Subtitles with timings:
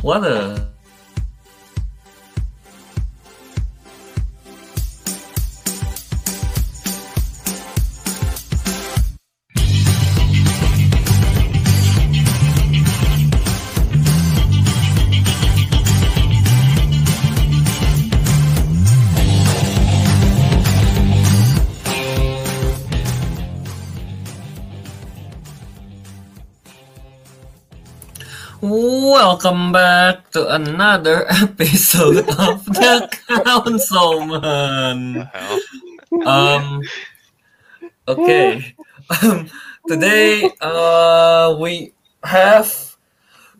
[0.00, 0.73] What a
[29.34, 33.10] Welcome back to another episode of the
[33.42, 35.26] Councilmen.
[36.22, 36.82] Um,
[38.06, 38.76] okay.
[39.10, 39.50] Um,
[39.90, 42.94] today, uh, we have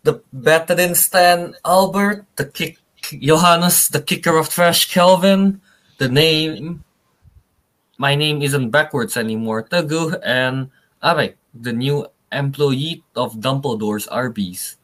[0.07, 2.79] the veteran Stan Albert, the kick
[3.11, 5.61] Yohanes, the kicker of trash Kelvin,
[5.99, 6.85] the name.
[7.99, 9.67] My name isn't backwards anymore.
[9.67, 10.71] Teguh and
[11.03, 14.79] Abe, the new employee of Dumbledore's Arby's.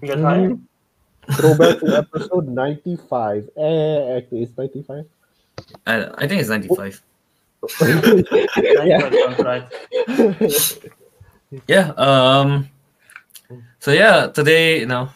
[0.00, 0.68] Because I am.
[1.32, 3.48] Throwback to episode 95.
[3.56, 5.06] Eh, actually, it's 95.
[5.86, 7.02] I, I think it's 95.
[8.86, 9.68] yeah.
[11.68, 11.92] Yeah.
[11.96, 12.68] Um.
[13.78, 15.08] So yeah, today you know,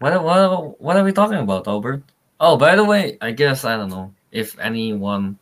[0.00, 2.02] what what what are we talking about, Albert?
[2.40, 5.38] Oh, by the way, I guess I don't know if anyone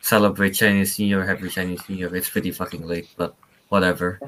[0.00, 2.14] celebrate Chinese New Year, Happy Chinese New Year.
[2.16, 3.36] It's pretty fucking late, but
[3.68, 4.18] whatever.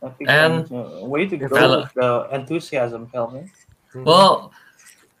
[0.00, 3.48] I think And- uh, way to go Fella- with the enthusiasm, Kelvin.
[3.94, 4.50] Well,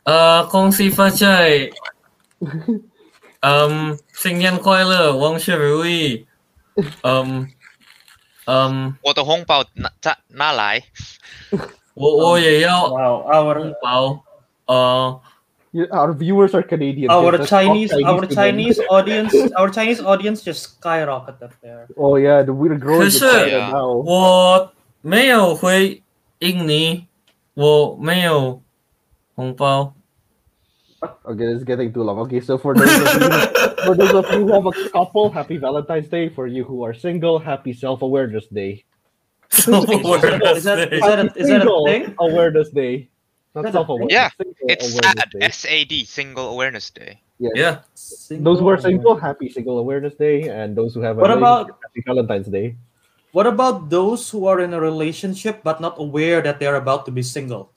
[0.04, 1.70] uh, 恭喜发财，
[3.40, 6.26] 嗯，新年快乐，万事如意，
[7.02, 7.48] 嗯
[8.46, 10.82] 嗯，我的红包拿拿拿来，
[11.94, 14.24] 我我也要 Wow, our 红包，
[14.66, 15.20] 呃。
[15.76, 17.10] You- Our viewers are Canadian.
[17.10, 18.36] our Let's talk Chinese our to them.
[18.36, 21.86] Chinese audience our Chinese audience just skyrocketed there.
[21.96, 23.00] Oh yeah, the we're growing.
[23.04, 23.70] 可是 in China Yeah.
[23.72, 23.88] now.
[24.04, 26.02] 我没有回
[26.40, 27.06] 印尼，
[27.54, 28.60] 我没有
[29.34, 29.94] 红包。
[31.24, 32.18] Okay, it's getting too long.
[32.28, 33.28] Okay, so for those of you,
[33.86, 36.28] for those of you who have a couple, happy Valentine's Day.
[36.28, 38.84] For you who are single, happy Self Awareness Day.
[39.50, 40.96] So Is awareness that, day.
[40.96, 42.14] is that, a, is that a Single thing?
[42.20, 43.08] Awareness Day.
[43.57, 44.13] Not Is that a self awareness.
[44.13, 44.29] Yeah,
[44.69, 45.33] it's SAD.
[45.41, 47.17] S-A-D, Single Awareness Day.
[47.41, 47.57] Yes.
[48.29, 48.37] Yeah.
[48.37, 51.33] Those who are Single- single, happy Single Awareness Day, and those who have a What
[51.33, 52.77] relationship, about- happy Valentine's Day.
[53.33, 57.11] What about those who are in a relationship but not aware that they're about to
[57.11, 57.73] be single?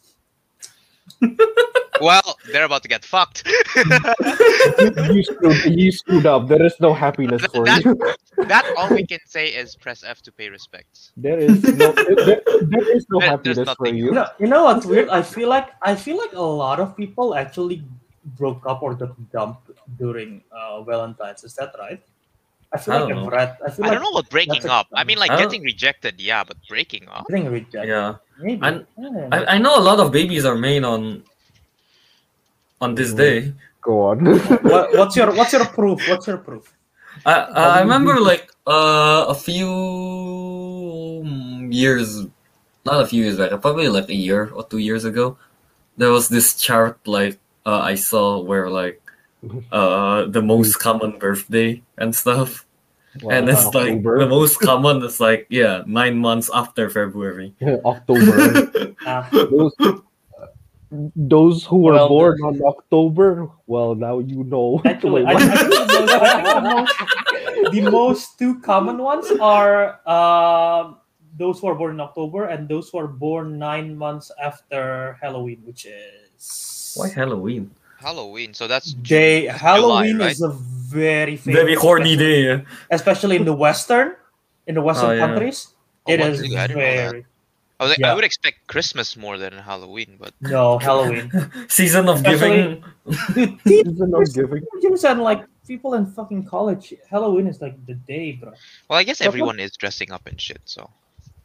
[2.00, 3.46] Well, they're about to get fucked.
[3.76, 6.48] you, screwed, you screwed up.
[6.48, 7.94] There is no happiness for That- you.
[8.46, 11.12] that all we can say is press F to pay respects.
[11.16, 12.40] There is no, there,
[12.72, 13.86] there is no There- happiness for.
[13.88, 14.10] You you.
[14.12, 15.08] know, you know what's weird?
[15.08, 17.84] I feel like I feel like a lot of people actually
[18.38, 21.44] broke up or got dumped during uh, Valentine's.
[21.44, 22.00] Is that right?
[22.72, 23.30] I feel I like don't I've know.
[23.30, 23.56] read.
[23.66, 24.86] I feel I like don't know about breaking up.
[24.94, 27.26] I mean, like I getting rejected, yeah, but breaking up.
[27.28, 27.88] getting rejected.
[27.88, 28.14] Yeah.
[28.40, 28.60] Maybe.
[28.62, 29.28] And Yeah.
[29.32, 31.24] I, I know a lot of babies are made on
[32.80, 33.52] on this day.
[33.80, 34.24] Go on.
[34.62, 36.08] what, what's your what's your proof?
[36.08, 36.72] What's your proof?
[37.24, 39.70] I I remember like uh a few
[41.70, 42.26] years
[42.84, 45.36] not a few years back, probably like a year or two years ago,
[45.96, 49.00] there was this chart like uh, I saw where like
[49.72, 52.66] uh the most common birthday and stuff.
[53.28, 57.52] and it's like the most common is like yeah, nine months after February.
[57.84, 58.94] October.
[59.32, 59.74] Those,
[61.14, 64.82] those who were Well, born on October, well, now you know.
[64.84, 66.94] actually, I, I think the most,
[67.72, 70.98] the most two common ones are um
[71.38, 75.62] those who are born in October and those who are born nine months after Halloween,
[75.64, 77.70] which is Why Halloween?
[78.00, 80.32] Halloween, so that's Day Halloween right?
[80.32, 82.64] is a very famous, Very horny day.
[82.90, 84.16] especially in the Western,
[84.66, 85.26] in the Western Oh, yeah.
[85.26, 85.68] countries.
[86.06, 86.30] Oh, It what?
[86.30, 87.10] is I didn't know that.
[87.12, 87.24] very
[87.80, 88.12] I, was, Yeah.
[88.12, 91.32] I would expect Christmas more than Halloween, but no Halloween.
[91.68, 92.84] Season of giving.
[93.34, 94.62] Dude, Season of giving.
[94.82, 98.52] You and like people in fucking college, Halloween is like the day, bro.
[98.88, 100.60] well, I guess But everyone is dressing up and shit.
[100.66, 100.90] So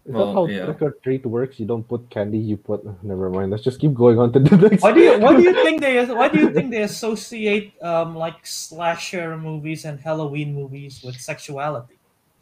[0.06, 0.66] Is Well, that how yeah.
[0.66, 1.58] trick or treat works?
[1.58, 2.84] You don't put candy, you put.
[3.04, 3.52] Never mind.
[3.52, 4.84] Let's just keep going on to the next.
[4.84, 8.14] Why do you why do you think they why do you think they associate um
[8.14, 11.96] like slasher movies and Halloween movies with sexuality?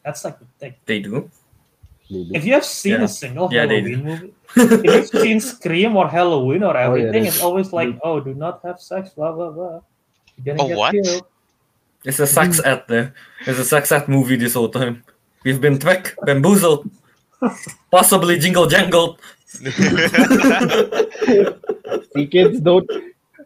[0.04, 0.74] That's like the thing.
[0.90, 1.30] They do.
[2.14, 2.36] Maybe.
[2.38, 3.04] If you have seen Yeah.
[3.04, 7.12] a single Yeah, Halloween movie, if you've seen Scream or Halloween or Oh, yeah, everything,
[7.24, 9.80] there's- it's always like, oh, do not have sex, blah blah blah.
[10.38, 10.92] You're gonna Oh, get what?
[10.94, 11.26] killed.
[12.06, 12.66] It's a sex mm.
[12.72, 13.14] ad there.
[13.48, 15.04] It's a sex ad movie this whole time.
[15.44, 16.90] We've been tricked, bamboozled,
[17.92, 19.20] possibly jingle jangled.
[22.14, 22.90] See, kids don't.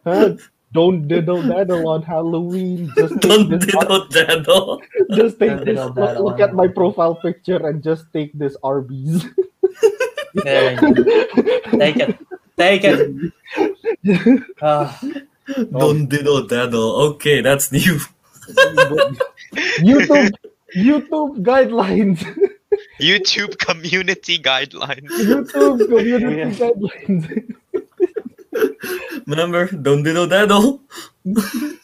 [0.04, 0.36] Huh?
[0.72, 2.92] Don't diddle daddle on Halloween.
[2.96, 3.64] Just Don't this.
[3.72, 4.82] diddle daddle.
[5.14, 5.76] Just take Don't this.
[5.80, 9.24] diddle Look, look at my profile picture and just take this Arby's.
[10.34, 11.02] There you go.
[11.78, 12.18] Take it.
[12.56, 14.44] Take it.
[14.60, 14.92] Uh,
[15.72, 16.96] Don't diddle daddle.
[17.16, 17.98] Okay, that's new.
[19.80, 20.30] YouTube
[20.76, 22.20] YouTube guidelines.
[23.00, 25.08] YouTube community guidelines.
[25.08, 26.50] YouTube community Yeah.
[26.52, 27.54] guidelines.
[29.26, 30.80] Remember, don't do diddle daddle.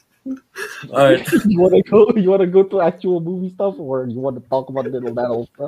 [0.92, 1.20] All right.
[1.44, 2.08] you wanna go?
[2.16, 5.48] You wanna go to actual movie stuff, or you want to talk about little battle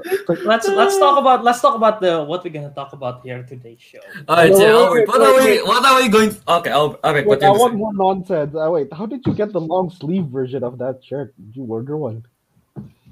[0.45, 3.81] let's let's talk about let's talk about the what we're gonna talk about here today's
[3.81, 3.99] show.
[4.29, 5.69] All right, No, yeah, wait, wait, what are wait, we?
[5.69, 6.31] What are we going?
[6.49, 7.01] Okay, Albert.
[7.05, 7.77] Okay, Wait, what I want say?
[7.77, 8.55] more nonsense.
[8.55, 11.35] Uh, wait, how did you get the long sleeve version of that shirt?
[11.37, 12.25] Did you order one?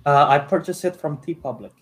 [0.06, 1.72] Uh, I purchased it from TeePublic.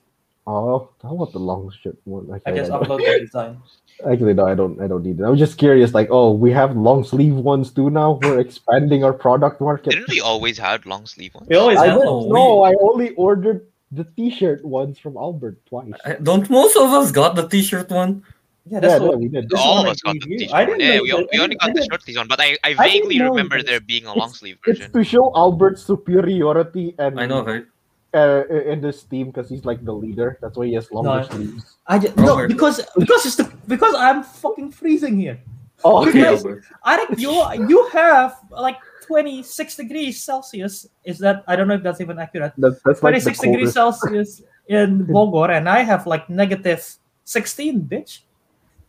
[0.46, 2.26] Oh, I want the long shirt one.
[2.32, 3.62] I Okay, just I don't- upload the design.
[4.10, 4.80] Actually, no, I don't.
[4.80, 5.24] I don't need it.
[5.24, 5.94] I was just curious.
[5.94, 8.18] Like, oh, we have long sleeve ones too now.
[8.22, 9.90] We're expanding our product market.
[9.90, 11.46] Didn't we always have long sleeve ones?
[11.48, 12.62] We always I have didn't Oh.
[12.64, 15.92] I only ordered the T-shirt ones from Albert twice.
[16.04, 18.24] Uh, Don't most of us got the T-shirt one?
[18.64, 19.48] Yeah, that's yeah, what no, we did.
[19.50, 20.54] this All of I us got the t-shirt.
[20.54, 22.28] I didn't yeah, know we, that- on- we only got the didn't- short sleeve one,
[22.28, 23.66] but I, I I vaguely know remember this.
[23.66, 27.66] there being a long It's- sleeve It's to show Albert's superiority and I know, right?
[28.14, 30.38] Uh, in this team because he's like the leader.
[30.40, 31.28] That's why he has longer No.
[31.36, 31.76] sleeves.
[31.86, 35.40] I just, no because because it's the because I'm fucking freezing here.
[35.84, 36.46] Oh, Okay, Because-
[36.84, 37.32] I think you
[37.68, 40.86] you have like 26 degrees Celsius.
[41.04, 42.52] Is that I don't know if that's even accurate.
[42.56, 44.00] That's, that's like the 26 degrees coldest.
[44.02, 46.86] Celsius in Bogor, and I have like negative
[47.24, 48.20] 16, bitch.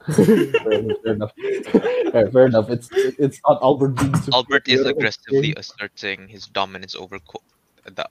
[0.06, 0.98] fair enough.
[1.04, 1.32] Fair enough.
[2.12, 2.70] Fair, fair enough.
[2.70, 7.42] It's it's not Albert being Albert is aggressively asserting his dominance over co-
[7.86, 8.06] the,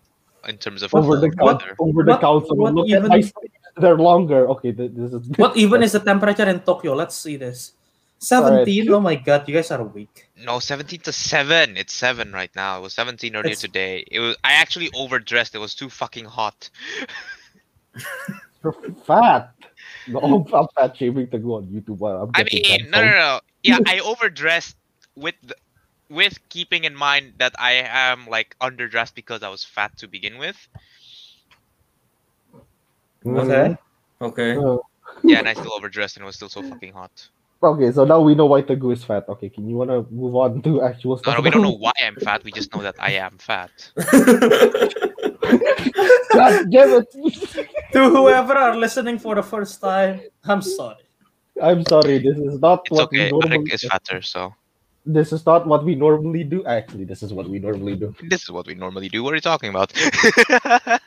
[0.49, 1.77] in terms of over the What- weather.
[1.79, 2.57] over the what- council.
[2.57, 3.23] what Look even- at my.
[3.77, 4.49] They're longer.
[4.51, 6.93] Okay, this is What even is the temperature in Tokyo?
[6.95, 7.73] Let's see this.
[8.19, 8.93] 17.
[8.93, 10.29] Oh my god, you guys are weak.
[10.37, 11.77] No, 17 to 7.
[11.77, 12.79] It's 7 right now.
[12.79, 14.05] It was 17 earlier It's- today.
[14.11, 15.55] It was I actually overdressed.
[15.55, 16.69] It was too fucking hot.
[18.63, 18.75] You're
[19.07, 19.53] fat.
[20.07, 21.99] No, I'm, I'm fat shaming to go on YouTube.
[22.03, 23.41] I'm I mean, no, no, no.
[23.63, 24.77] Yeah, I overdressed
[25.17, 25.55] with the,
[26.13, 30.39] with keeping in mind that I am like underdressed because I was fat to begin
[30.39, 30.57] with.
[33.27, 33.77] Okay.
[34.21, 34.57] Okay.
[35.25, 37.29] Yeah, and I still overdressed and it was still so fucking hot.
[37.63, 39.25] okay, so now we know why Teguh is fat.
[39.29, 41.37] Okay, can you wanna move on to actual stuff?
[41.37, 42.45] no, we don't know why I'm fat.
[42.45, 43.71] We just know that I am fat.
[46.35, 47.07] God damn it!
[47.93, 51.05] To whoever are listening for the first time, I'm sorry.
[51.63, 52.19] I'm sorry.
[52.19, 53.27] This is not It's what okay.
[53.27, 53.59] we normally.
[53.59, 54.55] Ariq is fatter, so
[55.05, 56.65] This is not what we normally do.
[56.65, 58.15] Actually, this is what we normally do.
[58.29, 59.23] this is what we normally do.
[59.25, 59.93] What are you talking about?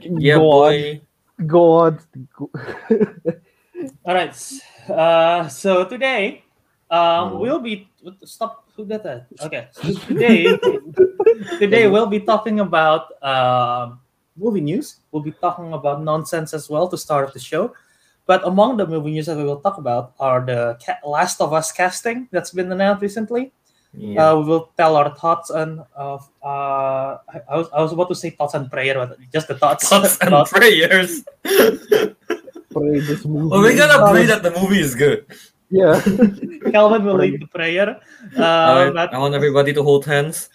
[0.00, 1.00] yeah, go boy.
[1.38, 1.46] on.
[1.46, 1.98] Go on.
[4.04, 4.34] All right.
[4.88, 6.42] Uh, so today,
[6.90, 7.38] um, Mhm.
[7.40, 7.88] we'll be
[8.24, 8.64] stop.
[8.76, 9.26] Who did that?
[9.42, 9.68] Okay.
[9.72, 10.56] So today,
[11.58, 14.00] today we'll be talking about um,
[14.36, 15.00] movie news.
[15.12, 17.74] We'll be talking about nonsense as well to start the show.
[18.28, 21.72] But among the movie news that we will talk about are the Last of Us
[21.72, 23.52] casting that's been announced recently.
[23.96, 24.20] Yeah.
[24.20, 25.80] Uh, we will tell our thoughts on.
[25.96, 29.48] Uh, uh, I, I was I was about to say thoughts and prayer, but just
[29.48, 29.88] the thoughts.
[29.88, 30.52] Thoughts and Thoughts.
[30.52, 31.24] prayers.
[31.40, 33.48] Pray this movie.
[33.48, 35.24] well, we're gonna pray that the movie is good.
[35.72, 35.96] Yeah.
[36.70, 37.30] Kelvin will Pray.
[37.32, 38.00] lead the prayer.
[38.36, 40.48] Uh, Alright, but I want everybody to hold hands.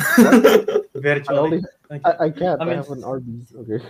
[0.00, 1.38] I virtually.
[1.38, 1.64] only.
[1.90, 2.60] I, I can't.
[2.62, 3.52] I I, have an Arby's.
[3.54, 3.80] Okay.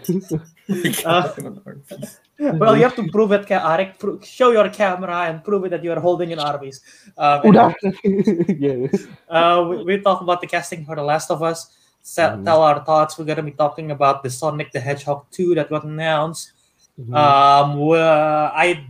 [2.41, 3.99] Uh, well, you have to prove it, Ka- Ariq.
[3.99, 6.81] Pro- show your camera and prove it that you are holding an Arby's.
[7.19, 7.75] Um, Udah.
[8.59, 8.89] yeah.
[9.29, 11.77] uh, we, we talk about the casting for The Last of Us.
[12.01, 12.45] Sa- Mhm.
[12.47, 13.19] Tell our thoughts.
[13.19, 16.53] We're gonna be talking about the Sonic the Hedgehog 2 that got announced.
[16.99, 17.13] Mhm.
[17.15, 18.87] Um, well, I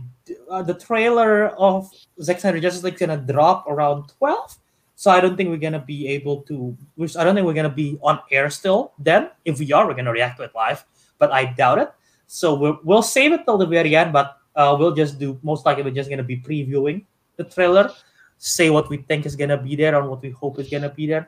[0.49, 4.55] uh, the trailer of Zack Snyder Justice League gonna drop around twelve,
[5.01, 6.77] so I don't think we're gonna be able to.
[6.93, 8.93] Which I don't think we're gonna be on air still.
[8.99, 10.85] Then, if we are, we're gonna react to it live,
[11.17, 11.89] but I doubt it.
[12.27, 15.65] So we'll, we'll save it till the very end, but uh, we'll just do most
[15.65, 17.01] likely we're just gonna be previewing
[17.35, 17.89] the trailer,
[18.37, 21.07] say what we think is gonna be there and what we hope is gonna be
[21.07, 21.27] there.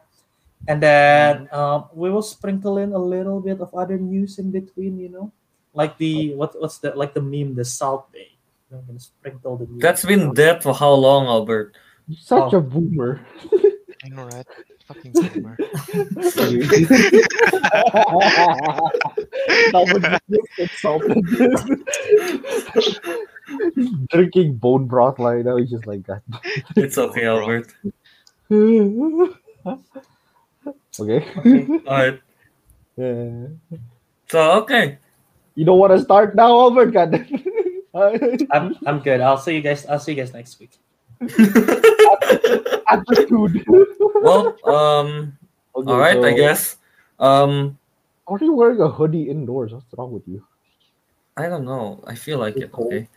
[0.68, 5.00] And then um, we will sprinkle in a little bit of other news in between,
[5.00, 5.32] you know,
[5.74, 8.38] like the what what's the like the meme, the Salt Bae.
[8.72, 9.66] I'm gonna sprinkle the.
[9.82, 11.74] That's been dead for how long, Albert?
[12.08, 12.58] You're such Oh.
[12.58, 13.22] a boomer.
[14.06, 14.46] I know, right?
[14.88, 15.56] Fucking boomer.
[19.72, 21.24] that was just insulted.
[24.10, 25.58] Drinking bone broth right now.
[25.58, 26.22] He's just like that.
[26.76, 27.74] It's okay, Albert.
[31.00, 31.26] okay.
[31.88, 32.20] Alright.
[32.98, 33.48] Yeah.
[34.30, 34.98] So okay.
[35.56, 36.92] You don't want to start now, Albert?
[36.92, 37.26] God.
[37.96, 39.22] I'm I'm good.
[39.22, 39.86] I'll see you guys.
[39.86, 40.72] I'll see you guys next week.
[42.90, 43.66] Attitude.
[44.22, 45.38] well, um,
[45.76, 46.78] Okay, all right, I guess.
[47.20, 47.78] Um,
[48.28, 49.74] Are you wearing a hoodie indoors?
[49.74, 50.46] What's wrong with you?
[51.36, 52.04] I don't know.
[52.06, 52.70] I feel like it.
[52.74, 53.10] Okay.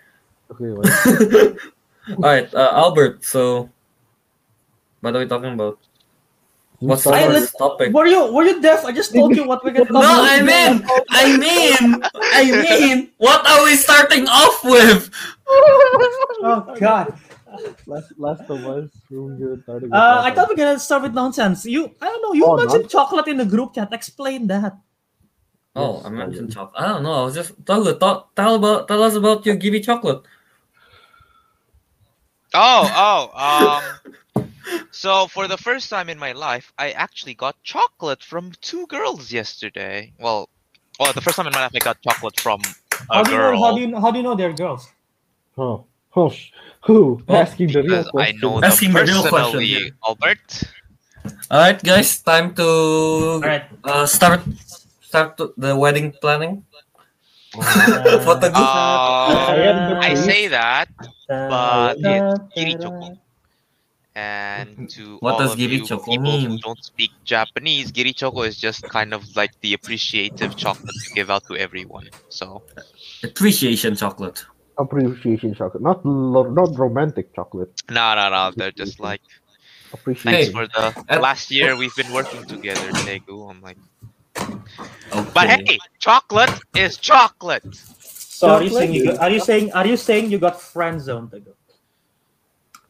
[0.50, 0.70] Okay.
[0.72, 0.80] Well,
[2.08, 3.24] All right, uh, Albert.
[3.24, 3.68] So,
[5.00, 5.78] what are we talking about?
[6.78, 7.92] What's the I first topic?
[7.92, 8.84] Were you were you deaf?
[8.84, 10.16] I just told you what we're gonna talk about.
[10.16, 15.10] No, I mean, I mean, I mean, what are we starting off with?
[15.48, 17.18] Oh God.
[17.86, 18.90] Last, last of us.
[19.10, 19.62] Room good.
[19.62, 21.64] starting Uh, I thought we're gonna start with nonsense.
[21.64, 22.32] You, I don't know.
[22.32, 23.92] You Oh, mentioned chocolate in the group chat.
[23.92, 24.76] Explain that.
[25.76, 26.82] Oh, I mentioned chocolate.
[26.82, 27.12] I don't know.
[27.12, 30.22] I was just tell tell, tell about tell us about your Gibby chocolate.
[32.54, 33.84] Oh, oh, um.
[34.90, 39.30] So for the first time in my life, I actually got chocolate from two girls
[39.30, 40.14] yesterday.
[40.18, 40.48] Well,
[40.98, 42.60] well, the first time in my life I got chocolate from
[43.10, 43.60] a How do you know?
[43.62, 44.00] How do you?
[44.00, 44.88] How do you know they're girls?
[45.58, 45.84] Oh,
[46.16, 46.50] oh, sh-
[46.84, 47.22] who?
[47.28, 48.40] Oh, Asking the real because I question.
[48.40, 50.06] know Asking the them real question, personally, yeah.
[50.06, 50.62] Albert.
[51.50, 53.64] All right, guys, time to All right.
[53.84, 54.40] uh, start
[55.02, 56.64] start to- the wedding planning.
[57.56, 58.52] Uh, For group.
[58.56, 60.88] Um, I say that,
[61.28, 63.16] but uh, it's Girichoko.
[64.14, 68.56] And to What all does of you Girichoko people who don't speak Japanese, Girichoko is
[68.60, 72.08] just kind of like the appreciative chocolate you give out to everyone.
[72.28, 72.62] So
[73.22, 74.44] Appreciation chocolate.
[74.78, 77.70] Appreciation chocolate, not lo- not romantic chocolate.
[77.90, 79.22] no, no, no, they're just like
[80.04, 83.50] thanks for the and- last year we've been working together, Teguh.
[83.50, 83.78] I'm like,
[84.38, 85.30] Okay.
[85.32, 87.64] but hey, chocolate is chocolate.
[88.00, 91.00] So are you saying you got, are you saying are you saying you got friend
[91.00, 91.52] zoned to go?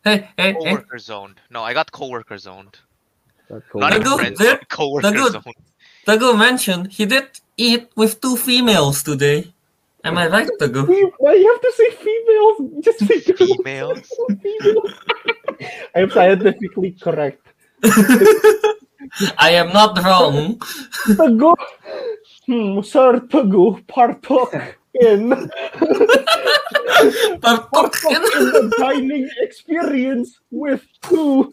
[0.03, 1.37] hey, hey, hey, Coworker zoned.
[1.51, 2.79] No, I got coworker zoned.
[3.49, 3.81] That's cool.
[3.83, 5.31] Not even Teguh, there- zoned, coworker Teguh.
[5.33, 5.55] zoned.
[6.07, 9.53] Teguh mentioned he did eat with two females today.
[10.07, 10.87] Am I right, Teguh?
[10.87, 12.57] Fe- Why you have to say females?
[12.85, 13.51] Just say girls.
[13.57, 14.07] Females?
[14.43, 14.93] Females.
[15.95, 17.43] I am scientifically correct.
[19.39, 20.59] I am not wrong.
[21.19, 21.55] Teguh.
[22.47, 24.55] Hmm, Sir Teguh partook
[24.95, 25.31] in
[27.41, 28.23] But partook in
[28.55, 31.53] the dining experience with two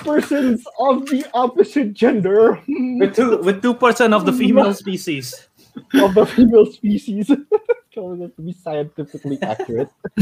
[0.00, 5.48] persons of the opposite gender With two with two percent of the female species.
[5.94, 7.30] of the female species.
[7.92, 9.90] So that to be scientifically accurate.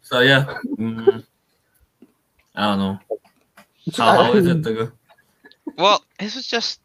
[0.00, 0.44] so yeah.
[0.78, 1.24] Mm,
[2.54, 3.00] I don't know.
[3.96, 4.92] How, how is it, Teguh?
[5.76, 6.80] Well, this was just.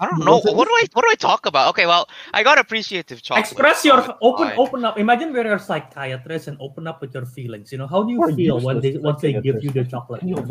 [0.00, 0.40] I don't know.
[0.40, 1.68] What do I what do I talk about?
[1.70, 3.44] Okay, well, I got appreciative chocolate.
[3.44, 4.98] Express your open open up.
[4.98, 7.70] Imagine we're a psychiatrist and open up with your feelings.
[7.70, 9.84] You know, how do you We're feel when they useless once they give you the
[9.84, 10.22] chocolate?
[10.22, 10.48] Any of.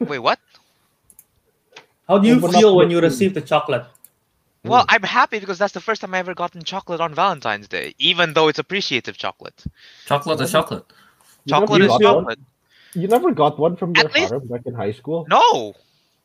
[0.00, 0.38] Wait, what?
[2.08, 3.84] How do you Open feel when you receive the chocolate?
[4.64, 7.94] Well, I'm happy because that's the first time I ever gotten chocolate on Valentine's Day,
[7.98, 9.62] even though it's appreciative chocolate.
[10.06, 10.84] Chocolate is chocolate.
[11.44, 12.22] You Chocolate never is got one?
[12.24, 12.38] chocolate.
[12.94, 15.26] You never got one from your At least- harem back in high school?
[15.28, 15.74] No,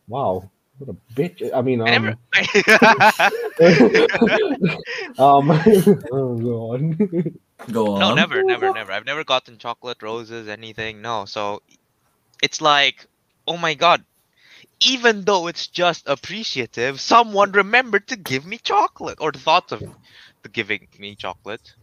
[0.07, 0.50] Wow.
[0.79, 1.51] What a bitch.
[1.53, 2.15] I mean, I never.
[5.19, 5.51] um, um
[6.13, 6.98] oh god.
[7.74, 8.00] Go on.
[8.00, 8.91] no, never, never, never.
[8.93, 11.01] I've never gotten chocolate, roses, anything.
[11.01, 11.62] No, so
[12.41, 13.07] it's like,
[13.48, 14.03] oh my god.
[14.81, 19.83] Even though it's just appreciative, someone remembered to give me chocolate or thought of
[20.43, 21.74] the giving me chocolate.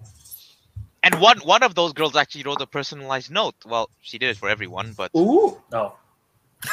[1.03, 3.55] And one one of those girls actually wrote a personalized note.
[3.65, 5.95] Well, she did it for everyone, but Ooh, no.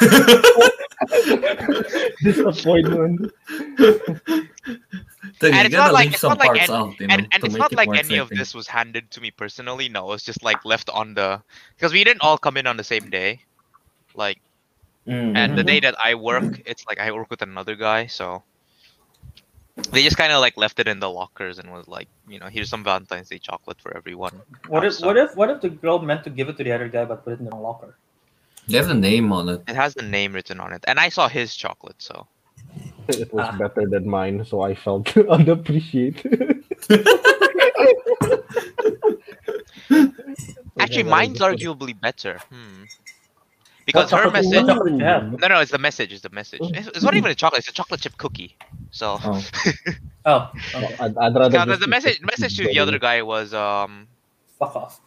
[2.22, 3.30] Disappointment.
[5.40, 7.54] Then And you not like- it's not like any- out, you know, and, and it's
[7.54, 9.88] not it like more any of this was handed to me personally.
[9.88, 11.42] No, it's just like left on the
[11.76, 13.40] because we didn't all come in on the same day.
[14.14, 14.38] Like,
[15.06, 15.36] Mm.
[15.36, 18.42] and the day that I work, it's like I work with another guy, so
[19.90, 22.46] they just kind of like left it in the lockers and was like, you know,
[22.46, 24.40] here's some Valentine's Day chocolate for everyone.
[24.68, 25.06] What if outside.
[25.06, 27.22] what if what if the girl meant to give it to the other guy but
[27.24, 27.96] put it in the locker?
[28.66, 29.62] They have the name on it.
[29.68, 32.26] It has the name written on it, and I saw his chocolate, so
[33.08, 33.56] It was Ah.
[33.58, 36.64] better than mine, so I felt unappreciated.
[40.78, 42.38] actually, mine's arguably better.
[42.50, 42.84] Hmm.
[43.86, 44.54] Because her message.
[44.54, 45.38] what chocolate you have?
[45.40, 46.12] No, no, it's the message.
[46.12, 46.60] It's the message.
[46.62, 47.58] It's, it's not even a chocolate.
[47.60, 48.56] It's a chocolate chip cookie.
[48.90, 49.18] So.
[49.22, 49.44] Oh.
[50.26, 50.96] Oh, okay.
[51.00, 54.08] I'd, I'd rather Yeah, just the message message to the other guy was um
[54.58, 55.00] Fuck off.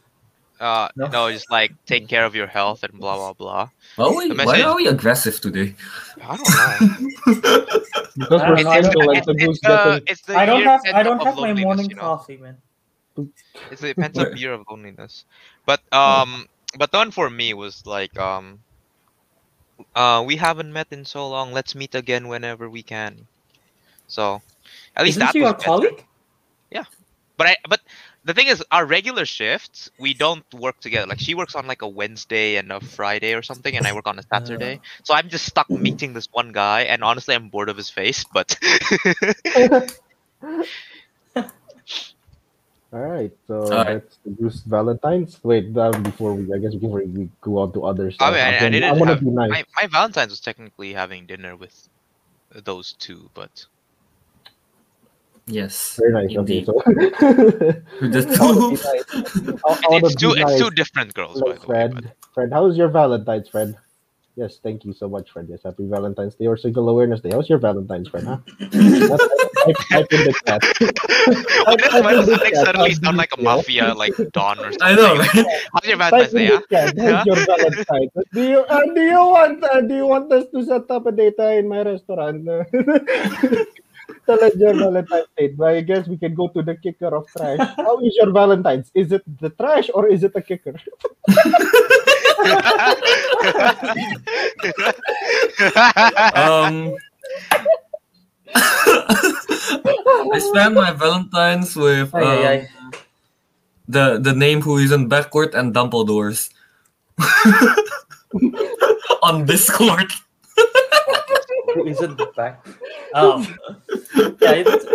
[0.60, 1.08] uh No.
[1.08, 3.70] no, just like take care of your health and blah blah blah.
[3.96, 5.74] Why, we, The why message- are we aggressive today?
[6.22, 7.66] I don't know.
[8.18, 9.10] Because we're don't it's, don't single know.
[9.10, 11.90] and it's, the it's, the, it's the I don't have I don't have my morning
[11.90, 12.02] you know?
[12.02, 12.58] coffee, man.
[13.72, 15.26] It's the pent up year of loneliness.
[15.66, 16.46] But um
[16.78, 18.60] but the one for me was like um
[19.96, 21.52] uh we haven't met in so long.
[21.52, 23.28] Let's meet again whenever we can.
[24.08, 24.42] So
[24.96, 25.80] at least Isn't that she was your better.
[25.80, 26.06] colleague?
[26.72, 26.84] Yeah,
[27.38, 27.82] but I but
[28.24, 31.08] the thing is, our regular shifts we don't work together.
[31.08, 34.08] Like she works on like a Wednesday and a Friday or something, and I work
[34.08, 34.80] on a Saturday.
[35.04, 38.26] So I'm just stuck meeting this one guy, and honestly, I'm bored of his face.
[38.26, 38.56] But
[42.94, 43.88] All right, so All right.
[43.94, 45.40] let's use Valentine's.
[45.44, 48.40] Wait, uh, before we, I guess before we go on to other I stuff, mean,
[48.40, 49.52] I, I I'm, didn't I'm gonna have be nice.
[49.52, 51.76] my, my Valentine's was technically having dinner with
[52.64, 53.52] those two, but
[55.48, 56.00] Yes.
[56.00, 56.36] Very nice.
[56.36, 56.68] Indeed.
[56.70, 56.82] Okay, so
[58.00, 58.82] With the I wanna be two.
[58.84, 59.06] nice.
[59.66, 60.60] I, I wanna it's two be it's nice.
[60.60, 61.86] two different girls, by Like, the way.
[61.92, 63.76] But friend, friend, how's your Valentine's, friend?
[64.38, 65.48] Yes, thank you so much, friend.
[65.50, 67.32] Yes, happy Valentine's Day or Single Awareness Day.
[67.32, 68.28] How's your Valentine's, friend?
[68.28, 68.38] Huh?
[68.70, 70.62] Type, type in the chat.
[71.66, 74.60] why does, why does Type in the Alex suddenly sound like a mafia, like Don
[74.60, 74.80] or something?
[74.80, 75.46] I know, right?
[75.74, 76.48] How's your Type Valentine's Day?
[76.48, 77.18] the Huh?
[77.18, 78.12] How's your Valentine's?
[78.32, 81.12] Do you uh, do you want uh, do you want us to set up a
[81.12, 82.46] date uh, in my restaurant?
[84.28, 85.58] Tell us your Valentine's date.
[85.58, 87.58] But I guess we can go to the kicker of trash.
[87.76, 88.92] How is your Valentine's?
[88.94, 90.76] Is it the trash or is it a kicker?
[96.34, 96.96] Um,
[98.56, 102.70] I spent my Valentine's with Ay, ay, ay.
[102.80, 102.92] um,
[103.88, 106.50] the the name who isn't backward and Dumbledore's
[109.24, 110.12] on Discord.
[111.74, 112.66] Who isn't back?
[113.14, 113.48] Um,
[114.42, 114.86] yeah, it's,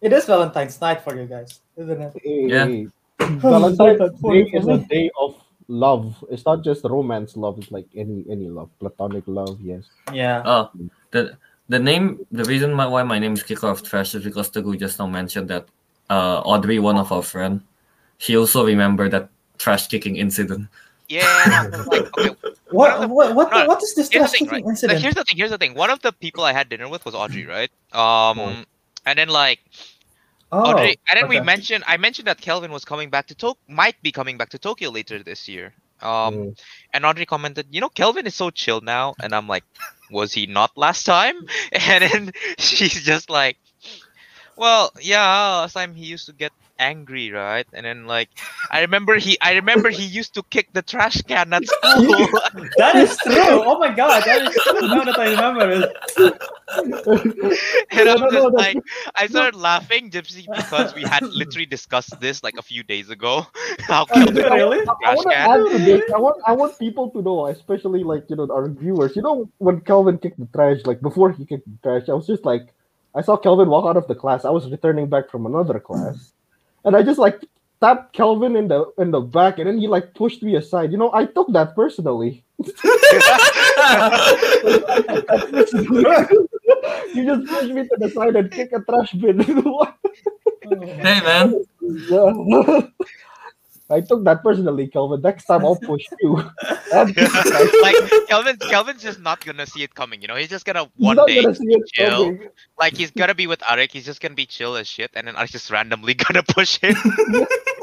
[0.00, 2.14] it is Valentine's night for you guys, isn't it?
[2.24, 2.66] Yeah.
[3.20, 5.36] Valentine's Day is a day of
[5.70, 6.18] love.
[6.28, 7.58] It's not just romance love.
[7.62, 9.56] It's like any any love, platonic love.
[9.62, 9.86] Yes.
[10.12, 10.42] Yeah.
[10.44, 10.70] Oh,
[11.14, 11.38] the
[11.70, 14.78] the name the reason my, why my name is Kicker of Trash is because Teguh
[14.78, 15.66] just now mentioned that
[16.10, 17.62] uh Audrey, one of our friend,
[18.18, 20.66] she also remembered that trash kicking incident.
[21.08, 22.34] yeah, and I was like, okay,
[22.70, 24.70] What what what, No, what is this here's trash thing, kicking right?
[24.70, 24.96] incident?
[24.98, 25.36] Like, here's the thing.
[25.36, 25.74] Here's the thing.
[25.74, 27.70] One of the people I had dinner with was Audrey, right?
[27.94, 28.66] Um,
[29.06, 29.60] and then like
[30.52, 31.44] oh, and then we okay.
[31.44, 34.58] mentioned I mentioned that Kelvin was coming back to Tokyo, might be coming back to
[34.58, 35.74] Tokyo later this year.
[36.02, 36.58] Um, Mm.
[36.94, 39.64] and Audrey commented, you know, Kelvin is so chill now, and I'm like,
[40.10, 41.34] was he not last time?
[41.72, 43.58] And then she's just like,
[44.56, 45.24] well, yeah,
[45.62, 47.66] last time he used to get angry, right?
[47.72, 48.30] And then like,
[48.70, 52.26] I remember he, I remember he used to kick the trash can at school.
[52.78, 53.62] That is true.
[53.62, 54.88] Oh my god, that is true.
[54.88, 55.92] Now that I remember it.
[57.90, 58.78] and I'm just like,
[59.14, 63.46] I started laughing, Gypsy, because we had literally discussed this like a few days ago.
[63.80, 64.80] How oh, Kelvin Really?
[64.80, 65.50] I trash want can.
[65.50, 66.02] add to this.
[66.12, 69.14] I want I want people to know, especially like you know our viewers.
[69.14, 72.26] You know when Kelvin kicked the trash, like before he kicked the trash, I was
[72.26, 72.72] just like,
[73.14, 74.44] I saw Kelvin walk out of the class.
[74.44, 76.32] I was returning back from another class,
[76.84, 77.44] and I just like
[77.80, 80.92] tapped Kelvin in the in the back, and then he like pushed me aside.
[80.92, 82.44] You know, I took that personally.
[87.14, 89.40] you just pushed me to the side and kick a trash bin.
[90.62, 92.80] Hey man, Yeah.
[93.90, 95.20] I took that personally, Kelvin.
[95.22, 96.42] Next time I'll push you.
[96.92, 97.96] Like
[98.28, 100.20] Kelvin, Kelvin's just not gonna see it coming.
[100.22, 102.24] You know, he's just gonna He's one not day gonna see it chill.
[102.24, 102.48] coming.
[102.78, 103.92] like he's gonna be with Ariq.
[103.92, 106.96] He's just gonna be chill as shit, and then Ariq's just randomly gonna push him.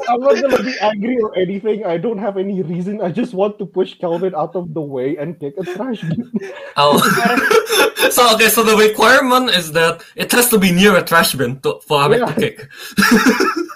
[0.08, 1.84] I'm not gonna be angry or anything.
[1.86, 3.00] I don't have any reason.
[3.00, 6.30] I just want to push Kelvin out of the way and kick a trash bin.
[6.76, 6.98] oh.
[8.10, 11.60] so okay, so the requirement is that it has to be near a trash bin
[11.60, 12.26] to, for Abed Yeah.
[12.26, 12.68] to kick.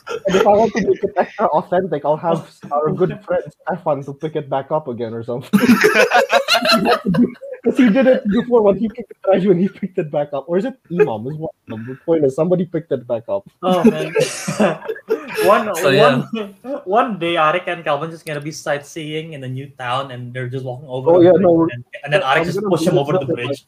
[0.08, 4.02] And if I want to make it extra authentic, I'll have our good friend Stefan
[4.04, 5.50] to pick it back up again or something.
[7.62, 10.32] Because he did it before when he kicked the trash bin, he picked it back
[10.32, 10.48] up.
[10.48, 11.26] Or is it Imam?
[11.28, 11.86] Is one of them.
[11.86, 13.48] The point is somebody picked it back up.
[13.62, 14.12] Oh man.
[15.46, 16.26] one So, yeah.
[16.32, 20.34] one one day Ariq and Kelvin just gonna be sightseeing in the new town and
[20.34, 22.62] they're just walking over Oh, the yeah, bridge no, and, and then Ariq I'm just
[22.62, 23.64] push him over the something bridge.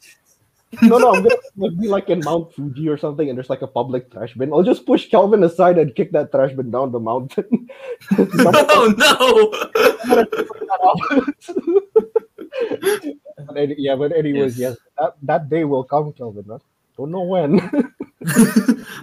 [0.82, 3.62] No, no, I'm gonna like, be like in Mount Fuji or something, and there's like
[3.62, 4.52] a public trash bin.
[4.52, 7.68] I'll just push Kelvin aside and kick that trash bin down the mountain.
[8.18, 8.94] oh
[10.14, 10.24] no!
[13.46, 14.76] But any- yeah, but anyways, Yes.
[14.76, 16.44] yes, that, that day will come, Kelvin.
[16.48, 16.58] Huh?
[16.96, 17.56] Don't know when.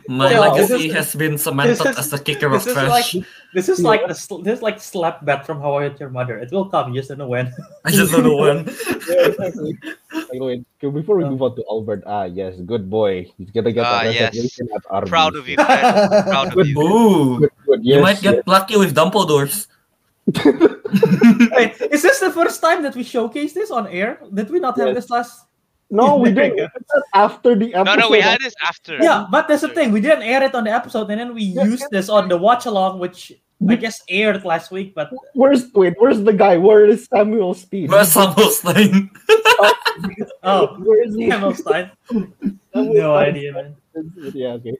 [0.07, 2.67] My Yeah, legacy this is- has been cemented this is- as the kicker of This
[2.67, 2.89] is trash.
[2.89, 3.87] like this is Yeah.
[3.89, 6.37] like the sl- this is like slap bet from How I Met Your Mother.
[6.39, 7.51] It will come, you just don't know when.
[7.85, 8.65] I just don't know when.
[8.65, 9.77] yeah, exactly.
[10.31, 11.29] Anyway, okay, before we Oh.
[11.31, 13.27] move on to Albert, ah, yes, good boy.
[13.37, 14.31] He's gonna get Ah, a yes.
[14.33, 15.09] reservation at Arby's.
[15.09, 15.55] Proud of you.
[15.57, 16.75] Proud of Good you.
[16.75, 17.39] boo.
[17.39, 19.67] Good, good, You might get lucky with Dumbledore's.
[21.57, 24.19] Wait, is this the first time that we showcase this on air?
[24.33, 24.95] Did we not have Yes.
[24.95, 25.45] this last?
[25.89, 26.71] No, we didn't.
[27.13, 27.83] After the episode.
[27.99, 28.95] no, no, we had this after.
[29.01, 29.91] Yeah, but that's the thing.
[29.91, 32.37] We didn't air it on the episode, and then we Yeah, used this on the
[32.37, 33.33] watch along, which
[33.69, 34.93] I guess aired last week.
[34.95, 35.93] But Where's wait?
[35.97, 36.57] Where's the guy?
[36.57, 37.89] Where is Samuel Speed?
[37.91, 39.09] Where's Samuel Samuelstein?
[40.43, 41.29] Oh, oh, Where is he?
[41.29, 41.91] Hammerstein.
[42.09, 42.29] Samuel
[42.73, 43.29] No Stein.
[43.29, 43.75] idea, man.
[44.33, 44.73] Yeah, okay.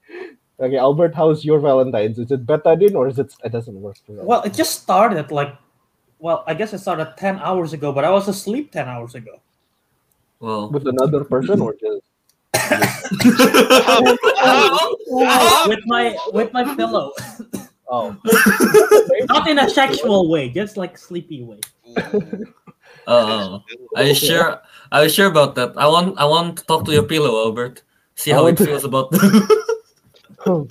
[0.60, 2.18] Okay, Albert, how's your Valentine's?
[2.18, 3.98] Is it betadine or is it it doesn't work?
[4.06, 5.56] For Well, it just started like,
[6.20, 9.40] well, I guess it started ten hours ago, but I was asleep ten hours ago.
[10.40, 12.02] Well, with another person or just
[15.68, 17.12] with my with my pillow.
[17.92, 18.16] Oh,
[19.28, 21.60] Not in a sexual way, just like sleepy way.
[21.88, 22.48] Ooh.
[23.08, 23.56] Uh, oh,
[23.98, 24.62] uh, are you sure?
[24.92, 25.74] Are you sure about that?
[25.76, 26.14] I want.
[26.20, 27.82] I want to talk to your pillow, Albert.
[28.14, 29.10] See how it to- feels about.
[29.12, 29.42] You're-
[30.46, 30.68] oh,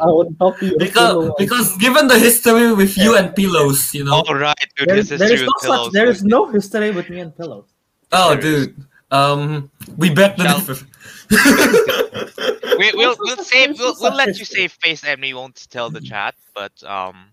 [0.00, 0.78] I want to talk to you.
[0.78, 4.24] because because given the history with you and pillows, you know.
[4.26, 4.88] All right, dude.
[4.88, 5.84] There His is, there no pillows.
[5.84, 7.68] such, there is no history with me and pillows.
[8.12, 8.66] Oh, there is.
[8.68, 8.84] dude.
[9.10, 10.84] Um, we bet the Shall- difference.
[12.78, 16.00] we, we'll we'll save we'll, we'll let you save face and we won't tell the
[16.00, 17.26] chat, but um,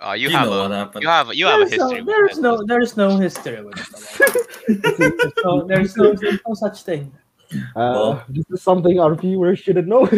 [0.00, 1.02] uh, you, You have know a what happened.
[1.02, 2.04] you have you have a There is no, history.
[2.04, 2.66] there with is no, pillows.
[2.66, 4.18] there is no history with pillows.
[4.68, 7.12] There's no, there's no, there's no such thing.
[7.74, 10.06] Uh, this is something our viewers shouldn't know.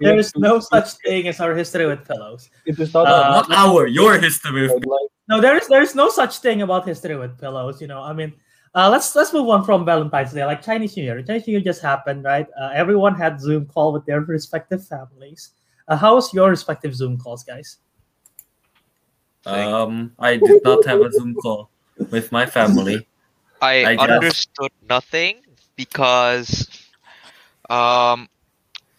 [0.00, 2.50] There is no such thing as our history with pillows.
[2.66, 5.94] It is not Uh, Not our, your history with like, No, there is there is
[5.94, 7.80] no such thing about history with pillows.
[7.80, 8.32] You know, I mean,
[8.74, 11.22] uh, let's let's move on from Valentine's Day, like Chinese New Year.
[11.22, 12.46] Chinese New Year just happened, right?
[12.60, 15.52] Uh, everyone had Zoom call with their respective families.
[15.86, 17.78] Uh, how was your respective Zoom calls, guys?
[19.46, 21.70] Um, I did not have a Zoom call
[22.10, 23.06] with my family.
[23.60, 24.08] I, I guess.
[24.08, 25.42] understood nothing
[25.76, 26.68] because
[27.70, 28.28] um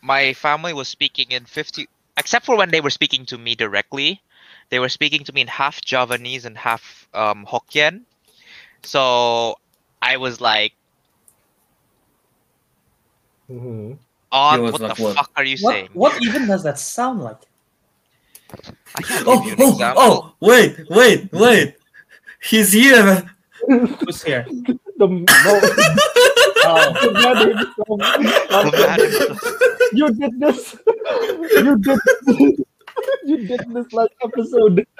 [0.02, 1.88] my family was speaking in 50
[2.18, 4.22] except for when they were speaking to me directly
[4.70, 8.02] they were speaking to me in half Javanese and half um Hokkien
[8.84, 9.56] so
[10.02, 10.74] I was like
[13.50, 13.98] mhm.
[14.32, 15.16] on was what like, the what?
[15.16, 17.38] fuck are you What saying what even does that sound like?
[18.96, 21.76] I can't Oh, give you an oh, oh, wait, wait, wait.
[22.42, 23.30] He's here.
[23.68, 24.46] Who's here?
[24.98, 25.60] the, no,
[26.66, 27.88] Oh, the man himself.
[27.90, 29.66] The man himself.
[29.92, 30.76] You did this.
[31.52, 32.66] You did.
[33.26, 34.86] you did this last episode.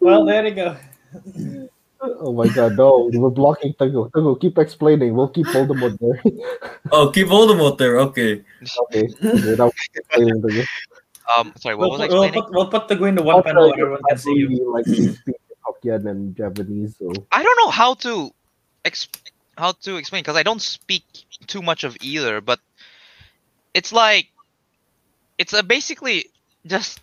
[0.00, 0.76] well, there you go.
[2.02, 3.10] Oh my god, no.
[3.12, 4.08] We're blocking Tango.
[4.08, 5.14] Tango, keep explaining.
[5.14, 6.22] We'll keep Voldemort there.
[6.92, 7.98] oh, keep Voldemort there.
[8.00, 8.42] Okay.
[8.82, 9.08] okay.
[9.22, 10.62] okay now keep explaining Tango.
[11.36, 13.22] um sorry what We'll, was I put, we'll, put, we'll put the go in the
[13.22, 14.72] one panel where everyone can see you.
[14.72, 17.12] Like, they speak Hokkien and Javanese, so.
[17.32, 18.30] I don't know how to
[18.84, 19.08] ex-
[19.60, 21.04] how to explain because I don't speak
[21.46, 22.58] too much of either, but
[23.74, 24.28] it's like
[25.38, 26.26] it's a basically
[26.66, 27.00] just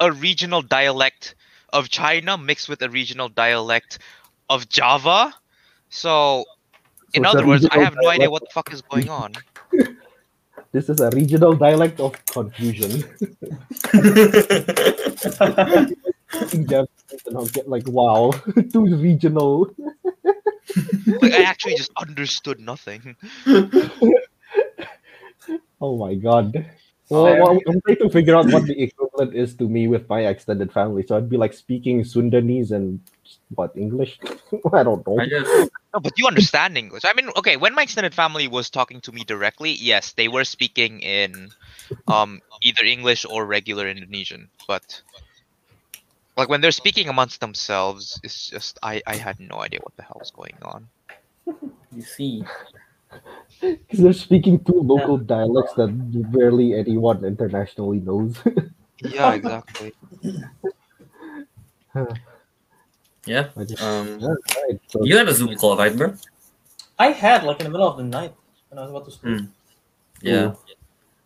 [0.00, 1.34] a regional dialect
[1.72, 3.98] of China mixed with a regional dialect
[4.48, 5.32] of Java.
[5.88, 6.44] So,
[7.14, 9.08] in So it's other words, I regional have no idea what the fuck is going
[9.08, 9.32] on.
[10.72, 13.02] This is a regional dialect of confusion.
[16.52, 18.30] In Javanese and Hokkien, like, wow.
[18.72, 19.68] Too regional.
[21.22, 23.16] Like I actually just understood nothing.
[25.80, 26.66] Oh my god.
[27.08, 27.42] Well, yeah.
[27.42, 30.72] well, I'm trying to figure out what the equivalent is to me with my extended
[30.72, 31.04] family.
[31.04, 33.00] So I'd be like speaking Sundanese and
[33.54, 34.20] what English?
[34.72, 35.18] I don't know.
[35.18, 35.46] I guess.
[35.92, 37.02] No, but you understand English.
[37.04, 40.44] I mean, okay, when my extended family was talking to me directly, yes, they were
[40.44, 41.50] speaking in
[42.06, 44.48] um either English or regular Indonesian.
[44.68, 45.02] But
[46.36, 50.02] like when they're speaking amongst themselves, it's just I I had no idea what the
[50.02, 50.88] hell was going on.
[51.92, 52.44] You see.
[53.60, 55.90] Because they're speaking two local dialects that
[56.30, 58.38] barely anyone internationally knows.
[59.02, 59.92] Yeah, exactly.
[63.26, 63.48] Yeah.
[63.66, 64.28] Just- Um, Yeah,
[64.62, 64.80] right.
[64.86, 66.14] So you had a Zoom call, right, bro?
[66.98, 68.34] I had like in the middle of the night
[68.68, 69.34] when I was about to sleep.
[69.42, 69.48] Mm.
[70.22, 70.44] Yeah.
[70.44, 70.56] And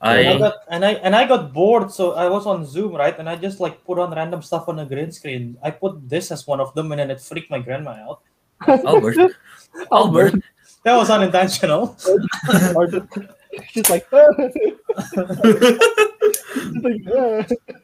[0.04, 3.18] I I got and I and I got bored, so I was on Zoom, right?
[3.18, 5.56] And I just like put on random stuff on a green screen.
[5.62, 8.20] I put this as one of them, and then it freaked my grandma out.
[8.84, 9.16] Albert.
[9.92, 10.34] Albert.
[10.84, 11.96] That was unintentional.
[13.70, 14.52] She's like, like.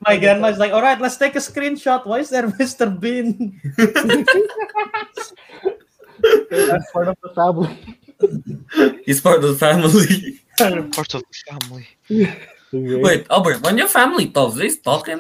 [0.05, 2.05] My grandma's like, "All right, let's take a screenshot.
[2.05, 2.93] Why is there Mr.
[3.01, 3.57] Bean?"
[6.51, 7.97] that's part of the family.
[9.07, 10.41] He's part of the family.
[10.61, 11.87] Part of the family.
[12.73, 13.01] Okay.
[13.03, 15.19] Wait, Albert, oh, when your family talks, they talk in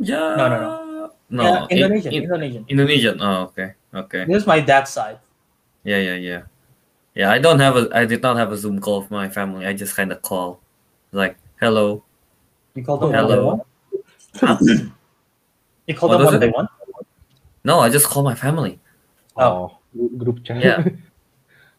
[0.00, 0.34] yeah.
[0.36, 1.42] No, no, No.
[1.42, 2.64] Yeah, in- Indonesian, in- Indonesian.
[2.68, 3.20] Indonesian.
[3.20, 3.74] Oh, okay.
[3.94, 4.24] Okay.
[4.24, 5.18] This is my dad's side.
[5.84, 6.42] Yeah, yeah, yeah.
[7.14, 9.66] Yeah, I don't have a I did not have a Zoom call with my family.
[9.66, 10.60] I just kind of call.
[11.12, 12.04] Like, hello.
[12.74, 13.66] You called them Hello.
[14.40, 14.58] one.
[15.86, 16.68] You called them was one by one.
[17.64, 18.78] No, I just call my family.
[19.36, 19.78] Oh,
[20.16, 20.62] group chat.
[20.62, 20.86] Yeah.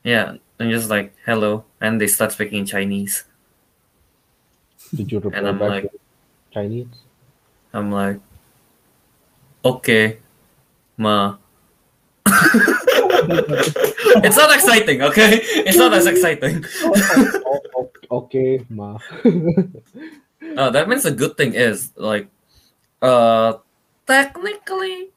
[0.04, 3.26] Yeah, and just like hello, and they start speaking Chinese.
[4.94, 6.00] Did you reply And I'm back like- in
[6.54, 6.94] Chinese?
[7.74, 8.20] I'm like,
[9.64, 10.20] okay,
[10.98, 11.38] ma.
[14.24, 15.40] it's not exciting, okay?
[15.66, 16.66] It's not as exciting.
[18.12, 18.98] okay, ma.
[20.58, 22.28] Uh, that means the good thing is like,
[23.02, 23.54] uh,
[24.06, 25.10] technically,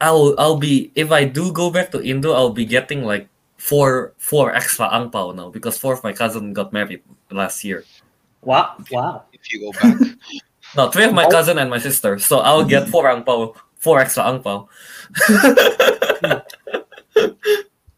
[0.00, 3.28] I'll I'll be if I do go back to Indo, I'll be getting like
[3.62, 7.84] four four extra angpao now because four of my cousin got married last year.
[8.42, 9.22] Wow, wow.
[9.32, 9.96] If you go back.
[10.74, 11.30] No, three of my Oh.
[11.30, 12.16] cousin and my sister.
[12.18, 14.66] So I'll get four angpao, four extra angpao.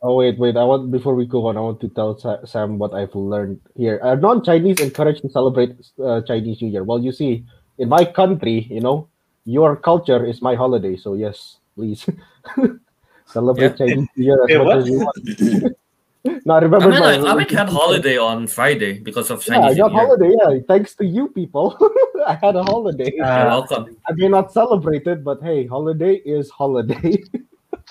[0.07, 0.53] Oh wait, wait!
[0.59, 2.13] I want before we go on, I want to tell
[2.45, 3.97] Sam what I've learned here.
[4.05, 6.85] Uh, non-Chinese encouraged to celebrate uh, Chinese New Year.
[6.85, 7.41] Well, you see,
[7.81, 9.09] in my country, you know,
[9.49, 10.97] your culture is my holiday.
[11.01, 12.05] So yes, please
[13.27, 13.87] celebrate Yeah.
[13.87, 14.77] Chinese New Year as much what?
[14.79, 15.75] as you want.
[16.47, 17.15] no, I I remember mean, my.
[17.17, 20.07] I, I mean, had holiday on Friday because of Yeah, I Chinese got New Year.
[20.07, 20.31] holiday.
[20.41, 21.77] Yeah, thanks to you people,
[22.27, 23.13] I had a holiday.
[23.15, 23.97] You're Uh, welcome.
[24.09, 27.21] I may not celebrate it, but hey, holiday is holiday.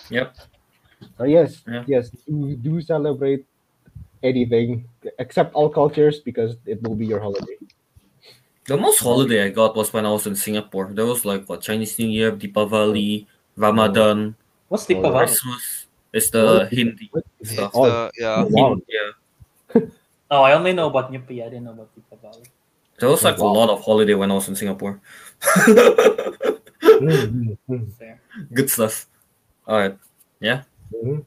[0.09, 0.35] Yep.
[1.17, 1.83] So yes, Yeah.
[1.85, 3.45] yes, we do celebrate
[4.23, 4.85] anything
[5.19, 7.57] except all cultures because it will be your holiday.
[8.65, 10.89] The most holiday I got was when I was in Singapore.
[10.91, 14.33] There was like what Chinese New Year, Deepavali, Ramadan,
[14.73, 15.29] What's Deepavali?
[15.29, 15.85] Christmas.
[16.11, 17.71] It's the Hindi It's stuff.
[17.77, 17.85] Oh.
[17.85, 18.41] the, yeah.
[18.49, 18.81] Wow.
[18.89, 19.81] Yeah.
[20.33, 21.45] Oh, I only know about Nyepi.
[21.45, 22.47] I didn't know about Deepavali.
[22.97, 24.99] There was like a lot of holiday when I was in Singapore.
[26.81, 28.17] Mhm, mhm,
[28.51, 29.05] Good stuff.
[29.67, 29.95] All right.
[30.41, 31.21] mhm.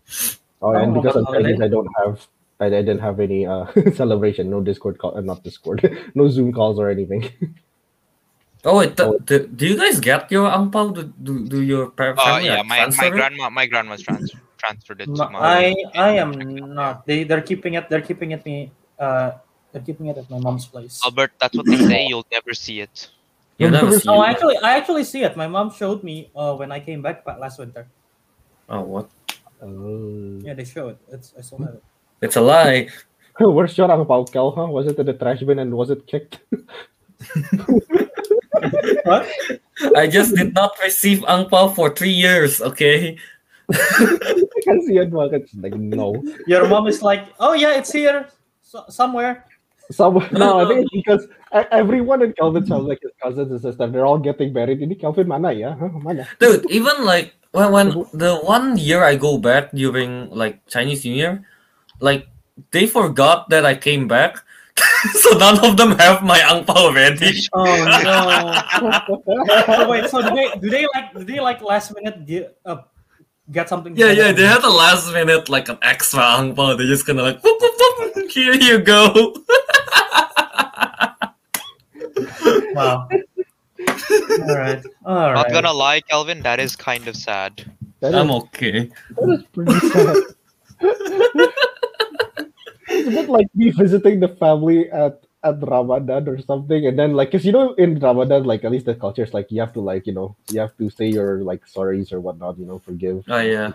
[0.60, 1.26] Oh, and Oh, because I'm.
[1.30, 2.26] Chinese, I don't have,
[2.58, 4.50] I, I didn't have any uh, celebration.
[4.50, 5.86] No Discord call, uh, not Discord,
[6.18, 7.30] no Zoom calls or anything.
[8.66, 9.14] Oh wait, th- Oh.
[9.22, 10.90] th- do you guys get your ang pao?
[10.90, 14.34] Do, do, do your par- Uh, family yeah, like, my, my grandma my grandma's trans-
[14.58, 15.62] transferred it to my I
[15.94, 16.34] I am
[16.74, 17.06] not.
[17.06, 17.86] They they're keeping it.
[17.86, 18.74] They're keeping it me.
[18.98, 19.38] Uh,
[19.70, 20.98] they're keeping it at my mom's place.
[21.06, 23.06] Albert, that's what they say, you'll never see it.
[23.60, 24.34] You'll never see Oh, it.
[24.34, 25.36] actually, I actually see it.
[25.38, 27.86] My mom showed me uh, when I came back last winter.
[28.68, 29.06] Oh what?
[29.62, 30.42] Oh.
[30.42, 30.98] Yeah, they show it.
[31.12, 31.84] It's I still have it.
[32.20, 32.88] It's a lie.
[33.38, 34.66] Where's your ang pao, Kel, huh?
[34.66, 36.40] Was it in the trash bin and was it kicked?
[39.04, 39.28] What?
[39.96, 42.60] I just did not receive ang pao for three years.
[42.60, 43.18] Okay.
[43.72, 45.10] I can see it.
[45.10, 46.22] Well, it's like no.
[46.46, 48.28] Your mom is like, oh yeah, it's here
[48.62, 49.44] so- somewhere.
[49.90, 51.22] Some no, I think it's because
[51.70, 54.82] everyone in Kelvin's house, like his cousins and sister, they're all getting married.
[54.82, 55.78] Ini Kelvin mana ya?
[55.78, 55.94] Huh?
[56.02, 56.26] Mana?
[56.42, 61.14] Dude, even like when when the one year I go back during like Chinese New
[61.14, 61.46] Year,
[62.02, 62.26] like
[62.74, 64.42] they forgot that I came back.
[65.22, 67.40] so none of them have my ang pao ready.
[67.52, 68.52] Oh no.
[69.68, 72.84] oh, wait, so do they do they like do they like last minute get uh,
[73.50, 73.96] get something?
[73.96, 76.76] Yeah, yeah, they had a last minute like an extra ang pao.
[76.76, 79.34] They just kind of like, "Boop, boop, boop, here you go.
[82.76, 83.08] Wow.
[83.08, 84.82] All right.
[85.06, 85.52] All Not right.
[85.52, 87.64] gonna lie, Kelvin, that is kind of sad.
[88.00, 88.90] That is, I'm okay.
[89.16, 90.16] that is pretty sad.
[92.88, 97.12] It's a bit like me visiting the family at at Ramadan or something, and then
[97.14, 99.72] like, cause you know in Ramadan, like at least the culture is like you have
[99.74, 102.78] to like you know you have to say your like sorries or whatnot, you know,
[102.78, 103.24] forgive.
[103.28, 103.72] Oh yeah.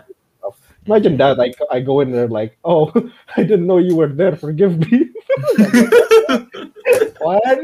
[0.86, 1.38] Imagine that.
[1.38, 2.92] I I go in there like, oh,
[3.36, 4.36] I didn't know you were there.
[4.36, 5.10] Forgive me.
[7.20, 7.56] what?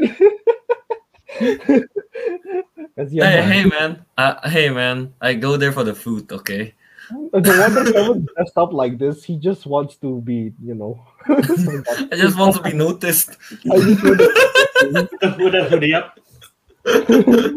[3.11, 4.05] yeah, Hey, hey man.
[4.17, 5.13] Uh, hey man.
[5.21, 6.31] I go there for the food.
[6.31, 6.73] Okay.
[7.11, 9.23] No wonder Kevin dressed up like this.
[9.23, 10.99] He just wants to be, you know.
[11.27, 13.37] I just want to be noticed.
[13.71, 16.19] I just want to- The hoodie, hoodie up.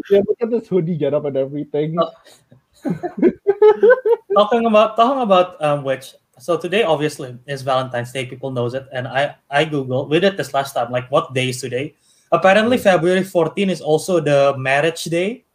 [0.09, 1.95] yeah, look at this hoodie get up and everything.
[1.99, 2.11] Oh.
[4.35, 6.13] Talking about talking about um, which.
[6.39, 8.25] So today obviously is Valentine's Day.
[8.25, 10.09] People knows it, and I I googled.
[10.09, 10.91] We did this last time.
[10.91, 11.95] Like what day is today?
[12.31, 15.45] Apparently February 14 is also the marriage day,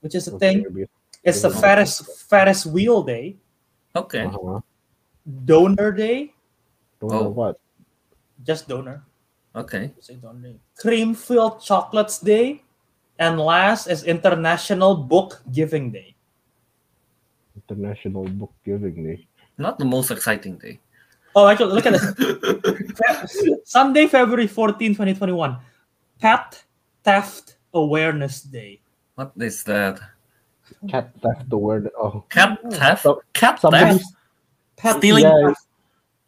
[0.00, 0.86] which is a thing.
[1.24, 1.50] It's the.
[1.50, 3.36] Ferris Ferris wheel day,
[3.94, 4.24] Okay.
[4.26, 4.60] Uh-huh.
[5.44, 6.34] donor day,
[7.00, 7.28] Don't Oh.
[7.30, 7.58] what.
[8.42, 9.04] just donor.
[9.54, 9.92] Okay.
[10.00, 10.56] Say donor day.
[10.76, 12.62] Cream filled chocolates day,
[13.18, 16.14] and last is International Book Giving Day.
[17.54, 19.26] International Book Giving Day.
[19.58, 20.80] Not the most exciting day.
[21.36, 23.62] Oh, actually, look at this.
[23.64, 25.56] Sunday, February 14, 2021.
[26.18, 26.64] Pet
[27.04, 28.80] Theft Awareness Day.
[29.14, 30.00] What is that?
[30.88, 31.90] Cat theft the word.
[31.98, 32.24] Oh.
[32.30, 33.02] Cat theft?
[33.02, 33.98] So- Cat Somebody.
[33.98, 34.04] theft?
[34.76, 35.24] Pet Stealing?
[35.24, 35.52] Yeah,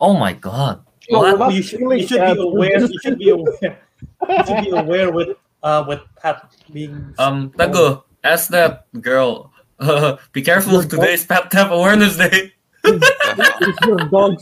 [0.01, 0.85] Oh my god.
[1.11, 1.53] No, What?
[1.55, 2.79] you should, you should be aware.
[2.81, 3.79] You should be aware.
[4.29, 7.15] You should be aware with uh with pet being.
[7.19, 9.53] Um, Tago, ask that girl.
[9.79, 10.73] Uh, be careful.
[10.75, 12.53] Your dog- Today's Pet Theft Awareness Day.
[12.85, 13.03] Is
[13.87, 14.41] your dog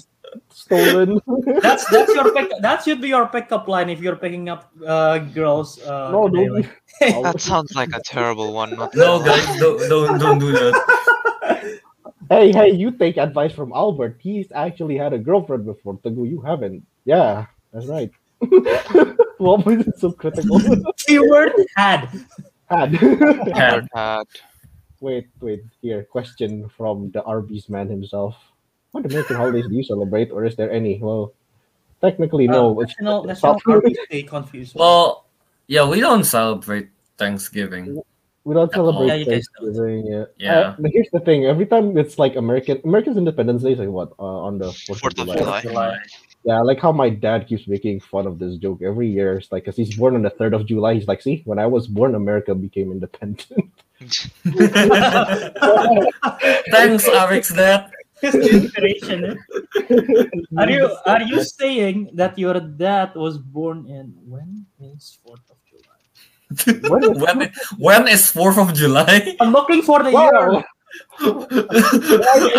[0.51, 1.21] stolen?
[1.61, 2.51] That's that's your pick.
[2.61, 5.81] That should be your pickup line if you're picking up uh girls.
[5.83, 6.55] Uh, no, today, don't.
[6.57, 8.71] like- That sounds like a terrible one.
[8.77, 11.81] Not No, guys, don't don't don't do that.
[12.31, 14.17] Hey, hey, you take advice from Albert.
[14.23, 15.99] He's actually had a girlfriend before.
[15.99, 16.87] Teguh, you haven't.
[17.05, 18.11] Yeah, that's right.
[19.43, 20.61] What was it so critical?
[20.99, 22.09] Keyword had.
[22.71, 22.95] had.
[22.95, 23.89] Had.
[23.93, 24.27] Had.
[25.01, 25.65] wait, wait.
[25.83, 28.37] Here, question from the Arby's man himself.
[28.93, 30.99] What American holidays do you celebrate, or is there any?
[31.01, 31.33] Well,
[32.01, 32.79] technically, no.
[32.79, 34.77] Uh, it's National National South Day confused.
[34.77, 35.25] Well,
[35.67, 38.03] yeah, we don't celebrate Thanksgiving.
[38.45, 39.73] We don't celebrate Yeah, you guys don't.
[39.73, 40.07] Thanksgiving.
[40.07, 40.25] Yeah.
[40.37, 40.59] Yeah.
[40.59, 43.89] Uh, but here's the thing: every time it's like American Americans Independence Day is like
[43.89, 45.63] what uh, on the Fourth Fourth of of July.
[45.63, 45.99] July.
[46.45, 49.39] Yeah, I like how my dad keeps making fun of this joke every year.
[49.39, 50.95] It's like, cause he's born on the third of July.
[50.95, 53.47] He's like, see, when I was born, America became independent.
[56.73, 57.93] Thanks, Eric's dad.
[58.23, 59.19] His inspiration.
[59.31, 59.37] eh?
[60.63, 65.59] Are you are you saying that your dad was born in when is Fourth of
[65.71, 66.01] July?
[66.89, 67.39] When is- when
[67.79, 69.37] when is Fourth of July?
[69.41, 70.31] I'm looking for the Wow.
[70.31, 70.65] year.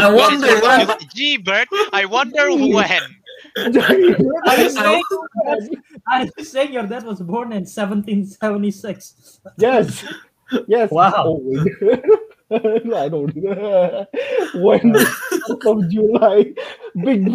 [0.04, 0.88] I wonder when.
[1.16, 3.04] Gee, Bert, I wonder when.
[3.56, 5.04] Are you I saying
[6.12, 9.40] are you saying your dad was born in 1776?
[9.58, 10.04] yes,
[10.68, 10.90] yes.
[10.92, 11.40] Wow.
[12.96, 13.34] I don't.
[14.56, 16.54] when of July?
[17.04, 17.28] Big.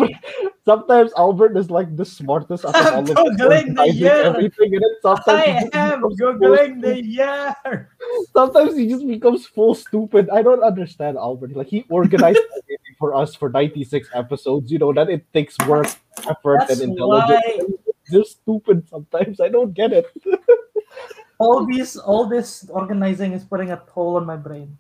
[0.64, 4.12] Sometimes Albert is like the smartest out of I'm all of Googling the year.
[4.12, 7.88] everything, sometimes he I just am becomes googling full the year.
[8.32, 10.28] sometimes he just becomes full stupid.
[10.30, 11.56] I don't understand Albert.
[11.56, 12.38] Like he organized
[12.98, 14.70] for us for 96 episodes.
[14.70, 15.88] You know that it takes work,
[16.28, 17.42] effort, That's and intelligence.
[17.46, 17.78] why
[18.10, 19.40] just stupid sometimes.
[19.40, 20.06] I don't get it.
[21.38, 24.76] all this all this organizing is putting a toll on my brain.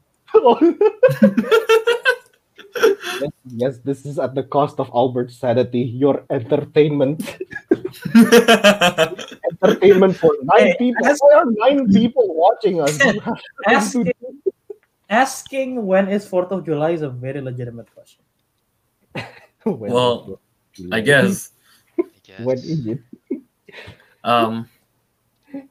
[3.20, 5.80] Yes, yes, this is at the cost of Albert's sanity.
[5.80, 7.38] Your entertainment,
[8.14, 11.06] entertainment for nine Hey, people.
[11.06, 12.98] as- Why are nine people watching us?
[13.04, 14.12] You have to Asking,
[15.10, 18.24] asking when is Fourth of July is a very legitimate question.
[19.64, 20.40] Well,
[20.78, 20.94] is it?
[20.94, 21.50] I guess.
[22.38, 23.00] When is it?
[24.24, 24.68] Um,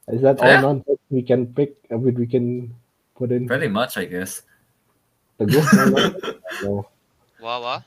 [0.08, 0.60] Is that all Yeah.
[0.60, 1.76] nonsense we can pick?
[1.90, 2.74] I mean, we can
[3.16, 4.42] put in pretty much, I guess.
[5.38, 5.62] The go.
[6.62, 6.88] no.
[7.40, 7.84] Wawa.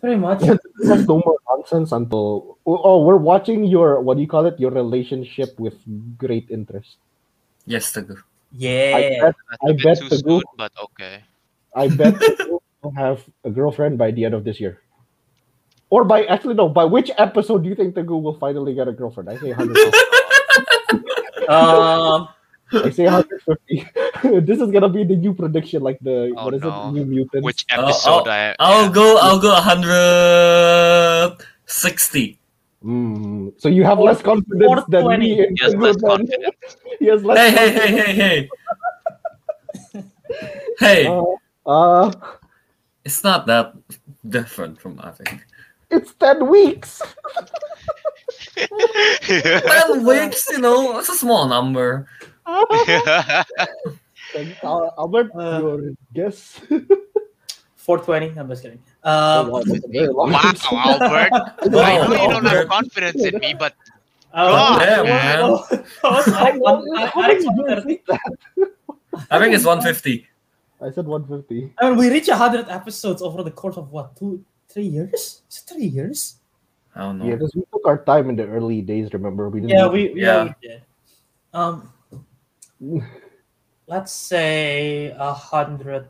[0.00, 0.40] Pretty much.
[0.40, 4.58] There's no more nonsense until oh, we're watching your what do you call it?
[4.60, 5.74] Your relationship with
[6.18, 6.96] great interest.
[7.66, 8.14] Yes, the I
[8.52, 8.92] Yeah.
[8.94, 11.24] bet That's I a bit bet too the soon, but okay.
[11.74, 14.78] I bet you will have a girlfriend by the end of this year.
[15.90, 18.88] Or by actually no, by which episode do you think the goo will finally get
[18.88, 19.30] a girlfriend?
[19.30, 19.76] I say 100.
[21.44, 22.28] Um,
[22.74, 23.86] I say 150.
[24.46, 26.88] this is gonna be the new prediction, like the Oh, what is no.
[26.88, 26.92] it?
[26.92, 27.44] New Mutants.
[27.44, 28.92] Which Uh, episode I I'll yeah.
[28.92, 29.16] go.
[29.18, 32.38] I'll go 160.
[32.84, 35.18] Mm, so you have less confidence than 420.
[35.18, 35.40] me.
[35.46, 36.18] in Yes, the less group, then.
[36.28, 36.54] confident.
[36.98, 38.48] He has less Hey, hey, hey, hey, hey.
[40.80, 41.24] hey, Uh,
[41.66, 42.12] uh,
[43.04, 43.72] it's not that
[44.28, 45.40] different from Ariq.
[45.90, 47.00] it's 10 weeks.
[48.56, 52.06] Ten weeks, you know, it's a small number.
[52.46, 53.44] Uh,
[54.98, 55.80] Albert, Uh, your
[56.12, 56.60] guess?
[57.76, 58.38] 420.
[58.38, 58.78] I'm just kidding.
[59.02, 59.62] Um, Wow.
[59.62, 61.30] Albert.
[61.30, 63.74] I know you don't have confidence in me, but
[64.32, 65.38] uh, Yeah, man.
[65.42, 65.64] oh,
[66.04, 67.94] oh, How Alex- long- Alex- how Alex many years 130.
[67.94, 68.32] is that?
[69.30, 70.26] I think it's 150.
[70.82, 71.72] I said 150.
[71.78, 75.42] I mean, we reach 100 episodes over the course of what, two, three years?
[75.48, 76.36] Is it three years?
[76.96, 77.26] I don't know.
[77.26, 79.12] Yeah, because we took our time in the early days.
[79.12, 79.70] Remember, we didn't.
[79.76, 80.44] Yeah, we yeah, Yeah.
[80.44, 80.82] we did.
[81.54, 81.90] Um,
[83.86, 86.08] let's say a hundred.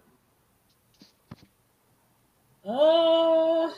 [2.66, 3.68] Uh,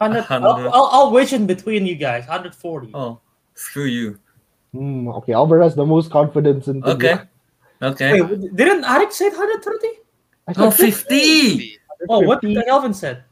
[0.00, 0.18] hundred.
[0.28, 0.68] I'll, hundred.
[0.68, 2.24] I'll, I'll wedge in between you guys.
[2.26, 2.90] Hundred forty.
[2.94, 3.20] Oh,
[3.54, 4.18] screw you.
[4.72, 6.80] Hmm, okay, Albert has the most confidence in.
[6.80, 7.14] the Okay.
[7.14, 7.28] group.
[7.82, 8.22] Okay.
[8.22, 9.88] Wait, didn't Ariq say hundred thirty?
[10.46, 11.78] I No, said 50.
[12.08, 13.22] Oh, what did Kelvin said?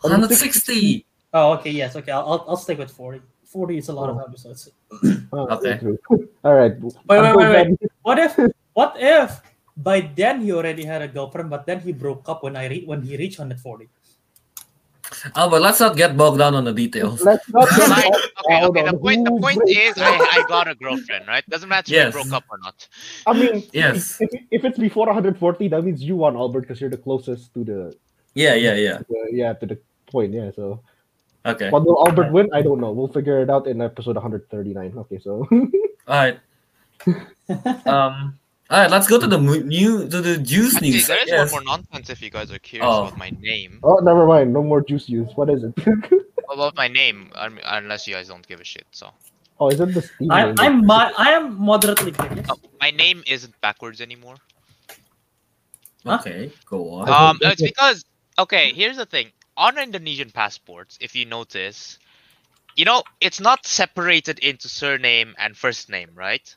[0.00, 1.06] 160.
[1.32, 2.10] Oh, okay, yes, okay.
[2.10, 3.20] I'll I'll, I'll stick with forty.
[3.44, 4.68] Forty is a lot of episodes.
[5.32, 5.78] Oh, Okay.
[6.44, 6.74] All right.
[6.80, 7.90] Wait, wait, wait, wait.
[8.02, 8.38] What if
[8.74, 9.40] what if
[9.76, 12.84] by then he already had a girlfriend, but then he broke up when I re-
[12.86, 13.88] when he reached hundred forty?
[15.34, 17.20] Oh, but let's not get bogged down on the details.
[17.24, 18.14] Let's not like,
[18.46, 18.84] okay, okay.
[18.90, 21.44] The point, the point is, I, I got a girlfriend, right?
[21.50, 22.08] Doesn't matter Yes.
[22.08, 22.86] if we broke up or not.
[23.26, 24.20] I mean, Yes.
[24.20, 27.64] If, if it's before 140, that means you won, Albert, because you're the closest to
[27.64, 27.96] the,
[28.34, 28.98] Yeah, yeah, yeah.
[29.08, 30.32] the yeah to the point.
[30.32, 30.52] Yeah.
[30.54, 30.80] So,
[31.46, 31.70] Okay.
[31.70, 32.48] what will Albert win?
[32.52, 32.92] I don't know.
[32.92, 34.94] We'll figure it out in episode 139.
[34.98, 35.18] Okay.
[35.18, 35.68] So, All
[36.08, 36.38] right.
[37.86, 38.38] Um.
[38.70, 38.90] All right.
[38.90, 41.06] Let's go to the mu- new to the juice Actually, news.
[41.06, 41.52] there I is guess.
[41.52, 43.06] one more nonsense if you guys are curious Oh.
[43.06, 43.80] about my name.
[43.82, 44.52] oh, never mind.
[44.52, 45.28] No more juice news.
[45.34, 45.74] What is it?
[46.52, 48.84] About my name, I mean, unless you guys don't give a shit.
[48.90, 49.08] So,
[49.60, 50.32] oh, is it the Steam?
[50.32, 50.54] I, name?
[50.58, 52.44] I'm my, I am moderately curious.
[52.50, 54.34] Oh, my name isn't backwards anymore.
[56.04, 56.50] Okay.
[56.66, 57.08] Go on.
[57.08, 58.04] Um, it's because
[58.36, 58.72] okay.
[58.72, 59.28] Here's the thing:
[59.60, 62.00] on Indonesian passports, if you notice,
[62.74, 66.56] you know, it's not separated into surname and first name, right?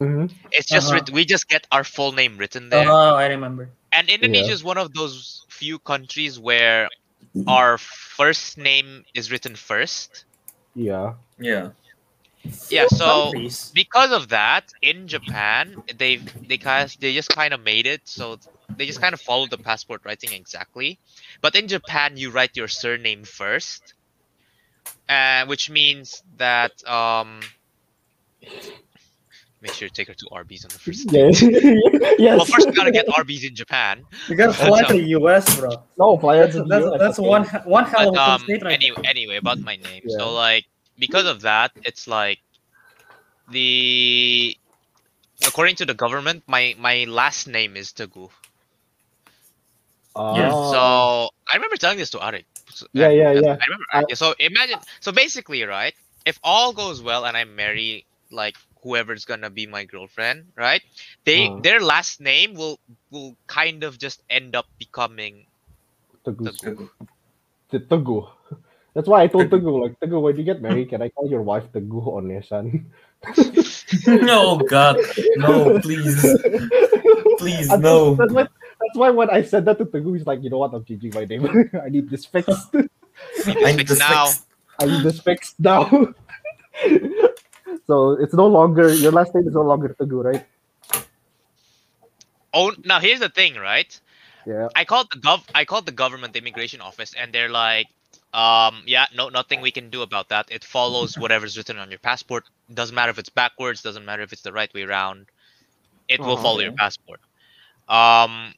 [0.00, 0.30] Mhm.
[0.52, 1.02] It's just Uh-huh.
[1.12, 2.86] we just get our full name written there.
[2.88, 3.70] Oh, I remember.
[3.92, 6.88] And Indonesia is one of those few countries where
[7.46, 10.24] our first name is written first.
[10.74, 11.14] Yeah.
[11.38, 11.70] Yeah.
[12.70, 13.70] Yeah, so Countries.
[13.74, 18.02] because of that, in Japan, they they kind of, they just kind of made it
[18.04, 18.36] so
[18.76, 20.98] they just kind of follow the passport writing exactly.
[21.44, 23.92] But in Japan, you write your surname first,
[25.10, 27.40] uh, which means that um,
[29.60, 31.06] make sure to take her to Arby's on the first.
[31.12, 31.28] day.
[31.28, 31.42] Yes.
[32.18, 32.36] yes.
[32.38, 34.06] Well, first we gotta get Arby's in Japan.
[34.26, 35.84] You gotta fly to the US, bro.
[35.98, 37.28] no fly That's, to that's, US, that's okay.
[37.28, 40.00] one one hell of a um, state right anyway, anyway, about my name.
[40.06, 40.16] Yeah.
[40.16, 40.64] So like,
[40.98, 42.38] because of that, it's like
[43.50, 44.56] the
[45.46, 48.30] according to the government, my my last name is Teguh.
[50.16, 50.36] Ah.
[50.36, 50.80] Yeah, So
[51.50, 52.44] I remember telling this to Ariq.
[52.92, 53.58] Yeah, yeah, yeah.
[53.60, 53.86] I remember.
[53.92, 54.78] I- so imagine.
[55.00, 55.94] So basically, right?
[56.24, 60.82] If all goes well and I marry like whoever's gonna be my girlfriend, right?
[61.24, 61.60] They Uh.
[61.60, 62.78] their last name will
[63.10, 65.46] will kind of just end up becoming
[66.24, 66.48] Teguh.
[66.56, 66.88] Teguh.
[67.70, 68.28] The Teguh.
[68.94, 71.42] That's why I told Teguh, like, Teguh, when you get married, can I call your
[71.42, 72.86] wife Teguh on your son?
[74.06, 74.98] no, God,
[75.36, 76.22] no, please,
[77.38, 78.14] please, no.
[78.14, 78.46] That's why,
[78.84, 81.12] that's why when I said that to Teguh, he's like, you know what, I'm changing
[81.14, 81.46] my name.
[81.82, 82.68] I need this fixed.
[82.74, 82.82] I
[83.46, 84.26] need fixed this now.
[84.26, 84.46] fixed.
[84.80, 85.88] I need this fixed now.
[87.86, 90.44] so it's no longer, your last name is no longer Teguh, right?
[92.52, 93.98] Oh, now here's the thing, right?
[94.46, 94.68] Yeah.
[94.76, 97.86] I called the gov I called the government immigration office and they're like,
[98.34, 100.46] um, yeah, no nothing we can do about that.
[100.50, 102.44] It follows whatever's written on your passport.
[102.72, 105.26] Doesn't matter if it's backwards, doesn't matter if it's the right way around.
[106.08, 107.20] It will Oh, follow your passport.
[107.88, 108.54] Um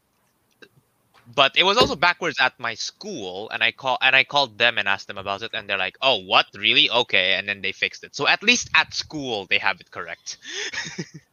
[1.37, 4.79] but it was also backwards at my school and I call and I called them
[4.79, 6.47] and asked them about it and they're like, "Oh, what?
[6.57, 6.91] Really?
[6.91, 8.17] Okay." And then they fixed it.
[8.17, 10.39] So at least at school they have it correct.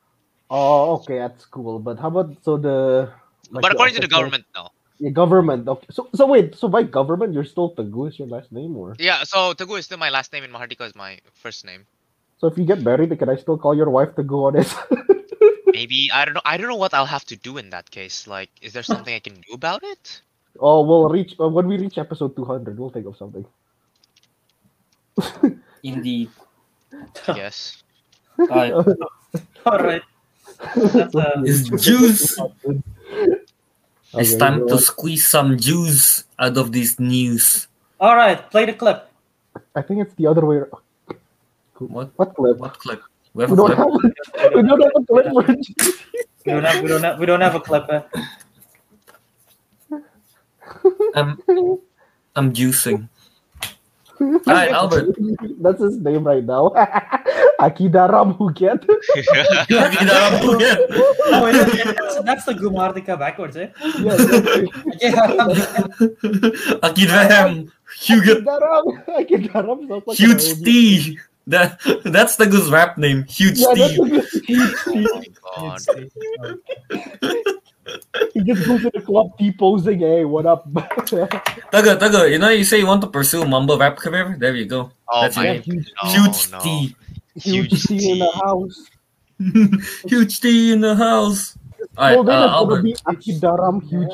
[0.53, 1.79] Oh, okay, at school.
[1.79, 3.09] But how about, so the.
[3.49, 4.69] like but according to the government, no.
[4.99, 5.67] Yeah, government.
[5.67, 5.87] Okay.
[5.89, 8.95] So, so wait, so by government, you're still Teguh is your last name, or?
[8.99, 11.87] Yeah, so Teguh is still my last name and Mahardika is my first name.
[12.37, 14.69] So if you get married, can I still call your wife Teguh on it?
[15.73, 16.45] Maybe I don't know.
[16.45, 18.27] I don't know what I'll have to do in that case.
[18.29, 20.21] Like, is there something I can do about it?
[20.61, 23.43] oh, we'll reach, uh, when we reach episode 200, we'll think of something.
[25.83, 26.29] Indeed.
[27.27, 27.81] Yes.
[28.37, 28.69] I,
[29.65, 30.03] All right.
[30.93, 32.37] That's, uh, it's juice.
[34.13, 37.67] It's time to squeeze some juice out of this news.
[37.99, 38.37] all right.
[38.51, 39.09] Play the clip.
[39.75, 40.57] I think it's the other way.
[40.57, 40.69] ar-
[41.79, 42.13] What?
[42.15, 42.57] What clip?
[42.61, 43.01] What clip?
[43.33, 44.13] We have We a don't clip?
[44.37, 45.27] have, we don't have a clip.
[45.33, 45.59] for it.
[46.45, 46.81] We don't have.
[46.83, 47.19] We don't have.
[47.19, 47.89] We don't have a clip.
[47.89, 48.01] Uh,
[51.15, 51.39] I'm,
[52.35, 53.09] I'm juicing.
[54.21, 55.15] Alright, Albert.
[55.59, 56.69] That's his name right now.
[57.59, 58.85] Akidaram Huget.
[61.25, 61.53] oh, wait,
[61.97, 63.69] that's, that's the Gumardika backwards, eh?
[63.99, 64.71] yeah, exactly.
[65.01, 65.27] Yeah.
[66.85, 67.71] Akidram.
[67.99, 69.05] Huge, Akidaram.
[69.07, 71.19] Akidaram sounds like huge T.
[71.47, 73.23] That that's the good rap name.
[73.27, 74.01] Huge Yeah, that's T.
[74.01, 74.73] a good huge
[75.57, 75.91] Oh T.
[75.91, 76.57] my god.
[78.33, 80.63] He just goes to the club T posing, hey, what up?
[80.73, 84.35] Teguh, Teguh, you know you say you want to pursue mumble rap career?
[84.39, 84.91] There you go.
[85.09, 85.63] Oh That's my your name.
[85.63, 86.59] huge, no, Huge no.
[86.59, 86.95] T.
[87.35, 88.87] huge Huge T in the house.
[90.07, 91.57] Huge T in the house.
[91.97, 92.85] Alright, well, then uh, it's gonna Albert.
[93.05, 94.13] Akidaram huge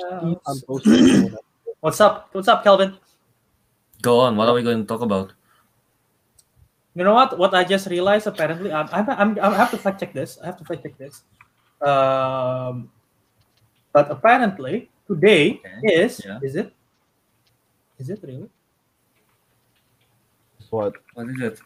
[0.82, 1.30] Yeah.
[1.30, 1.36] T
[1.82, 2.30] What's up?
[2.34, 2.98] What's up, Kelvin?
[4.02, 4.36] Go on.
[4.36, 5.32] What are we going to talk about?
[6.96, 7.38] You know what?
[7.38, 8.28] What I just realized.
[8.28, 8.90] Apparently, I'm.
[8.92, 9.10] I'm.
[9.10, 10.38] I'm I have to fact check this.
[10.42, 11.24] I have to fact check this.
[11.82, 12.92] Um,
[13.94, 16.22] but apparently today Okay, is.
[16.26, 16.40] yeah.
[16.42, 16.74] Is it?
[18.00, 18.50] Is it really?
[20.70, 20.94] what?
[21.14, 21.60] What is it?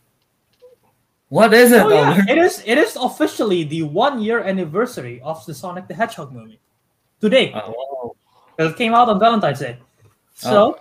[1.30, 2.62] What is it, Oh yeah, it is.
[2.66, 6.60] It is officially the one year anniversary of the Sonic the Hedgehog movie.
[7.20, 8.16] Today, Oh,
[8.60, 8.66] wow.
[8.70, 9.80] it came out on Valentine's Day.
[10.36, 10.78] So,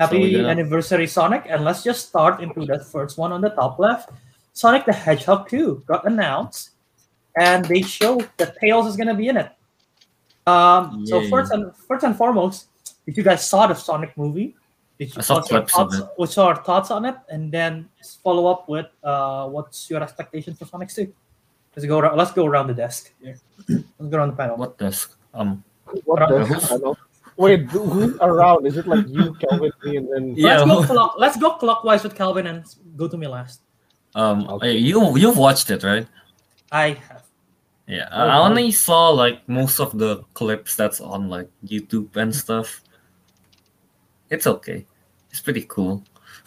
[0.00, 1.44] happy So we're anniversary, Sonic!
[1.48, 4.10] And let's just start into that first one on the top left.
[4.52, 6.70] Sonic the Hedgehog 2 got announced,
[7.38, 9.50] and they show that Tails is gonna be in it.
[10.46, 12.66] Um, so first and first and foremost,
[13.06, 14.56] if you guys saw the Sonic movie,
[14.98, 17.16] did you I saw what's your clips of thoughts, what's your thoughts on it?
[17.28, 17.88] And then
[18.24, 21.12] follow up with uh, what's your expectations for Sonic 2?
[21.76, 21.98] Let's go.
[22.00, 23.12] ar- Let's go around the desk.
[23.22, 23.36] Here.
[23.68, 24.56] Let's go around the panel.
[24.56, 25.14] what desk?
[25.34, 25.62] Um,
[26.04, 26.96] What the Who's- hell?
[27.40, 28.66] Wait, who's around?
[28.68, 30.60] Is it like you, Kelvin, me, and then Yeah.
[30.60, 31.14] Let's go clock.
[31.16, 32.64] Let's go clockwise with Kelvin and
[32.96, 33.62] go to me last.
[34.14, 34.76] um, Okay.
[34.76, 36.06] you you've watched it, right?
[36.70, 37.24] I have.
[37.88, 38.42] Yeah, Oh, I wow.
[38.50, 42.82] only saw like most of the clips that's on like YouTube and stuff.
[44.28, 44.84] It's okay.
[45.30, 46.04] It's pretty cool.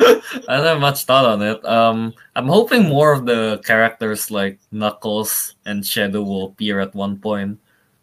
[0.00, 1.64] I don't have much thought on it.
[1.64, 7.18] Um, I'm hoping more of the characters like Knuckles and Shadow will appear at one
[7.18, 7.58] point,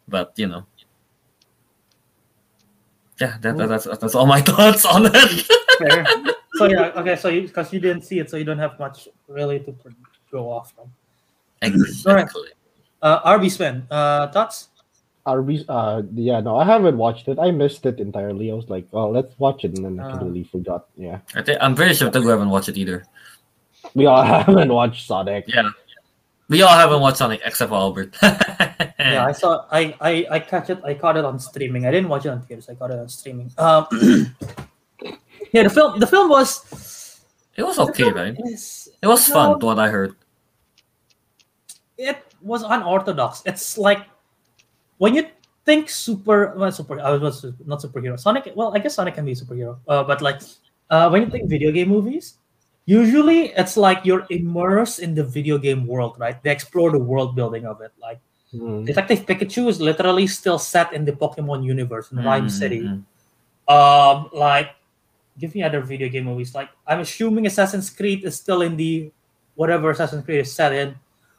[0.08, 0.64] but you know,
[3.22, 5.46] yeah, that, that, that's that's all my thoughts on it.
[6.58, 7.16] So yeah, okay.
[7.16, 9.74] So because you, didn't see it, so you don't have much really to
[10.30, 10.90] go off from.
[11.62, 12.50] exactly.
[13.00, 14.68] Uh, RB Sven, uh, thoughts?
[15.24, 17.38] Arby's, uh, yeah, no, I haven't watched it.
[17.38, 18.50] I missed it entirely.
[18.50, 20.10] I was like, oh, let's watch it, and then I Ah.
[20.18, 20.86] completely forgot.
[20.96, 23.06] Yeah, I think I'm pretty sure Teguh haven't watched it either.
[23.94, 25.44] we all haven't watched Sonic.
[25.48, 25.70] Yeah.
[26.48, 28.16] We all haven't watched Sonic except for Albert.
[29.02, 29.66] Yeah, I saw.
[29.70, 30.78] I, I I catch it.
[30.84, 31.86] I caught it on streaming.
[31.86, 32.68] I didn't watch it on theaters.
[32.70, 33.50] I caught it on streaming.
[33.58, 33.86] Um,
[35.52, 35.98] yeah, the film.
[35.98, 37.20] The film was.
[37.56, 38.36] It was okay, right?
[38.46, 40.14] is- It was fun, to what I heard.
[41.98, 43.42] it was unorthodox.
[43.44, 44.06] It's like
[44.98, 45.26] when you
[45.64, 47.00] think super, well, super.
[47.00, 48.18] I was not superhero.
[48.18, 48.52] Sonic.
[48.54, 49.78] Well, I guess Sonic can be a superhero.
[49.88, 50.40] Uh, but like
[50.90, 52.38] uh, when you think video game movies,
[52.86, 56.42] usually it's like you're immersed in the video game world, right?
[56.42, 57.92] They explore the world building of it.
[58.00, 58.20] Like
[58.52, 58.84] Mhm.
[58.84, 62.80] Detective Pikachu is literally still set in the Pokemon universe in Ryme Mm, City.
[62.84, 63.02] mm,
[63.70, 64.74] Um, like,
[65.38, 66.52] give me other video game movies.
[66.54, 69.08] Like, I'm assuming Assassin's Creed is still in the
[69.54, 70.96] whatever Assassin's Creed is set in.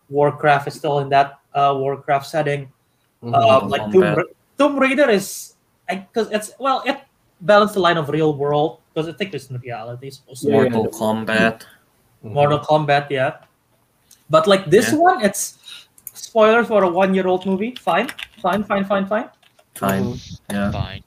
[0.09, 2.71] Warcraft is still in that uh, Warcraft setting.
[3.21, 3.35] Mhm.
[3.35, 4.17] Um, like Tomb, Kombat.
[4.17, 5.53] Ra- Tomb Raider is
[5.87, 6.97] because it's well, it
[7.41, 10.09] balanced the line of real world because it takes place in reality.
[10.11, 10.53] Supposed to be.
[10.53, 10.99] Yeah, Mortal yeah.
[10.99, 11.65] Kombat.
[12.23, 12.31] Mhm.
[12.33, 13.33] Mortal Kombat, yeah.
[14.29, 14.99] But like this Yeah.
[14.99, 15.57] one, it's
[16.13, 17.75] spoilers for a one-year-old movie.
[17.75, 18.09] Fine,
[18.41, 19.29] fine, fine, fine, fine.
[19.73, 20.13] Time.
[20.51, 20.71] Yeah.
[20.71, 21.03] Fine.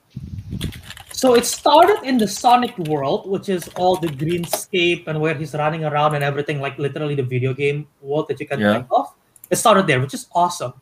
[1.13, 5.55] So it started in the Sonic world, which is all the greenscape and where he's
[5.55, 8.75] running around and everything, like literally the video game world that you can Yeah.
[8.75, 9.15] think of.
[9.49, 10.75] It started there, which is awesome.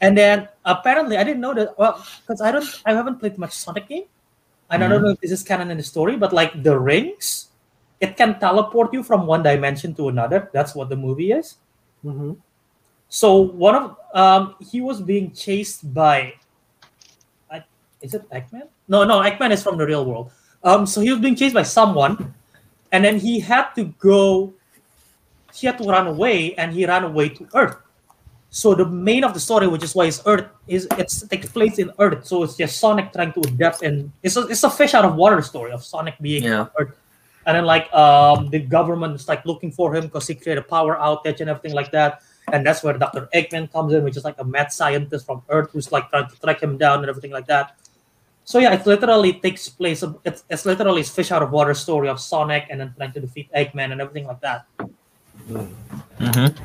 [0.00, 1.78] And then apparently, I didn't know that.
[1.78, 4.04] Well, because I don't, I haven't played much Sonic game,
[4.70, 5.04] and I don't Mhm.
[5.04, 7.48] know if this is canon in the story, but like the rings,
[8.00, 10.48] it can teleport you from one dimension to another.
[10.52, 11.56] That's what the movie is.
[12.04, 12.36] Mhm.
[13.08, 16.34] So one of um, he was being chased by,
[17.50, 17.62] I,
[18.02, 18.66] is it Eggman?
[18.88, 20.32] No, no, Eggman is from the real world.
[20.64, 22.34] Um, so he was being chased by someone,
[22.90, 24.52] and then he had to go.
[25.54, 27.76] He had to run away, and he ran away to Earth.
[28.50, 31.78] So the main of the story, which is why it's Earth, is it's takes place
[31.78, 32.26] in Earth.
[32.26, 35.14] So it's just Sonic trying to adapt, and it's a, it's a fish out of
[35.14, 36.60] water story of Sonic being Yeah.
[36.60, 36.94] on Earth.
[37.46, 40.68] And then like um, the government is like looking for him because he created a
[40.68, 42.22] power outage and everything like that
[42.52, 43.28] and that's where Dr.
[43.34, 46.40] Eggman comes in, which is like a mad scientist from Earth who's like trying to
[46.40, 47.76] track him down and everything like that.
[48.44, 50.02] So yeah, it literally takes place.
[50.02, 53.12] Of, it's, it's literally a fish out of water story of Sonic and then trying
[53.12, 54.66] to defeat Eggman and everything like that.
[55.48, 56.64] Mm-hmm.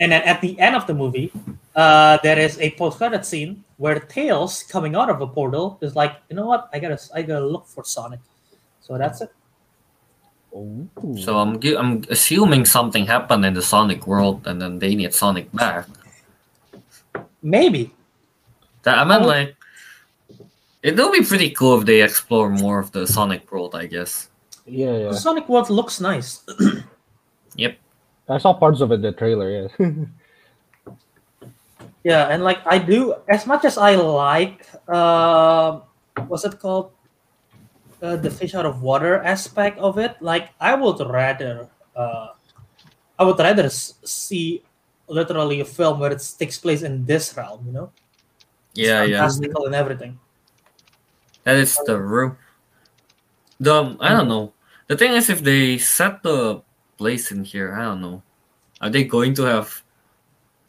[0.00, 1.30] And then at the end of the movie,
[1.76, 6.16] uh, there is a post-credit scene where Tails coming out of a portal is like,
[6.30, 6.70] you know what?
[6.72, 8.20] I gotta I gotta look for Sonic.
[8.80, 9.30] So that's it.
[10.56, 10.88] Ooh.
[11.20, 15.52] So I'm I'm assuming something happened in the Sonic world, and then they need Sonic
[15.52, 15.86] back.
[17.42, 17.92] Maybe.
[18.82, 19.26] That I mean, Oh.
[19.26, 19.54] like,
[20.82, 23.74] it will be pretty cool if they explore more of the Sonic world.
[23.74, 24.28] I guess.
[24.66, 25.08] yeah, yeah.
[25.10, 26.40] The Sonic world looks nice.
[28.30, 29.50] I saw parts of it in the trailer.
[29.78, 29.90] Yeah.
[32.02, 35.80] Yeah, and like I do, as much as I like, uh,
[36.28, 36.92] what's it called,
[38.00, 40.16] uh, the fish out of water aspect of it.
[40.20, 42.28] Like I would rather, uh,
[43.18, 44.62] I would rather see
[45.08, 47.66] literally a film where it takes place in this realm.
[47.66, 47.92] You know,
[48.72, 49.20] It's Yeah, yeah.
[49.28, 50.18] fantastical and everything.
[51.44, 52.38] That is the room.
[53.60, 54.54] The I don't know.
[54.88, 56.62] The thing is, if they set the
[57.00, 58.20] place in here, I don't know.
[58.84, 59.68] Are they going to have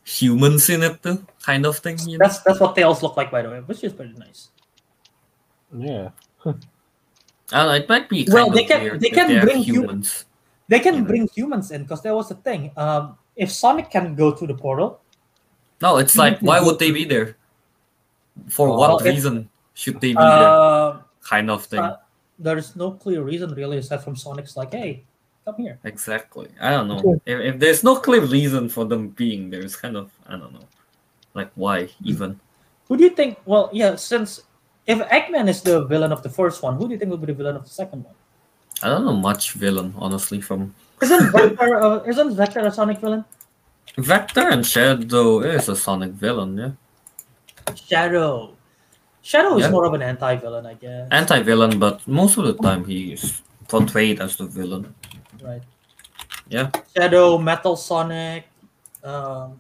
[0.07, 1.19] humans in it too?
[1.43, 2.23] Kind of thing, you know?
[2.23, 4.49] That's that's what tails look like, by the way, which is pretty nice.
[5.75, 6.09] yeah.
[7.51, 9.43] I don't know, it might be kind Well, of they can- weird they can have
[9.43, 10.23] bring hu- humans.
[10.71, 11.09] They can Yeah.
[11.11, 12.71] bring humans in because there was a thing.
[12.79, 15.03] Um, if Sonic can go through the portal,
[15.83, 17.35] No, it's like why would they be there?
[18.47, 20.47] For Oh, what reason should they be there?
[20.47, 21.83] uh, Kind of thing.
[21.83, 21.97] uh,
[22.39, 25.03] there is no clear reason really aside from Sonic's like, hey,
[25.45, 25.79] come here.
[25.83, 26.47] Exactly.
[26.59, 27.19] I don't know.
[27.25, 30.53] If, if there's no clear reason for them being there, it's kind of I don't
[30.53, 30.67] know.
[31.33, 32.39] Like why even?
[32.87, 33.37] Who do you think?
[33.45, 34.41] Well, yeah, since
[34.87, 37.27] if Eggman is the villain of the first one, who do you think will be
[37.27, 38.15] the villain of the second one?
[38.83, 41.81] I don't know much villain honestly from Isn't Vector?
[41.81, 43.23] Uh, isn't Vector a Sonic villain?
[43.97, 46.71] Vector and Shadow is a Sonic villain, yeah.
[47.75, 48.55] Shadow.
[49.21, 49.71] Shadow is Yeah.
[49.71, 51.07] more of an anti-villain, I guess.
[51.11, 54.95] Anti-villain, but most of the time he is portrayed as the villain.
[55.41, 55.61] Right.
[56.49, 56.69] Yeah.
[56.95, 58.45] Shadow, Metal Sonic.
[59.03, 59.59] Um,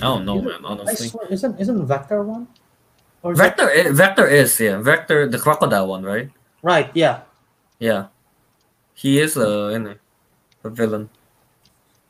[0.00, 0.64] I don't know, Isn't- man.
[0.64, 2.48] Honestly, swear, isn't isn't Vector one?
[3.22, 4.80] Or is that- Vector, Vector is yeah.
[4.80, 6.30] Vector, the crocodile one, right?
[6.62, 6.90] right?
[6.94, 7.20] Yeah.
[7.78, 8.08] Yeah,
[8.94, 9.94] he is a, you know,
[10.64, 11.08] a villain.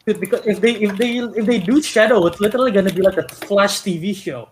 [0.04, 3.28] Because if they if they if they do Shadow, it's literally gonna be like a
[3.28, 4.48] Flash TV show.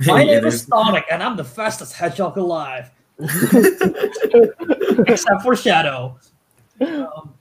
[0.06, 0.62] My name is is.
[0.64, 2.90] Sonic, and I'm the fastest hedgehog alive.
[5.08, 6.18] Except for Shadow.
[6.80, 7.34] Um,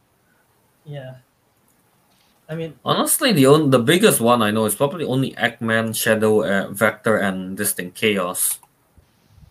[0.85, 1.15] yeah.
[2.49, 6.43] I mean, Honestly, the on, the biggest one I know is probably only Eggman, Shadow,
[6.43, 8.59] uh, Vector, and this thing Chaos.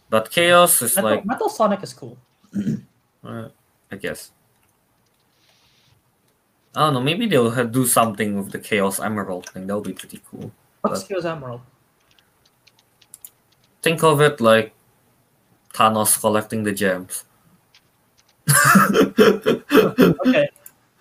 [0.08, 2.16] But Chaos is Metal, like, Metal Sonic is cool.
[3.24, 3.48] uh,
[3.92, 4.30] I guess.
[6.74, 7.00] I don't know.
[7.02, 9.66] Maybe they'll have, do something with the Chaos Emerald thing.
[9.66, 10.50] That'll be pretty cool.
[10.80, 11.60] What's But- Chaos Emerald?
[13.82, 14.72] Think of it like
[15.76, 17.24] Thanos collecting the gems.
[20.26, 20.48] Okay.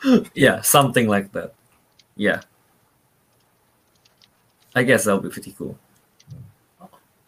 [0.35, 1.53] yeah, something like that.
[2.15, 2.41] Yeah.
[4.75, 5.79] I guess that'll be pretty cool.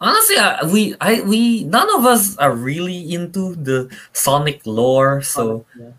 [0.00, 5.64] Honestly, I, we I we none of us are really into the Sonic lore, so
[5.74, 5.90] Yeah.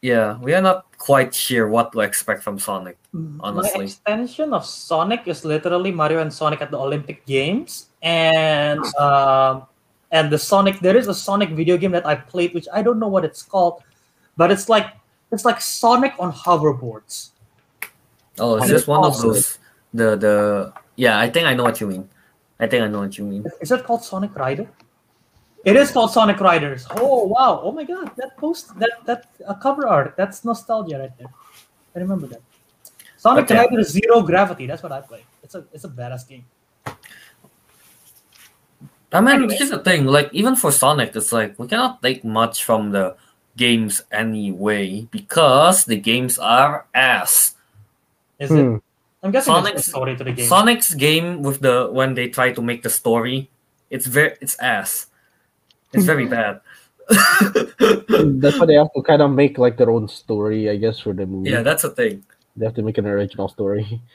[0.00, 2.96] yeah, we are not quite sure what to expect from Sonic.
[3.12, 3.84] My Honestly.
[3.92, 9.68] extension of Sonic is literally Mario and Sonic at the Olympic Games, and um,
[10.12, 10.78] and the Sonic.
[10.80, 13.42] There is a Sonic video game that I played, which I don't know what it's
[13.42, 13.82] called,
[14.36, 14.94] but it's like
[15.32, 17.30] it's like Sonic on hoverboards.
[18.38, 19.58] Oh, it's Sonic just one of those
[19.92, 21.18] the the yeah.
[21.18, 22.08] I think I know what you mean.
[22.60, 23.44] I think I know what you mean.
[23.60, 24.68] Is it called Sonic Rider?
[25.64, 26.86] It is called Sonic Riders.
[26.90, 27.60] Oh wow!
[27.62, 28.10] Oh my god!
[28.16, 30.14] That post that that uh, cover art.
[30.16, 31.32] That's nostalgia right there.
[31.96, 32.42] I remember that.
[33.16, 33.56] Sonic Okay.
[33.56, 34.66] Rider Zero Gravity.
[34.66, 35.24] That's what I play.
[35.42, 36.44] It's a it's a badass game.
[39.12, 39.56] I mean, Anyway.
[39.56, 40.06] here's the thing.
[40.06, 43.14] Like, even for Sonic, it's like we cannot take much from the
[43.56, 47.54] games anyway because the games are ass.
[48.38, 48.76] Is Hmm.
[48.76, 48.82] it?
[49.22, 50.48] I'm guessing Sonic's- story to the game.
[50.48, 53.50] Sonic's game with the when they try to make the story,
[53.90, 55.06] it's very it's ass.
[55.92, 56.60] It's very bad.
[57.08, 61.12] That's why they have to kind of make like their own story, I guess, for
[61.12, 61.50] the movie.
[61.50, 62.24] yeah, that's the thing.
[62.56, 64.00] They have to make an original story.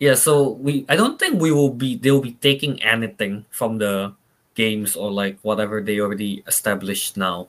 [0.00, 4.16] Yeah, so we I don't think we will be they'll be taking anything from the
[4.60, 7.48] games or like whatever they already established now.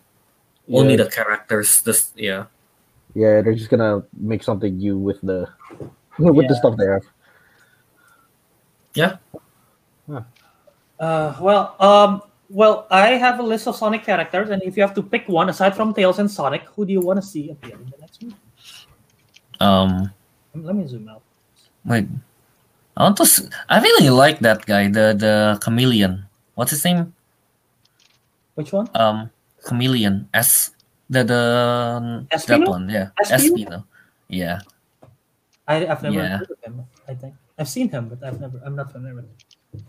[0.72, 1.84] Only the characters.
[1.84, 2.48] This yeah.
[3.14, 5.52] Yeah, they're just gonna make something new with the
[6.18, 7.04] with the stuff they have.
[8.96, 9.20] Yeah,
[11.02, 14.94] uh, well, um, well, I have a list of Sonic characters, and if you have
[14.96, 17.76] to pick one aside from Tails and Sonic, who do you want to see appear
[17.76, 18.36] in the next movie?
[19.60, 20.12] Um
[20.54, 21.22] Let me zoom out.
[21.86, 22.06] Wait,
[22.98, 23.26] I want to.
[23.70, 26.26] I really like that guy, the the chameleon.
[26.62, 27.10] What's his name?
[28.54, 28.86] Which one?
[28.94, 29.34] Um,
[29.66, 30.30] chameleon.
[30.30, 30.78] S
[31.10, 31.42] the the
[32.30, 32.86] that one.
[32.86, 33.58] Yeah, Espio?
[33.58, 33.78] Espio.
[34.30, 34.62] Yeah,
[35.66, 36.38] I, I've never Yeah.
[36.38, 36.86] heard of him.
[37.10, 38.62] I think I've seen him, but I've never.
[38.62, 39.82] I'm not familiar with him.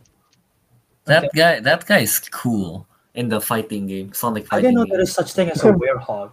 [1.04, 1.36] that Okay.
[1.36, 1.60] guy.
[1.60, 4.48] That guy is cool in the fighting game, Sonic fighting.
[4.48, 4.92] I fighting didn't know game.
[4.96, 6.32] there is such thing as a werehog.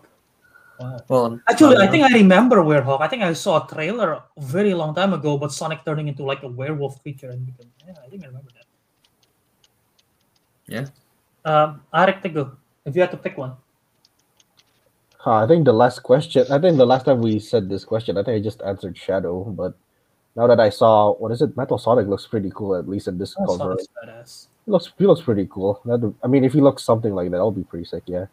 [0.80, 1.04] Wow.
[1.12, 2.04] Well, Actually, I don't think.
[2.08, 3.02] I remember Werehog.
[3.04, 6.24] I think I saw a trailer a very long time ago, but Sonic turning into
[6.24, 7.68] like a werewolf creature and become.
[7.84, 8.64] Yeah, I think I remember that.
[10.70, 10.86] Yeah.
[11.46, 12.56] Um, Ariq Teguh,
[12.86, 13.54] if you had to pick one.
[15.18, 16.46] Huh, I think the last question.
[16.50, 19.44] I think the last time we said this question, I think I just answered Shadow.
[19.44, 19.74] But
[20.36, 22.76] now that I saw what is it, Metal Sonic looks pretty cool.
[22.76, 24.48] At least in this Oh, cover, Sonic's badass.
[24.66, 25.82] He looks he looks pretty cool.
[25.86, 28.04] That, I mean, if he looks something like that, that'll be pretty sick.
[28.06, 28.28] Yeah.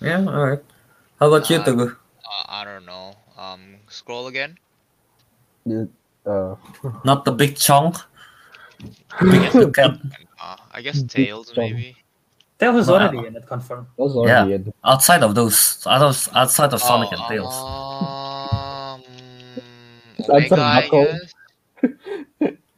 [0.00, 0.24] Yeah.
[0.24, 0.62] All right.
[1.20, 1.90] How about you, Uh, Teguh?
[1.92, 3.14] Uh, I don't know.
[3.36, 4.56] Um, scroll again.
[5.68, 6.54] Uh,
[7.04, 7.96] Not the big chunk.
[9.20, 10.25] I
[10.76, 11.96] I guess tails maybe.
[12.60, 12.94] Tails was Wow.
[13.08, 13.86] already in it, confirmed.
[13.96, 14.44] that was Yeah.
[14.46, 14.72] in.
[14.84, 17.54] outside of those, outside outside of Sonic and Oh, Tails.
[17.56, 19.02] Um,
[20.28, 21.34] Omega, I guess.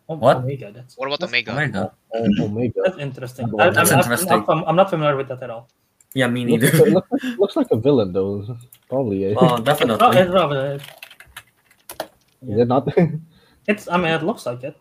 [0.09, 0.37] Oh, What?
[0.39, 1.53] Omega, that's, What about that's- Omega?
[1.53, 1.93] Omega.
[2.15, 2.81] Oh, Omega.
[2.85, 3.47] That's interesting.
[3.57, 4.33] That's I, I'm, I'm- interesting.
[4.33, 5.69] I'm, not, I'm not familiar with that at all.
[6.15, 6.71] Yeah, me neither.
[6.73, 8.47] like, looks, like, looks like a villain though.
[8.89, 9.27] Probably.
[9.27, 9.35] eh?
[9.37, 10.01] oh, definitely.
[10.19, 10.81] it's, rather-
[12.49, 12.89] Is it not?
[13.67, 14.77] it's, I mean, it looks like it.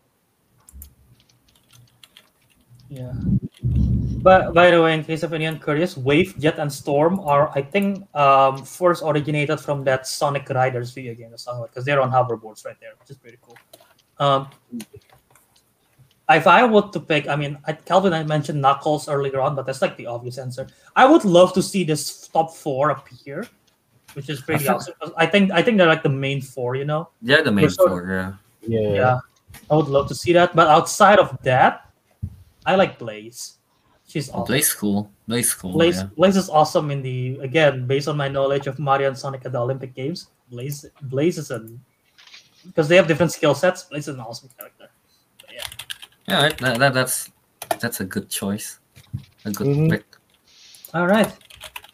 [2.88, 3.12] Yeah.
[4.22, 7.62] But by the way, in case of anyone curious, Wave, Jet, and Storm are, I
[7.62, 12.10] think, um, first originated from that Sonic Riders video game, or something because they're on
[12.10, 13.56] hoverboards right there, which is pretty cool.
[14.18, 14.48] Um,
[16.30, 19.66] if I were to pick, I mean, I, Kelvin, I mentioned Knuckles earlier on, but
[19.66, 20.66] that's like the obvious answer.
[20.96, 23.46] I would love to see this top four appear,
[24.14, 24.94] which is pretty I awesome.
[25.00, 27.08] 'cause I think I think they're like the main four, you know.
[27.22, 28.10] Yeah, the main We're sort- four.
[28.10, 28.32] Yeah.
[28.66, 28.92] yeah.
[28.94, 29.18] Yeah,
[29.70, 30.54] I would love to see that.
[30.56, 31.87] But outside of that,
[32.68, 33.56] I like Blaze.
[34.06, 34.44] She's awesome.
[34.44, 35.10] Blaze cool.
[35.26, 35.72] Blaze cool.
[35.72, 36.08] Blaze, Yeah.
[36.16, 39.52] Blaze is awesome in the again based on my knowledge of Mario and Sonic at
[39.52, 40.28] the Olympic Games.
[40.50, 41.80] Blaze, Blaze is an
[42.66, 43.84] because they have different skill sets.
[43.84, 44.88] Blaze is an awesome character.
[45.40, 45.64] But yeah,
[46.28, 47.30] Yeah, that, that, that's
[47.80, 48.80] that's a good choice.
[49.44, 49.86] A good Mm-hmm.
[49.86, 49.90] Mhm.
[49.92, 50.04] pick.
[50.92, 51.32] all right.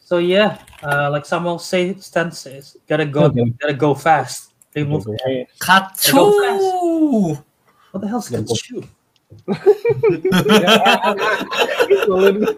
[0.03, 3.51] So yeah, uh, like Samuel say, Stan says, gotta go, Okay.
[3.63, 4.53] gotta go fast.
[4.75, 5.07] They move.
[5.25, 7.39] Hey, Kachu!
[7.91, 8.87] What the hell's Gotta go- Kachu?
[12.05, 12.57] So-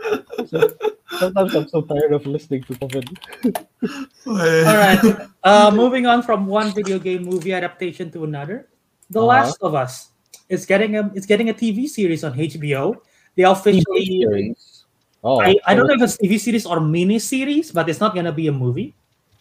[1.20, 3.04] Sometimes I'm so tired of listening to Kelvin.
[4.26, 5.00] All right.
[5.42, 8.68] Uh, moving on from one video game movie adaptation to another,
[9.08, 9.26] The Uh-huh.
[9.26, 10.10] Last of Us
[10.52, 13.00] is getting a it's getting a TV series on HBO.
[13.36, 14.84] They officially Series.
[15.24, 18.14] Oh, I, I don't know if it's TV series or mini series, but it's not
[18.14, 18.92] gonna be a movie.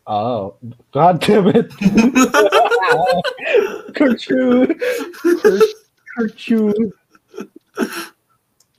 [0.08, 0.56] Oh,
[0.96, 1.68] god damn it!
[3.94, 4.80] Gertrude,
[6.20, 6.92] Gertrude.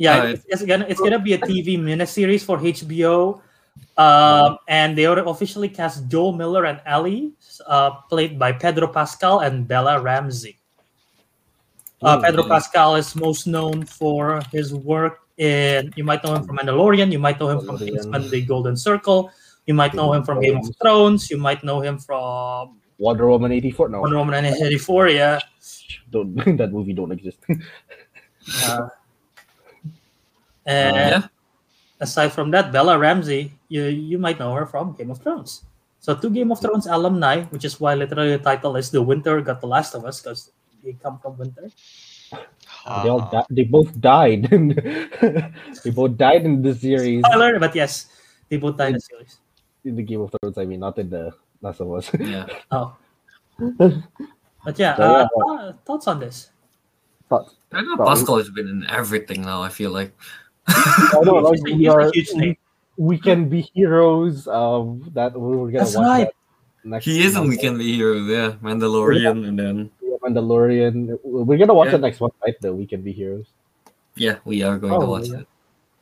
[0.01, 3.41] Yeah, it's, it's gonna it's gonna be a TV miniseries for HBO.
[3.97, 7.33] Um, and they already officially cast Joel Miller and Ellie,
[7.67, 10.59] uh, played by Pedro Pascal and Bella Ramsey.
[12.01, 12.21] Uh.
[12.21, 15.93] Pedro Pascal is most known for his work in.
[15.97, 17.13] You might know him from Mandalorian.
[17.13, 19.31] You might know him from Kingsman: The Golden Circle.
[19.67, 21.31] You might know him from Game of Thrones.
[21.31, 23.89] You might know him from Wonder Woman eighty four.
[23.91, 25.09] No, Wonder Woman 1984.
[25.09, 25.41] Yeah.
[26.11, 27.39] Don't, that movie don't exist.
[28.65, 28.89] Uh,
[30.65, 31.23] and yeah.
[32.01, 35.65] aside from that, Bella Ramsey, you you might know her from Game of Thrones.
[36.01, 39.41] So two Game of Thrones alumni, which is why literally the title is "The Winter
[39.45, 40.53] Got the Last of Us" because
[40.83, 41.69] they come from Winter.
[42.33, 44.49] they all Uh, di- they both died.
[45.85, 48.09] they both died in the series Spoiler, but yes,
[48.49, 49.37] they both died in the series.
[49.85, 50.57] in the Game of Thrones.
[50.57, 51.29] I mean, not in the
[51.61, 52.09] Last of Us.
[52.17, 52.49] Yeah.
[52.73, 52.97] Oh,
[54.65, 55.53] but yeah, So, uh, yeah.
[55.53, 56.51] uh, thoughts on this?
[57.29, 59.63] But Pedro Well, Pascal has been in everything now.
[59.63, 60.13] I feel like.
[60.69, 62.57] I know, like we are, huge name.
[62.97, 64.47] we can be heroes.
[64.49, 66.27] Um, that we're gonna That's watch right.
[66.27, 66.35] that
[66.85, 67.05] next.
[67.07, 68.53] He is in we can be Hero, yeah.
[68.63, 71.19] Mandalorian, and then Yeah, Mandalorian.
[71.23, 72.03] We're gonna watch Yeah.
[72.03, 72.55] the next one, right?
[72.61, 73.47] The We Can Be Heroes.
[74.17, 75.39] yeah, we are going to Oh, watch yeah.
[75.39, 75.47] it.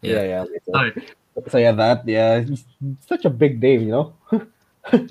[0.03, 0.45] Yeah, Yeah.
[0.67, 0.91] yeah.
[1.35, 2.65] so, so yeah, that yeah, he's
[3.07, 4.07] such a big name, you know.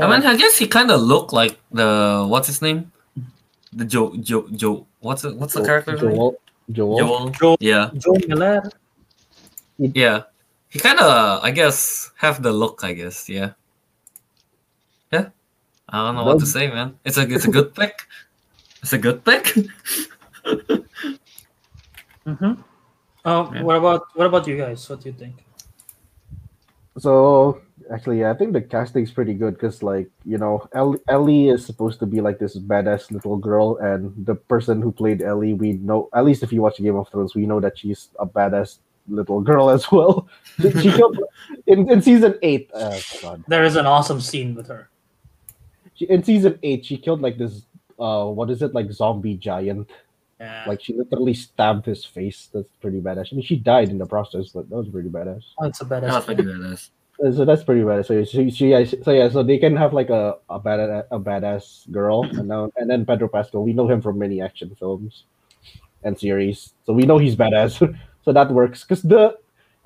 [0.00, 2.92] I mean, I guess he kind of looked like the what's his name,
[3.72, 4.86] the Joe Joe Joe.
[5.00, 5.36] What's it?
[5.36, 6.14] What's the character's name?
[6.16, 6.36] Joel,
[6.72, 6.98] Joel.
[6.98, 7.30] Joel.
[7.30, 8.70] Joel- Yeah, Joe Miller.
[9.78, 10.22] yeah.
[10.68, 12.84] He kind of, I guess, have the look.
[12.84, 13.52] I guess, yeah.
[15.10, 15.30] Yeah.
[15.88, 16.98] I don't know what to say, man.
[17.04, 18.02] It's a it's a good pick.
[18.82, 19.54] It's a good pick.
[22.26, 22.60] Mm-hmm.
[23.24, 23.62] Oh, Yeah.
[23.62, 24.88] what about what about you guys?
[24.88, 25.36] What do you think?
[26.98, 27.62] So
[27.92, 31.64] actually, yeah, I think the casting's pretty good because, like, you know, Ellie, Ellie is
[31.66, 35.72] supposed to be like this badass little girl, and the person who played Ellie, we
[35.74, 38.78] know at least if you watch Game of Thrones, we know that she's a badass
[39.08, 40.28] little girl as well.
[40.60, 41.18] she she killed
[41.66, 42.70] in, in season eight.
[42.74, 44.88] Uh, God, There is an awesome scene with her.
[45.94, 47.62] she, in season eight, she killed like this.
[47.98, 49.90] Uh, what is it like zombie giant?
[50.38, 50.64] Yeah.
[50.68, 52.48] Like she literally stabbed his face.
[52.54, 53.32] That's pretty badass.
[53.32, 55.42] I mean, she died in the process, but that was pretty badass.
[55.58, 56.10] oh, it's a badass.
[56.12, 56.90] That's pretty badass.
[57.24, 58.06] Uh, So that's pretty bad.
[58.06, 61.18] So she, she yeah, so yeah, so they can have like a a bad a
[61.18, 63.64] badass girl, and now and then Pedro Pascal.
[63.64, 65.24] We know him from many action films
[66.04, 67.78] and series, so we know he's badass.
[68.24, 69.36] so that works because the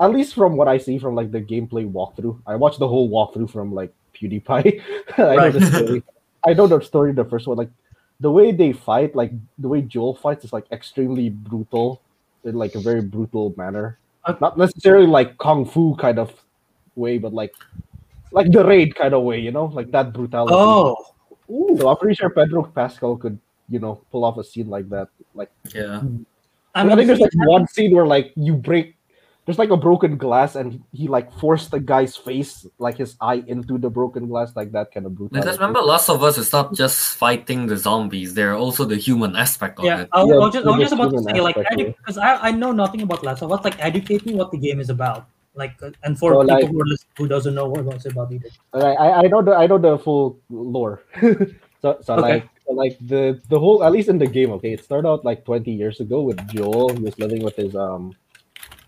[0.00, 3.08] at least from what I see from like the gameplay walkthrough, I watched the whole
[3.08, 4.82] walkthrough from like PewDiePie.
[5.18, 6.02] I know the story.
[6.46, 7.12] I know the story.
[7.12, 7.70] The first one, like
[8.20, 12.02] the way they fight, like the way Joel fights, is like extremely brutal
[12.44, 13.98] in like a very brutal manner.
[14.28, 14.38] Okay.
[14.40, 16.34] Not necessarily like kung fu kind of
[16.95, 17.55] way, but like
[18.32, 20.55] like the raid kind of way, you know, like that brutality.
[20.57, 20.97] Oh,
[21.49, 23.38] so I'm pretty sure Pedro Pascal could,
[23.68, 25.09] you know, pull off a scene like that.
[25.34, 26.03] Like Yeah.
[26.74, 28.97] I, think there's like one scene where like you break.
[29.45, 33.43] There's like a broken glass, and he like forced the guy's face, like his eye,
[33.49, 35.45] into the broken glass, like that kind of brutality.
[35.45, 38.34] Because remember, Last of Us is not just fighting the zombies.
[38.34, 40.09] They're also the human aspect of yeah, it.
[40.12, 41.86] I, Yeah, I was just, I was just about to say like aspect, yeah.
[41.88, 43.64] because I, I know nothing about Last of Us.
[43.64, 45.26] Like educate me what the game is about.
[45.55, 46.88] Like uh, and for So, people like- who are
[47.18, 48.48] who doesn't know what it's about either.
[48.72, 51.03] I, I I know the I know the full lore.
[51.82, 52.22] so so Okay.
[52.40, 55.24] like so like the the whole at least in the game, okay, it started out
[55.28, 56.88] like 20 years ago with Joel.
[56.96, 58.16] He was living with his um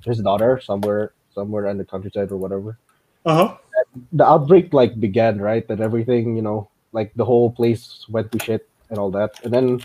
[0.09, 2.79] his daughter somewhere somewhere in the countryside or whatever.
[3.29, 3.49] Uh huh.
[4.17, 8.39] The outbreak like began right, and everything you know like the whole place went to
[8.41, 9.81] shit and all that, and then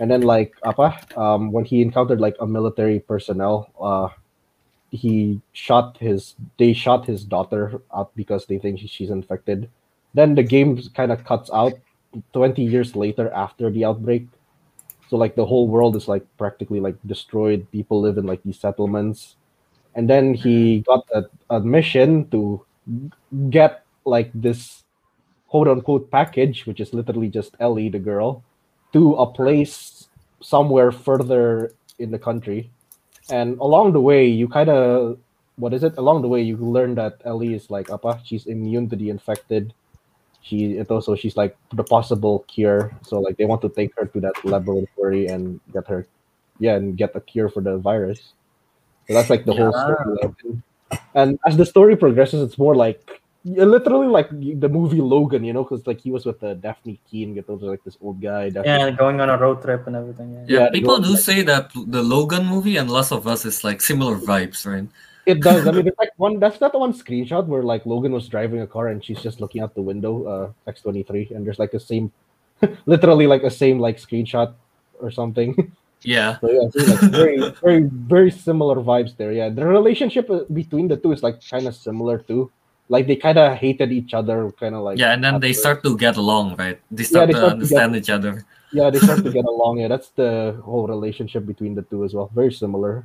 [0.00, 4.08] and then like apa um when he encountered like a military personnel uh
[4.94, 9.68] he shot his they shot his daughter up because they think she's infected.
[10.14, 11.74] Then the game kind of cuts out
[12.32, 14.26] 20 years later after the outbreak.
[15.10, 17.66] So like the whole world is like practically like destroyed.
[17.72, 19.36] People live in like these settlements.
[19.96, 22.64] And then he got a, a mission to
[23.50, 24.84] get like this
[25.48, 28.42] quote unquote package which is literally just ellie the girl
[28.92, 30.08] to a place
[30.42, 32.70] somewhere further in the country
[33.30, 35.18] and along the way you kind of
[35.56, 38.88] what is it along the way you learn that ellie is like apa she's immune
[38.88, 39.72] to the infected
[40.42, 44.04] she it also she's like the possible cure so like they want to take her
[44.04, 46.06] to that laboratory and get her
[46.58, 48.32] yeah, and get a cure for the virus.
[49.06, 50.62] So that's like the whole story.
[51.14, 55.52] And as the story progresses, it's more like yeah, literally like the movie Logan, you
[55.52, 58.50] know, because like he was with uh, Dafne Keen, get over like this old guy.
[58.50, 60.32] Dafne Yeah, going on a road trip and everything.
[60.32, 60.44] Yeah.
[60.46, 63.62] Yeah, Yeah, people the- do say that the Logan movie and Last of Us is
[63.64, 64.88] like similar vibes, right?
[65.26, 65.66] It does.
[65.66, 66.38] I mean, it's like one.
[66.38, 69.62] That's that one screenshot where like Logan was driving a car and she's just looking
[69.62, 72.12] out the window, uh, X twenty three, and there's like the same,
[72.86, 74.52] literally like a same like screenshot
[75.00, 75.72] or something.
[76.02, 76.36] Yeah.
[76.42, 79.32] So yeah, so, like, very, very, very similar vibes there.
[79.32, 82.52] Yeah, the relationship uh, between the two is like kind of similar too.
[82.88, 85.82] Like they kind of hated each other, kind of like Yeah, and then they start
[85.84, 86.78] to get along, right?
[86.90, 88.44] They start they to start to understand each other.
[88.72, 89.78] Yeah, they start to get along.
[89.78, 92.30] Yeah, that's the whole relationship between the two as well.
[92.34, 93.04] Very similar.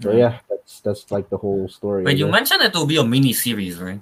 [0.00, 2.04] So yeah, that's that's like the whole story.
[2.04, 2.32] But you guess.
[2.32, 4.00] mentioned it will be a mini series, right?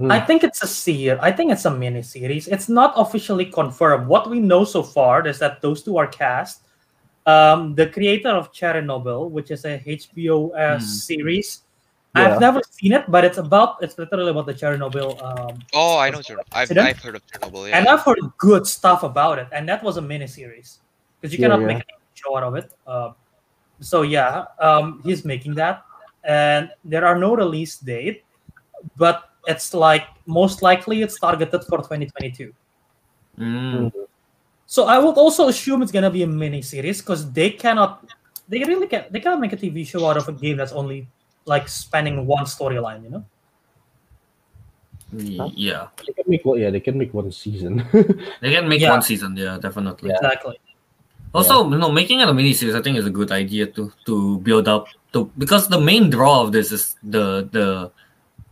[0.00, 1.18] I think it's a series.
[1.20, 2.48] I think it's a mini series.
[2.48, 4.08] It's not officially confirmed.
[4.08, 6.62] What we know so far is that those two are cast.
[7.26, 10.82] Um, the creator of Chernobyl, which is a HBO uh, Hmm.
[10.82, 11.62] series.
[12.14, 12.34] Yeah.
[12.34, 15.16] I've never seen it, but it's about it's literally about the Chernobyl.
[15.22, 16.44] Um, Oh, I know Chernobyl.
[16.52, 17.68] I've, I've heard of Chernobyl.
[17.70, 17.78] Yeah.
[17.78, 20.80] and I've heard good stuff about it, and that was a mini series
[21.20, 21.66] because you Yeah, cannot yeah.
[21.68, 22.72] make a show out of it.
[22.86, 23.14] Um,
[23.80, 25.84] so yeah, um, he's making that,
[26.24, 28.24] and there are no release date,
[28.98, 32.52] but it's like most likely it's targeted for 2022.
[33.38, 33.90] Mm.
[34.66, 38.04] So I would also assume it's gonna be a mini series because they cannot,
[38.48, 41.08] they really can't—they cannot make a TV show out of a game that's only
[41.44, 43.04] like spanning one storyline.
[43.04, 43.24] You know?
[45.12, 45.88] Yeah.
[46.06, 47.84] They can make one, yeah, they can make one season.
[48.40, 48.90] They can make Yeah.
[48.90, 50.10] one season, yeah, definitely.
[50.10, 50.16] Yeah.
[50.16, 50.58] Exactly.
[51.34, 53.92] Also, you know, making it a mini series, I think, is a good idea to
[54.04, 57.90] to build up to because the main draw of this is the the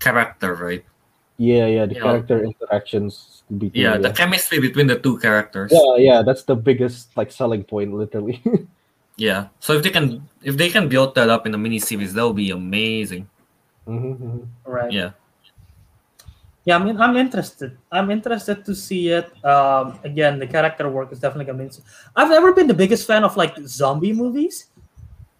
[0.00, 0.84] character, right?
[1.40, 2.06] yeah, yeah, the You know.
[2.12, 4.04] character interactions between Yeah, yeah.
[4.04, 5.72] the chemistry between the two characters.
[5.72, 8.40] yeah, yeah, that's the biggest like selling point, literally.
[9.16, 9.48] Yeah.
[9.60, 12.26] So if they can if they can build that up in a mini series, that
[12.26, 13.28] would be amazing.
[13.86, 14.46] Mhm, mhm.
[14.64, 14.92] Right.
[14.92, 15.10] Yeah.
[16.64, 17.76] Yeah, I mean, I'm interested.
[17.90, 19.32] I'm interested to see it.
[19.44, 21.64] Um, again, the character work is definitely gonna be.
[21.64, 21.86] interesting.
[22.14, 24.66] I've never been the biggest fan of like zombie movies.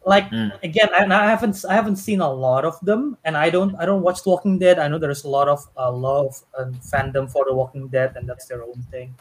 [0.07, 0.57] Like Mm.
[0.65, 3.85] again, and I haven't I haven't seen a lot of them, and I don't I
[3.85, 4.79] don't watch Walking Dead.
[4.79, 8.27] I know there's a lot of uh, love and fandom for The Walking Dead, and
[8.27, 9.15] that's their own thing.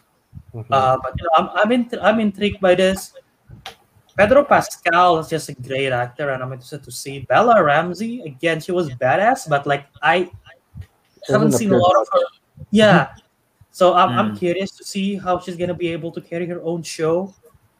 [0.55, 0.65] Mhm.
[0.71, 3.11] Uh, but you know, I'm I'm, int- I'm intrigued by this.
[4.19, 8.59] Pedro Pascal is just a great actor, and I'm interested to see Bella Ramsey again.
[8.59, 10.29] She was badass, but like I
[11.29, 12.25] haven't seen a lot of her.
[12.69, 13.15] Yeah,
[13.71, 14.39] so I'm, I'm Mm.
[14.43, 17.33] curious to see how she's gonna be able to carry her own show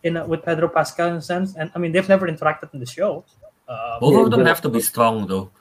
[0.07, 1.57] in a- with Pedro Pascal in a sense.
[1.59, 3.25] And I mean, they've never interacted in the show.
[3.67, 5.51] Uh, Both of them have to be strong though.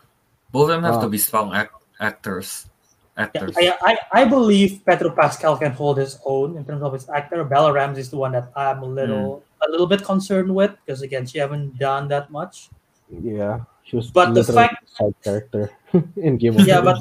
[0.54, 1.06] Both of them have Ah.
[1.06, 2.70] to be strong act- actors.
[3.18, 3.54] yeah, Actors.
[3.58, 7.42] I, I I believe Pedro Pascal can hold his own in terms of his actor.
[7.42, 9.47] Bella Ramsey is the one that I'm a little Mm.
[9.66, 12.70] A little bit concerned with because again, she haven't done that much.
[13.10, 15.70] Yeah, she was But the fact- side character
[16.16, 17.00] in Game of Yeah, but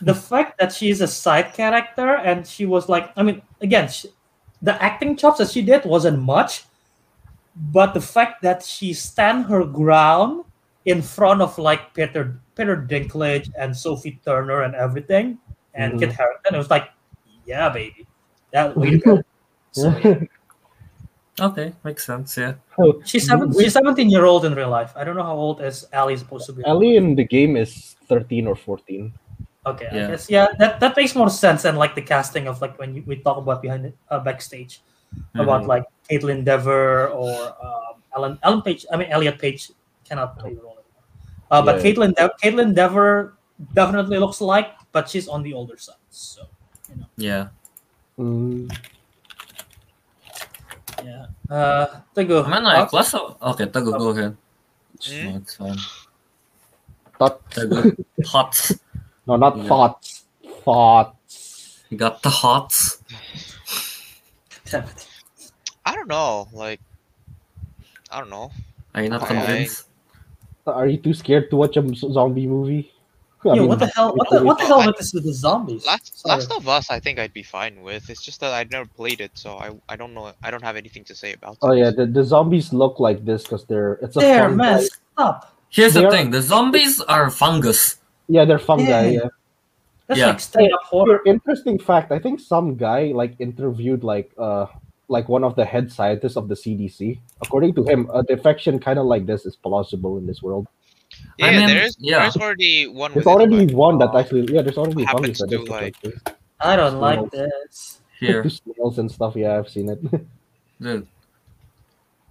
[0.00, 4.08] the fact that she's a side character and she was like, I mean, again, she,
[4.62, 6.64] the acting chops that she did wasn't much,
[7.56, 10.44] but the fact that she stand her ground
[10.86, 15.38] in front of like Peter Peter Dinklage and Sophie Turner and everything,
[15.74, 15.98] and Mhm.
[16.00, 16.88] Kit Harington, it was like,
[17.44, 18.06] yeah, baby,
[18.52, 19.22] that way to go.
[19.72, 19.90] So,
[21.40, 22.36] Okay, makes sense.
[22.36, 22.54] Yeah.
[22.78, 24.92] Oh, she's seven, she's seventeen year old in real life.
[24.96, 26.62] I don't know how old is Ellie supposed to be.
[26.66, 29.12] Ellie in the game is thirteen or fourteen.
[29.66, 30.06] Okay, Yeah.
[30.06, 32.94] I guess yeah, that, that makes more sense than like the casting of like when
[32.96, 34.80] you, we talk about behind it uh, backstage
[35.34, 35.66] about Mhm.
[35.68, 38.86] like Kaitlyn Dever or um, Ellen Ellen Page.
[38.90, 39.70] I mean Elliot Page
[40.08, 41.04] cannot play the role anymore.
[41.50, 41.82] Uh, but Yeah.
[41.92, 43.36] Kaitlyn De- Kaitlyn Dever
[43.74, 46.00] definitely looks like, but she's on the older side.
[46.08, 46.42] So
[47.16, 47.48] Yeah.
[48.18, 48.72] Mm,
[51.04, 54.36] yeah, uh, Teguh, I mean, uh, like, last of, okay, Teguh, go ahead.
[55.02, 55.24] Hmm?
[55.30, 55.76] No, it's fine.
[57.18, 57.96] thought, Teguh,
[58.26, 58.70] hot.
[59.26, 59.64] no, not Yeah.
[59.68, 60.24] thoughts.
[60.64, 61.84] Thoughts.
[61.90, 63.02] You got the hots.
[64.70, 65.06] damn it.
[65.84, 66.48] I don't know.
[66.52, 66.80] Like,
[68.12, 68.50] I don't know.
[68.94, 69.86] Are you not I- convinced?
[70.66, 72.92] Are you too scared to watch a zombie movie?
[73.44, 74.14] I Yo, mean, what the hell?
[74.14, 75.86] What the, what the hell with this with the zombies?
[75.86, 76.36] Last Sorry.
[76.36, 78.10] Last of Us, I think I'd be fine with.
[78.10, 80.32] It's just that I've never played it, so I I don't know.
[80.42, 81.58] I don't have anything to say about it.
[81.62, 84.56] Oh yeah, the, the zombies look like this because they're it's a There, fungi.
[84.56, 84.80] man,
[85.14, 85.56] stop.
[85.70, 87.96] Here's They the are- thing: the zombies are fungus.
[88.28, 88.84] Yeah, they're fungi.
[88.84, 89.10] Yeah.
[89.12, 89.28] Yeah.
[90.06, 90.26] That's Yeah.
[90.26, 91.20] like straight up horror.
[91.24, 92.12] Interesting fact.
[92.12, 94.66] I think some guy like interviewed like uh
[95.08, 97.18] like one of the head scientists of the CDC.
[97.42, 100.68] According to him, a defection kind of like this is plausible in this world.
[101.38, 102.20] Yeah, I mean, there's yeah.
[102.20, 103.12] there's already one.
[103.12, 104.62] There's with it, already but- one that actually yeah.
[104.62, 105.96] There's already Happens fungus that to, like-
[106.60, 108.00] I don't like this.
[108.18, 109.34] Here, Two snails and stuff.
[109.36, 110.00] Yeah, I've seen it.
[110.80, 111.06] dude.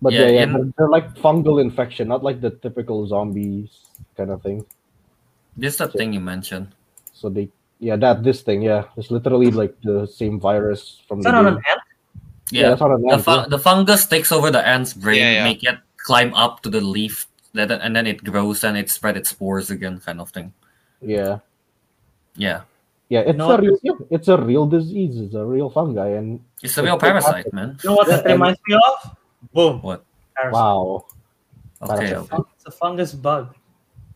[0.01, 3.81] But Yeah, yeah, yeah, they're, they're like fungal infection, not like the typical zombies
[4.15, 4.65] kind of thing.
[5.57, 6.69] This is the thing you mentioned.
[7.11, 11.25] So they, yeah, that this thing, yeah, it's literally like the same virus from Is
[11.25, 11.81] the that on an ant?
[12.51, 13.45] Yeah, Yeah, that's on an the, ant, fu- yeah.
[13.49, 15.43] the fungus takes over the ant's brain, Yeah, yeah.
[15.43, 19.17] make it climb up to the leaf, that- and then it grows and it spread
[19.17, 20.53] its spores again, kind of thing.
[21.01, 21.39] yeah,
[22.35, 22.61] Yeah,
[23.09, 23.21] yeah.
[23.21, 23.77] It's No, a real,
[24.09, 25.17] it's a real disease.
[25.19, 27.77] It's a real fungi, and it's a real It's parasite, man.
[27.83, 29.15] You know what that reminds me of?
[29.53, 29.81] Boom.
[29.81, 30.03] What?
[30.35, 30.53] Parasite.
[30.53, 31.05] wow,
[31.81, 32.37] Okay, okay.
[32.55, 33.55] It's a fungus bug.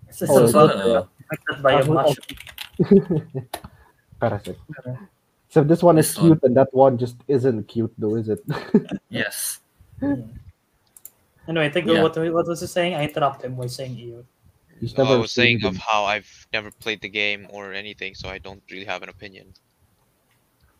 [0.07, 3.27] It's a Oh, So, is so, uh, infected by a Oh, mushroom.
[4.19, 4.59] parasite.
[5.47, 6.27] Except this one is This one.
[6.27, 8.41] cute, and that one just isn't cute, though, is it?
[9.09, 9.59] yes.
[11.47, 12.01] Anyway, I think Yeah.
[12.01, 12.95] what, what was he saying?
[12.95, 14.23] I interrupted him by saying EU.
[14.79, 17.47] He's oh, No, never I was saying seen of how I've never played the game
[17.49, 19.53] or anything, so I don't really have an opinion.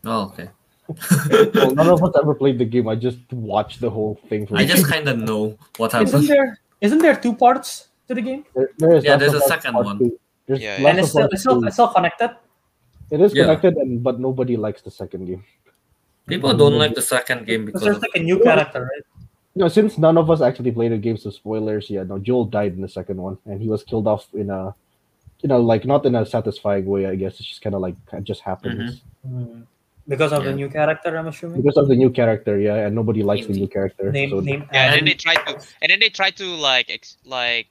[0.05, 0.49] Oh, okay.
[1.55, 2.87] Well, none of us ever played the game.
[2.87, 4.45] I just watched the whole thing.
[4.47, 6.27] From I just kind of know what Isn't happened.
[6.27, 8.43] there isn't there two parts to the game?
[8.55, 9.97] There, there is Yeah, there's a second one.
[10.45, 10.89] There's Yeah, yeah.
[10.89, 12.35] and it's of still, it's still, it's still connected.
[13.09, 13.43] It is Yeah.
[13.43, 15.43] connected, and but nobody likes the second game.
[16.27, 19.05] People don't like the second game Because because there's like a new character, right?
[19.55, 21.89] No, since none of us actually played the game, so spoilers.
[21.89, 24.73] Yeah, no, Joel died in the second one, and he was killed off in a,
[25.41, 27.05] you know, like not in a satisfying way.
[27.05, 29.61] I guess it's just kind of like it just happens Hmm.
[30.05, 31.61] Because of the new character, I'm assuming.
[31.61, 32.59] because of the new character.
[32.59, 34.11] Yeah, and nobody likes the new character.
[34.11, 36.89] Name, so name, Yeah, and then they try to, and then they try to like,
[36.89, 37.67] ex- like,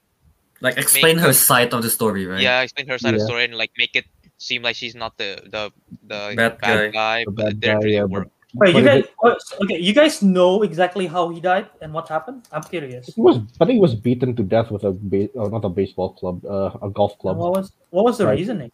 [0.63, 2.41] like explain her them- side of the story, right?
[2.41, 4.07] yeah, explain her side of the story and like make it
[4.39, 5.71] seem like she's not the the
[6.09, 8.29] the Bad bad, guy, The but bad it didn't guy, yeah, work.
[8.55, 12.47] Wait, you guys, oh, okay, you guys know exactly how he died and what happened?
[12.53, 13.07] I'm curious.
[13.15, 15.71] He was, I think, he was beaten to death with a ba- oh, not a
[15.71, 17.39] baseball club, uh, a golf club.
[17.39, 18.39] What was what was the Right.
[18.39, 18.71] reasoning?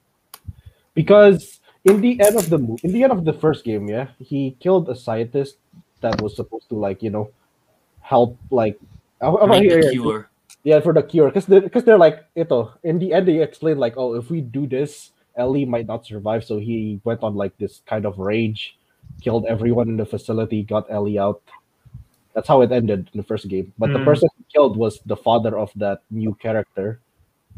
[0.98, 4.08] because in the end of the mo- in the end of the first game, yeah,
[4.18, 5.56] he killed a scientist
[6.00, 7.30] that was supposed to like you know
[8.00, 8.78] help like
[9.22, 10.30] Make here, the cure.
[10.64, 13.78] yeah for the cure because they, because they're like ito in the end they explain
[13.78, 17.56] like oh if we do this Ellie might not survive so he went on like
[17.58, 18.77] this kind of rage
[19.20, 21.42] killed everyone in the facility got Ellie out
[22.34, 24.04] that's how it ended in the first game but the Hmm.
[24.04, 27.00] person he killed was the father of that new character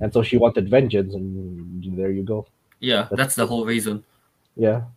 [0.01, 2.47] and so she wanted vengeance and there you go
[2.81, 4.05] Yeah, that's the whole reason.
[4.57, 4.89] yeah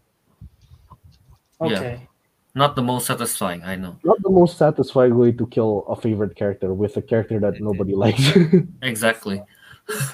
[1.62, 1.68] Yeah.
[1.80, 2.08] Okay.
[2.56, 3.98] Not the most satisfying, I know.
[4.04, 7.96] not the most satisfying way to kill a favorite character with a character that nobody
[7.96, 8.24] likes.
[8.82, 9.42] Exactly.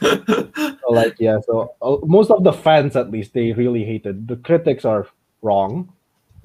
[0.01, 4.27] So, like, yeah, so uh, most of the fans, at least, they really hated.
[4.27, 5.07] The critics are
[5.41, 5.93] wrong.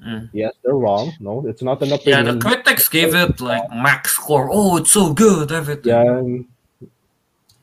[0.05, 0.29] Mm.
[0.33, 1.11] Yes, they're wrong.
[1.19, 2.25] No, it's not an opinion.
[2.25, 4.49] Yeah, the critics gave it like max score.
[4.51, 5.89] Oh, it's so good, everything.
[5.91, 6.19] Yeah.
[6.19, 6.45] and-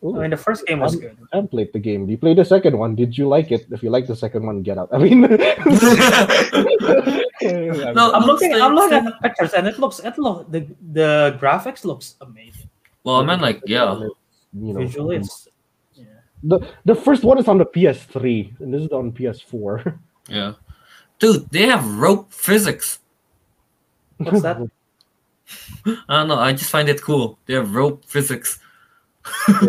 [0.05, 1.17] Ooh, I mean, the first game was Um, good.
[1.33, 2.09] I played the game.
[2.11, 2.97] You played the second one.
[2.97, 3.67] Did you like it?
[3.71, 4.89] If you like the second one, get out.
[4.91, 5.21] I mean,
[7.95, 8.51] No, I'm looking.
[8.51, 10.01] stay- I'm looking at the pictures, and it looks.
[10.01, 12.69] It look the the graphics looks amazing.
[13.05, 13.95] Well, I mean, like, yeah.
[13.95, 15.49] You know, Visually, it's
[15.95, 16.05] yeah.
[16.43, 19.99] the the first one is on the PS3, and this is on PS4.
[20.29, 20.55] Yeah.
[21.23, 22.99] Dude, they have rope physics.
[24.19, 24.59] What's that?
[25.87, 26.39] I don't know.
[26.39, 27.39] I just find it cool.
[27.47, 28.59] They have rope physics.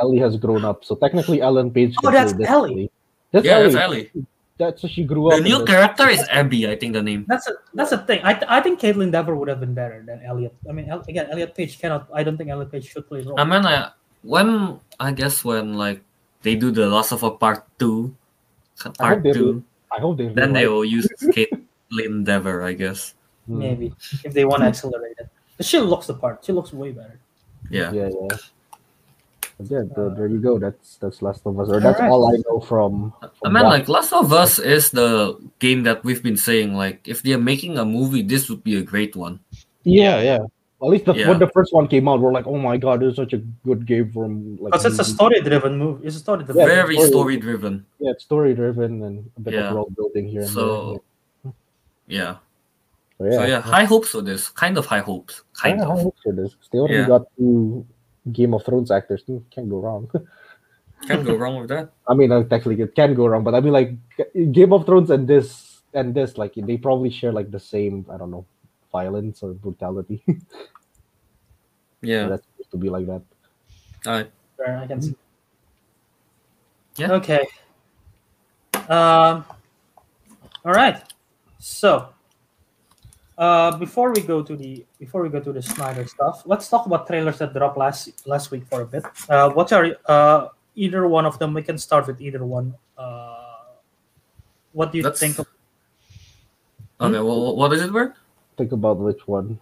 [0.00, 1.96] Ellie has grown up, so technically Ellen Page.
[2.04, 2.90] Oh, that's play this Ellie.
[3.32, 3.64] That's yeah, Ellie.
[3.64, 4.10] that's Ellie.
[4.56, 5.42] That's so she grew up.
[5.42, 7.26] The new character is Abby, I think the name.
[7.26, 8.20] That's a that's a thing.
[8.22, 10.54] I, th- I think Kaitlyn Dever would have been better than Elliot.
[10.68, 12.06] I mean, El- again, Elliot Page cannot.
[12.14, 13.34] I don't think Elliot Page should play role.
[13.34, 13.90] I mean, I,
[14.22, 16.06] when I guess when like
[16.42, 18.14] they do the Last of a Part Two,
[18.94, 19.64] Part they Two,
[19.94, 20.28] I hope they.
[20.28, 23.14] then they will use Kaitlyn Dever, I guess.
[23.46, 23.58] Hmm.
[23.58, 25.28] Maybe if they want to accelerate it.
[25.56, 26.44] But she looks the part.
[26.44, 27.18] She looks way better.
[27.70, 27.92] Yeah.
[27.92, 28.36] Yeah, yeah.
[29.70, 30.58] Yeah, the, there you go.
[30.58, 32.10] That's that's Last of Us, or that's Alright.
[32.10, 33.12] all I know from.
[33.22, 33.88] I from mean, like.
[33.88, 36.74] Last of Us is the game that we've been saying.
[36.74, 39.38] Like, if they're making a movie, this would be a great one.
[39.84, 40.38] yeah, yeah.
[40.84, 41.28] At least the, Yeah.
[41.30, 43.38] when the first one came out, we're like, oh my god, this is such a
[43.64, 44.72] good game from like.
[44.72, 46.06] Because it's a story-driven movie.
[46.06, 46.60] It's a story-driven.
[46.60, 47.86] Yeah, Very story- story driven.
[47.98, 49.68] Yeah, it's story driven and a bit Yeah.
[49.68, 51.02] of world building here and So,
[51.44, 51.52] there.
[52.06, 52.34] yeah.
[53.18, 53.32] So, yeah.
[53.38, 54.48] So yeah, high hopes for this.
[54.50, 55.42] Kind of high hopes.
[55.54, 56.02] Kind Yeah, I of.
[56.02, 56.54] hope for this.
[56.70, 57.08] They already Yeah.
[57.08, 57.86] got two
[58.32, 59.22] Game of Thrones actors.
[59.26, 60.10] Hmm, Can't go wrong.
[61.06, 61.90] Can't go wrong with that.
[62.08, 63.92] I mean, technically it can go wrong, but I mean, like
[64.52, 68.06] Game of Thrones and this and this, like they probably share like the same.
[68.10, 68.44] I don't know,
[68.90, 70.24] violence or brutality.
[72.06, 72.28] Yeah.
[72.28, 73.22] That's supposed to be like that.
[74.06, 74.30] Alright.
[74.56, 75.16] Sure, I can see.
[76.96, 77.12] Yeah.
[77.12, 77.46] Okay.
[78.88, 79.44] Um.
[80.64, 81.02] All right.
[81.58, 82.08] So,
[83.38, 86.86] uh, before we go to the before we go to the Snyder stuff, let's talk
[86.86, 89.04] about trailers that dropped last last week for a bit.
[89.28, 91.54] Uh, what are uh either one of them?
[91.54, 92.74] We can start with either one.
[92.98, 93.74] Uh,
[94.72, 95.38] what do you Let's- think?
[95.38, 95.46] Of,
[97.00, 97.18] Okay.
[97.18, 98.14] Well, what is it, word?
[98.56, 99.58] Think about which one.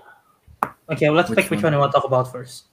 [0.93, 1.73] Okay, well, let's Which pick which one?
[1.73, 2.65] one you want to talk about first.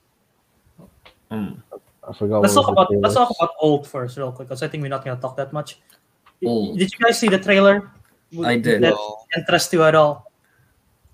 [1.32, 1.64] Hmm.
[2.04, 2.42] I forgot.
[2.42, 5.06] Let's talk about let's talk about old first, real quick, because I think we're not
[5.06, 5.80] gonna talk that much.
[6.44, 6.78] Old.
[6.78, 7.92] Did you guys see the trailer?
[8.44, 8.82] I did.
[8.82, 10.26] That No, interest you at all?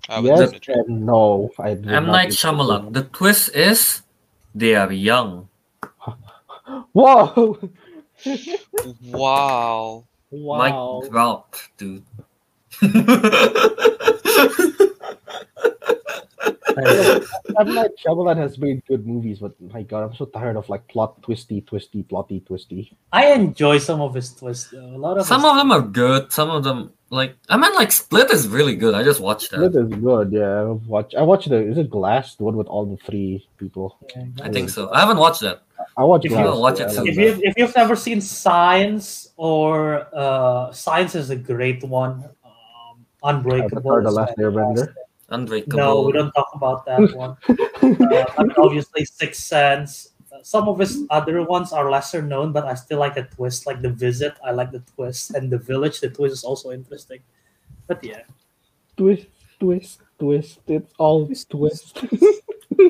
[0.08, 0.84] I Yes seen the trailer.
[0.88, 1.50] and no.
[1.58, 2.92] I did M not Night Shyamalan.
[2.92, 4.02] The twist is
[4.54, 5.48] they are young.
[6.92, 7.58] Whoa!
[9.12, 10.04] Wow.
[10.30, 11.00] wow.
[11.02, 12.04] Mic drop, dude.
[17.58, 20.86] M Night Shyamalan has made good movies, but my god, I'm so tired of like
[20.88, 22.92] plot twisty, twisty, plotty, twisty.
[23.12, 24.70] I enjoy some of his twists.
[24.70, 24.80] Though.
[24.84, 26.30] A lot of some his- of them are good.
[26.32, 28.94] Some of them, like I mean, like Split is really good.
[28.94, 29.86] I just watched That that.
[29.86, 30.32] is good.
[30.32, 30.62] Yeah,
[30.92, 31.14] I've.
[31.16, 31.56] I watched the.
[31.56, 32.34] Is it Glass?
[32.34, 33.96] The one with all the three people.
[34.14, 34.92] Yeah, I think so.
[34.92, 35.62] I haven't watched that.
[35.96, 37.04] I watched If you watch yeah, it I soon.
[37.06, 37.22] like If that.
[37.42, 42.24] you if you've never seen Signs or uh, Signs is a great one.
[42.44, 43.78] Um, Unbreakable.
[43.78, 44.94] Avatar: The is Last Airbender.
[45.28, 45.76] Unbreakable.
[45.78, 47.36] No, we don't talk about that one.
[47.48, 50.10] uh, and obviously, Sixth Sense.
[50.32, 53.66] Uh, Some of his other ones are lesser known, but I still like the twist.
[53.66, 56.00] Like The Visit, I like the twist, and The Village.
[56.00, 57.20] The twist is also interesting.
[57.86, 58.22] But yeah,
[58.96, 59.26] Twist,
[59.60, 60.60] twist, twist.
[60.66, 61.98] It's all twist.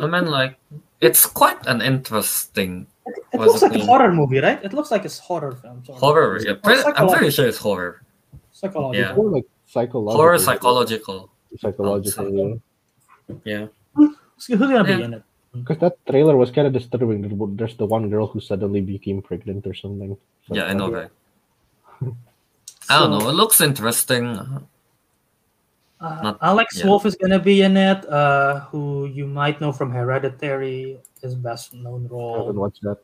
[0.00, 0.56] I mean, like
[1.00, 4.62] it's quite an interesting it What's looks it like a horror movie, right?
[4.64, 5.84] It looks like it's horror film.
[5.84, 6.00] sort of.
[6.00, 6.40] horror.
[6.42, 8.02] Yeah, pretty, I'm pretty sure it's horror.
[8.52, 8.94] Psychological.
[9.08, 9.14] Yeah.
[9.14, 10.16] More like psychological.
[10.16, 11.30] Horror, psychological.
[11.58, 12.26] Psychological.
[12.26, 12.30] I
[13.28, 13.36] Yeah.
[13.44, 13.66] Yeah.
[13.94, 14.96] Who's who's gonna Yeah.
[14.96, 15.22] be in it?
[15.54, 17.22] Because that trailer was kind of disturbing.
[17.56, 20.16] There's the one girl who suddenly became pregnant or something.
[20.46, 21.10] So- Yeah, I know, right?
[22.90, 23.28] I don't know.
[23.30, 24.36] It looks interesting.
[25.98, 26.86] Uh, Not- Alex yeah.
[26.86, 31.72] Wolf is gonna be in it, uh, who you might know from Hereditary, his best
[31.72, 32.52] known I haven't role.
[32.52, 33.00] watched that.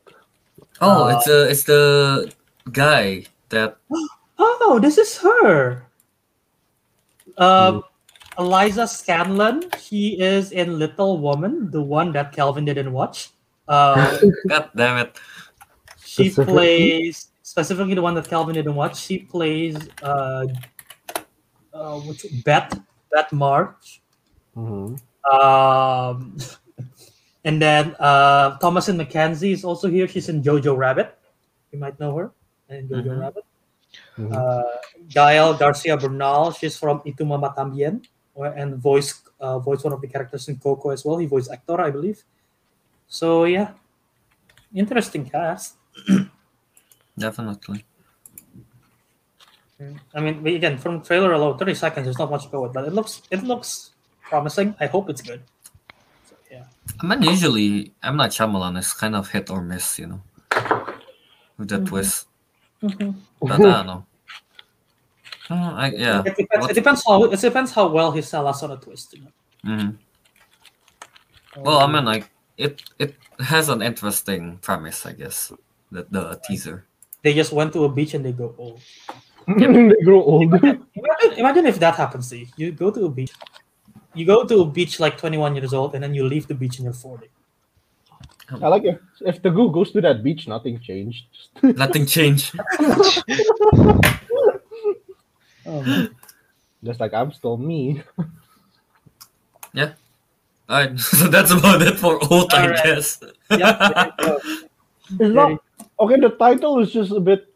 [0.84, 2.30] Oh, Uh, it's a, it's the
[2.70, 3.76] guy that
[4.38, 5.86] Oh, this is her.
[7.38, 7.78] Uh, Hmm.
[8.39, 9.74] Eliza Scanlen.
[9.78, 13.30] She is in Little Woman, the one that Kelvin didn't watch.
[13.68, 14.18] Uh,
[14.49, 15.18] God damn it.
[16.05, 16.53] she Specifically?
[16.55, 18.97] plays specifically the one that Kelvin didn't watch.
[18.99, 20.47] She plays uh,
[21.74, 22.80] uh, what's it, Beth
[23.11, 24.01] Beth March.
[24.57, 24.99] Mhm.
[25.33, 26.37] Um,
[27.45, 30.09] and then uh, Thomasin McKenzie is also here.
[30.09, 31.16] She's in Jojo Rabbit.
[31.72, 32.33] You might know her.
[32.68, 33.20] And Jojo Mhm.
[33.20, 33.45] Rabbit.
[34.18, 34.33] Mhm.
[34.35, 34.62] Uh,
[35.09, 36.53] Gael Garcia Bernal.
[36.53, 40.49] She's from Y Tu Mama Tambien, or- and voice uh, voice one of the characters
[40.49, 41.18] in Coco as well.
[41.18, 42.22] He voiced actor, I believe.
[43.09, 43.72] So yeah,
[44.74, 45.76] interesting cast.
[47.18, 47.85] Definitely.
[50.14, 52.07] I mean, again, from trailer alone, thirty seconds.
[52.07, 53.91] There's not much to go with, but it looks it looks
[54.22, 54.74] promising.
[54.78, 55.43] I hope it's good.
[56.28, 56.64] So, yeah.
[57.03, 60.22] I mean, usually I'm not Shyamalan It's kind of hit or miss, you know,
[61.59, 61.87] with the Mhm.
[61.89, 62.26] twist.
[62.80, 63.14] Mhm.
[63.41, 64.07] But I don't know.
[65.55, 66.22] I, yeah.
[66.24, 66.68] It depends.
[66.70, 69.14] It depends how it depends how well he sells us on a twist.
[69.14, 69.30] You know?
[69.64, 69.96] mhm.
[71.57, 75.53] Well, I mean, like it it has an interesting premise, I guess.
[75.90, 76.86] The the teaser.
[77.22, 78.78] they just went to a beach and they go, oh.
[79.46, 80.55] they grow old.
[80.55, 82.46] Imagine, imagine if that happens to you.
[82.57, 83.32] You go to a beach,
[84.14, 86.78] you go to a beach like 21 years old, and then you leave the beach
[86.78, 87.28] and you're 40.
[88.61, 91.24] I like if if the goo goes to that beach, nothing changed.
[91.62, 92.59] Nothing changed.
[95.67, 96.09] Oh,
[96.84, 98.03] Just like I'm still me.
[99.72, 99.93] Yeah.
[100.68, 102.84] Alright, so that's about it for old, I Alright.
[102.84, 103.21] guess.
[103.51, 104.39] yeah, there you go.
[105.21, 105.51] It's not
[106.01, 106.17] okay.
[106.21, 107.53] The title is just a bit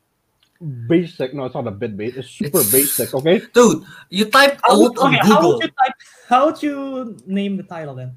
[0.88, 1.32] basic.
[1.34, 2.18] No, it's not a bit basic.
[2.18, 3.14] It's super It's- basic.
[3.14, 3.40] Okay.
[3.54, 5.94] Dude, you type How would, old on okay, how would you type?
[6.28, 8.16] How would you name the title then?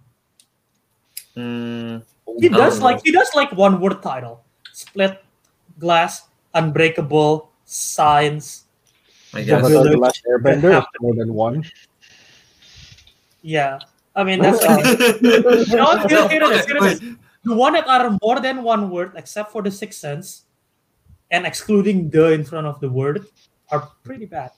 [1.37, 2.03] Mm,
[2.39, 3.01] He does like know.
[3.05, 4.43] he does like one word title:
[4.73, 5.23] split,
[5.77, 8.65] glass, unbreakable, signs.
[9.33, 9.63] I guess.
[9.63, 11.63] Avatar: The Last Airbender is more than one.
[13.41, 13.79] Yeah,
[14.15, 14.59] I mean that's.
[15.21, 16.09] You know, what?
[16.09, 16.65] here, here it is.
[16.65, 16.99] Okay, Here it is.
[17.43, 20.45] The one that are more than one word, except for the sixth sense,
[21.31, 23.25] and excluding the in front of the word,
[23.71, 24.51] are pretty bad.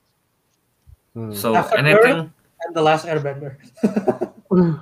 [1.14, 1.34] Hmm.
[1.34, 2.32] So After anything
[2.66, 3.58] And the last Airbender.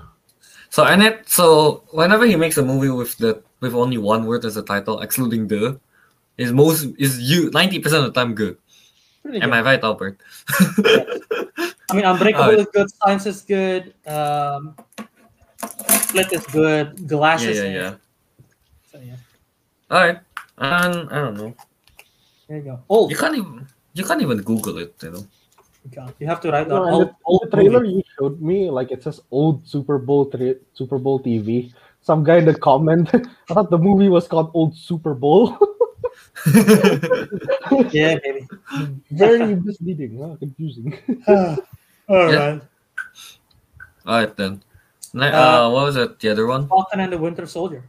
[0.70, 4.46] So and it so whenever he makes a movie with the with only one word
[4.46, 5.80] as a title, excluding the,
[6.38, 8.58] is most is you ninety percent of the time good.
[9.30, 9.58] Pretty Am good.
[9.58, 10.18] I right, Albert?
[10.50, 12.60] I mean, Unbreakable Alright.
[12.66, 12.90] is good.
[12.98, 13.94] Signs is good.
[14.08, 14.74] Um,
[16.02, 17.08] Split is good.
[17.08, 17.58] Glasses.
[17.58, 17.94] yeah, is yeah, yeah.
[18.92, 19.16] So, yeah.
[19.92, 20.18] All right,
[20.58, 21.54] and I don't know.
[22.48, 22.80] There you go.
[22.90, 23.12] Old.
[23.12, 24.96] You can't even you can't even Google it.
[25.04, 25.24] You know.
[25.86, 26.16] You can't.
[26.18, 27.94] You have to write No, down and old, the, old the trailer movie.
[28.02, 31.72] you showed me, like it says old Super Bowl tra- Super Bowl TV.
[32.02, 35.56] Some guy in the comment, I thought the movie was called Old Super Bowl.
[37.92, 38.48] Yeah, maybe.
[39.12, 40.36] Very misleading, huh?
[40.40, 40.98] confusing.
[41.28, 42.36] All Yeah.
[42.54, 42.62] right.
[44.06, 44.64] All right then.
[45.16, 46.20] Uh, uh, what was it?
[46.20, 46.68] The other one?
[46.68, 47.84] Falcon and the Winter Soldier.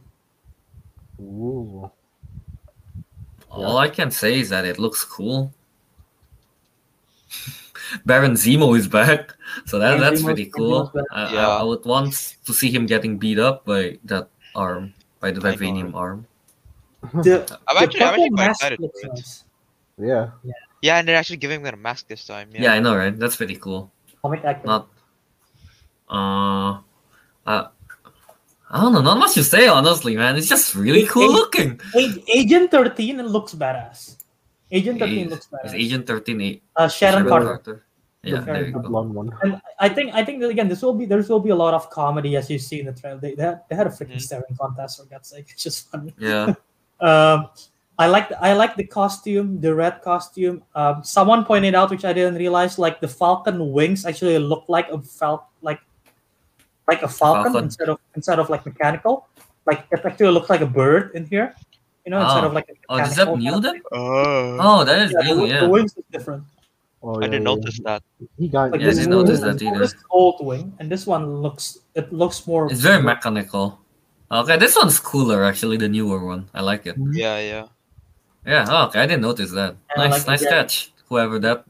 [1.21, 1.89] Ooh.
[3.49, 5.53] All I can say is that it looks cool.
[8.05, 9.33] Baron Zemo is back,
[9.65, 10.91] so that, Yeah, that's Zemo's- pretty cool.
[11.11, 11.47] I, I- Yeah.
[11.47, 12.13] I, would want
[12.45, 16.25] to see him getting beat up by that arm, by the I know, vibranium arm.
[17.01, 19.13] The, I'm the actually, I'm actually quite mask excited looks for it.
[19.13, 19.43] nice.
[19.97, 20.29] Yeah.
[20.81, 22.49] Yeah, and they're actually giving them a mask this time.
[22.53, 22.61] Yeah.
[22.61, 22.73] Yeah.
[22.73, 23.17] I know, right?
[23.17, 23.91] That's pretty cool.
[24.21, 24.67] Comic actor.
[24.67, 24.87] Not,
[26.09, 26.79] uh,
[27.45, 27.67] uh,
[28.69, 30.35] I don't know, not much to say, honestly, man.
[30.37, 31.81] It's just really cool Hey, looking.
[31.95, 34.17] A- Agent 13 looks badass.
[34.71, 35.73] Agent 13 Is- looks is badass.
[35.75, 37.83] Agent 13 a uh, Sharon Carter.
[38.23, 38.79] Yeah, The there you go.
[38.81, 39.31] blonde one.
[39.41, 41.73] And I think I think that again this will be there will be a lot
[41.73, 43.19] of comedy as you see in the trailer.
[43.19, 44.21] They, they, had, they had a freaking Mhm.
[44.21, 45.47] staring contest for God's sake.
[45.53, 46.13] It's just funny.
[46.19, 46.53] Yeah.
[47.01, 47.49] Um,
[47.99, 50.63] I like the, I like the costume, the red costume.
[50.75, 54.89] Um, someone pointed out, which I didn't realize, like the falcon wings actually look like
[54.89, 55.79] a fal like
[56.87, 57.63] like a falcon, Falcon.
[57.65, 59.27] instead of instead of like mechanical.
[59.65, 61.53] Like it actually looks like a bird in here,
[62.05, 62.47] you know, instead Oh.
[62.47, 63.81] of like a Oh, is that new then?
[63.91, 64.57] Oh.
[64.59, 65.67] Oh, that is Yeah, the, new, the yeah.
[65.67, 66.43] wings is different.
[67.03, 67.39] Oh, I didn't yeah.
[67.53, 68.01] notice that.
[68.37, 68.71] He got.
[68.71, 69.77] Like Yeah, I this, didn't notice this, that either.
[69.79, 72.65] this is old wing, and this one looks it looks more.
[72.71, 73.79] It's very mechanical.
[74.31, 76.47] Okay, this one's cooler actually, the newer one.
[76.53, 76.95] I like it.
[77.11, 77.65] Yeah, yeah.
[78.45, 79.75] Yeah, oh, okay, I didn't notice that.
[79.93, 80.91] And Nice, like nice catch.
[81.09, 81.65] Whoever that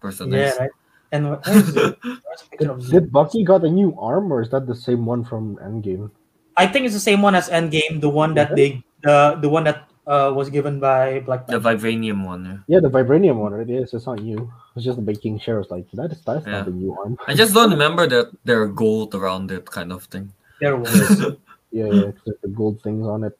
[0.00, 0.54] person Yeah, is.
[0.54, 0.70] Yeah, right.
[1.12, 4.40] And wh- the- where's the picture of Did, did Bucky got a new arm, or
[4.40, 6.10] is that the same one from Endgame?
[6.56, 9.64] I think it's the same one as Endgame, the one that they the the one
[9.66, 11.76] that uh, was given by Black The Panther.
[11.76, 12.44] vibranium one.
[12.46, 12.78] Yeah.
[12.78, 13.66] Yeah, the vibranium one, right?
[13.68, 14.48] Yes, it's not new.
[14.76, 15.58] It's just the making sure.
[15.60, 16.62] It's like that is that's Yeah.
[16.62, 17.18] not the new arm.
[17.26, 20.30] I just don't remember that there are gold around it, kind of thing.
[20.62, 21.34] There was.
[21.74, 23.36] Yeah, yeah, it's like the gold things on it.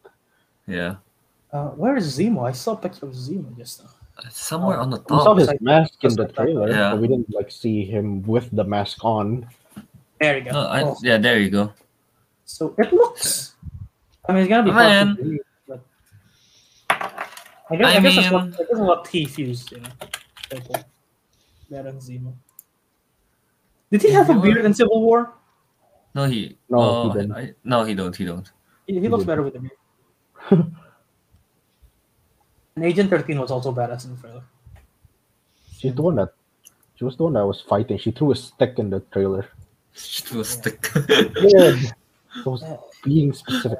[0.67, 0.97] Yeah,
[1.55, 2.41] uh, where is Zemo?
[2.49, 3.91] I saw a picture of Zemo just now.
[4.27, 5.11] It's somewhere on the top.
[5.11, 5.39] We saw top.
[5.39, 6.91] his like- mask in the trailer, Yeah.
[6.91, 9.47] but we didn't like see him with the mask on.
[10.21, 10.51] There you go.
[10.51, 11.73] No, I, Oh, yeah, there you go.
[12.45, 13.55] so it looks.
[14.27, 15.07] I mean, it's gonna be hard Man.
[15.17, 15.81] to believe, but
[16.91, 19.79] I guess I I, guess that's what mean- I guess that's what he fused, you
[19.81, 19.93] know.
[20.51, 20.77] Purple.
[21.71, 22.33] Baron Zemo.
[23.91, 25.33] Did he have a beard were- in Civil War?
[26.15, 26.57] No, he.
[26.69, 27.33] No, oh, he didn't.
[27.33, 28.15] I, no, he don't.
[28.15, 28.51] He don't.
[28.87, 29.29] He, he looks did.
[29.29, 29.73] better with a beard.
[32.77, 34.43] and Agent 13 was also badass in the trailer.
[35.77, 36.33] She's the one that
[36.97, 37.99] she was the one that was fighting.
[37.99, 39.49] She threw a stick in the trailer.
[39.93, 40.89] She threw a stick.
[40.95, 41.77] Yeah,
[42.37, 42.65] it was
[43.03, 43.79] being specific.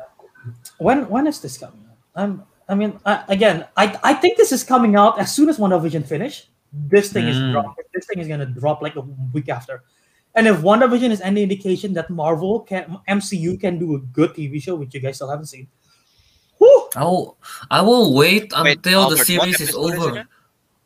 [0.79, 1.97] When when is this coming out?
[2.15, 5.59] I'm I mean I, again I I think this is coming out as soon as
[5.59, 6.49] WandaVision finish.
[6.73, 7.53] This thing is Mm.
[7.53, 7.85] dropping.
[7.95, 9.03] This thing is gonna drop like a
[9.33, 9.83] week after.
[10.35, 14.61] And if WandaVision is any indication that Marvel can MCU can do a good TV
[14.61, 15.69] show, which you guys still haven't seen.
[16.59, 17.37] Whew, I will.
[17.71, 20.19] I will wait Wait, until Albert, the series is over.
[20.19, 20.27] it?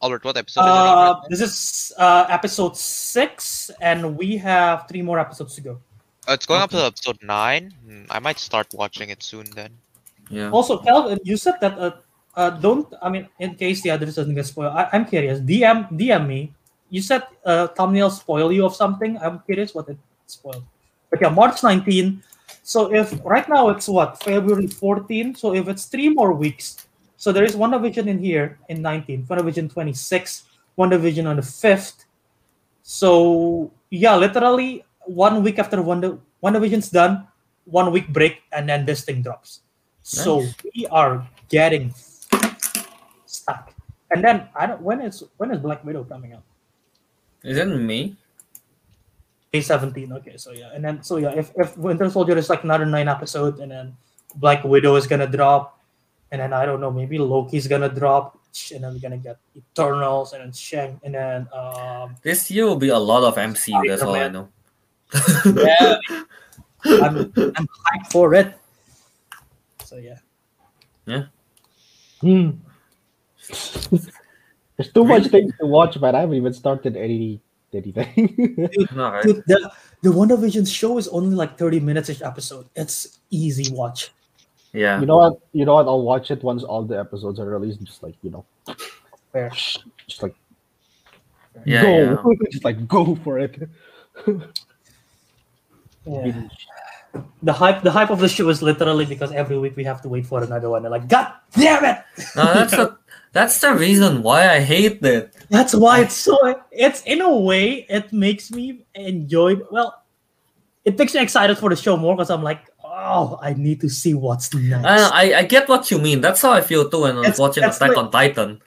[0.03, 0.71] Albert, what episode is it?
[0.71, 1.23] uh, on?
[1.31, 5.81] this is uh, episode six, and we have three more episodes to go.
[6.29, 7.75] Uh, it's going up to episode nine.
[7.85, 9.73] Hmm, I might start watching it soon then.
[10.31, 10.51] Yeah.
[10.51, 11.93] Also, Kelvin, you said that uh,
[12.37, 12.87] uh, don't.
[13.03, 15.41] I mean, in case the others doesn't get spoiled, I, I'm curious.
[15.41, 16.53] DM DM me.
[16.91, 19.19] You said uh, thumbnail spoil you of something.
[19.19, 20.65] I'm curious what it spoiled.
[21.11, 22.23] But yeah, March 19.
[22.63, 25.35] So if right now it's what February 14.
[25.35, 26.87] So if it's three more weeks,
[27.17, 30.45] so there is WandaVision in here in 19, WandaVision 26,
[30.79, 32.05] WandaVision on the 5th.
[32.83, 37.27] So yeah, literally one week after one WandaVision's done,
[37.65, 39.61] one week break, and then this thing drops.
[40.03, 40.45] So
[40.75, 41.93] we are getting
[43.27, 43.75] stuck.
[44.11, 46.48] And then I don't when is when is Black Widow coming out?
[47.43, 48.17] Is it me?
[49.53, 50.13] May 17.
[50.13, 50.71] Okay, so yeah.
[50.75, 53.97] And then so yeah, if, if Winter Soldier is like another nine episode and then
[54.37, 55.81] Black Widow is gonna drop,
[56.31, 58.39] and then I don't know, maybe Loki's gonna drop,
[58.75, 62.77] and then we're gonna get Eternals and then Shang and then um This year will
[62.77, 63.89] be a lot of MCU.
[63.89, 64.49] That's all I know.
[65.57, 65.97] yeah
[66.85, 68.55] I'm I'm hyped for it.
[69.85, 70.19] So yeah.
[71.07, 71.25] yeah.
[72.21, 72.51] Hmm.
[74.79, 77.41] There's too much things to watch, but I haven't even started any
[77.75, 78.71] anything.
[78.95, 79.23] No, right?
[79.25, 79.71] Dude, the
[80.03, 82.67] the WandaVision show is only like 30 minutes each episode.
[82.77, 84.13] It's easy watch.
[84.73, 85.01] Yeah.
[85.01, 85.41] you know what?
[85.53, 85.87] You know what?
[85.87, 87.83] I'll watch it once all the episodes are released.
[87.83, 88.45] Just like you know,
[89.33, 89.51] Fair.
[89.51, 90.37] just like
[91.65, 92.47] Yeah, go, yeah.
[92.53, 93.69] just like go for it.
[96.07, 96.43] Yeah.
[97.43, 100.09] The hype the hype of the show is literally because every week we have to
[100.09, 100.83] wait for another one.
[100.83, 102.05] They're like, God damn it!
[102.37, 102.99] No, that's a,
[103.33, 105.33] that's the reason why I hate it.
[105.51, 106.37] That's why it's so
[106.73, 110.03] it's in a way it makes me enjoy well
[110.85, 113.89] it makes me excited for the show more because I'm like, oh, I need to
[113.89, 114.85] see what's next.
[114.85, 116.21] I, I I get what you mean.
[116.21, 118.61] That's how I feel too when I was watching that's Attack like- on Titan,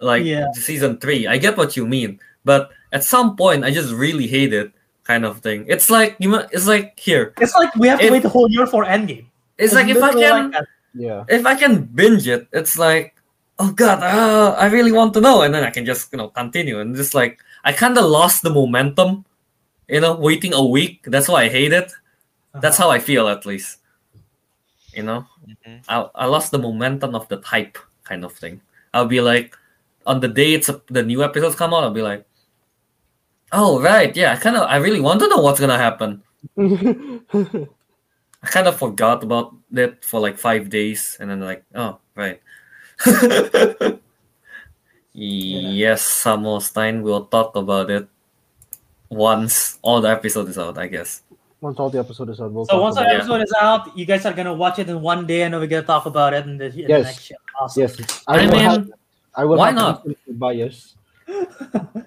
[0.00, 0.52] like Yeah.
[0.52, 1.26] season three.
[1.26, 4.70] I get what you mean, but at some point, I just really hate it
[5.02, 5.64] kind of thing.
[5.68, 6.28] It's like you.
[6.30, 7.34] mu- It's like here.
[7.40, 9.26] It's like we have to If- wait a whole year for Endgame.
[9.58, 10.64] It's like if I can, like.
[10.94, 11.24] Yeah.
[11.28, 13.13] if I can binge it, it's like,
[13.58, 16.28] oh god, uh, I really want to know, and then I can just you know
[16.28, 19.24] continue, and just like I kind of lost the momentum,
[19.88, 21.04] you know, waiting a week.
[21.06, 21.92] That's why I hate it.
[22.60, 22.88] That's Uh-huh.
[22.90, 23.80] how I feel at least.
[24.94, 25.82] You know, Mhm.
[25.88, 28.60] I I lost the momentum of the hype kind of thing.
[28.94, 29.56] I'll be like,
[30.06, 32.24] on the day it's a, the new episodes come out, I'll be like,
[33.52, 36.22] oh right, yeah, I kind of I really want to know what's gonna happen.
[38.42, 42.40] I kind of forgot about it for like five days, and then like, oh right.
[45.12, 47.02] Yes, Samuel Stein.
[47.02, 48.08] We'll talk about it
[49.10, 51.22] once all the episode is out, I guess.
[51.60, 53.18] once all the episode is out, we'll So once about our Yeah.
[53.20, 55.66] episode is out, you guys are gonna watch it in one day, and then we're
[55.66, 57.04] gonna talk about it in the, in the Yes.
[57.04, 57.34] next show.
[57.58, 57.80] Awesome.
[57.82, 58.90] Yes, I will mean, have,
[59.34, 60.06] I will why have not?
[60.28, 60.94] bias.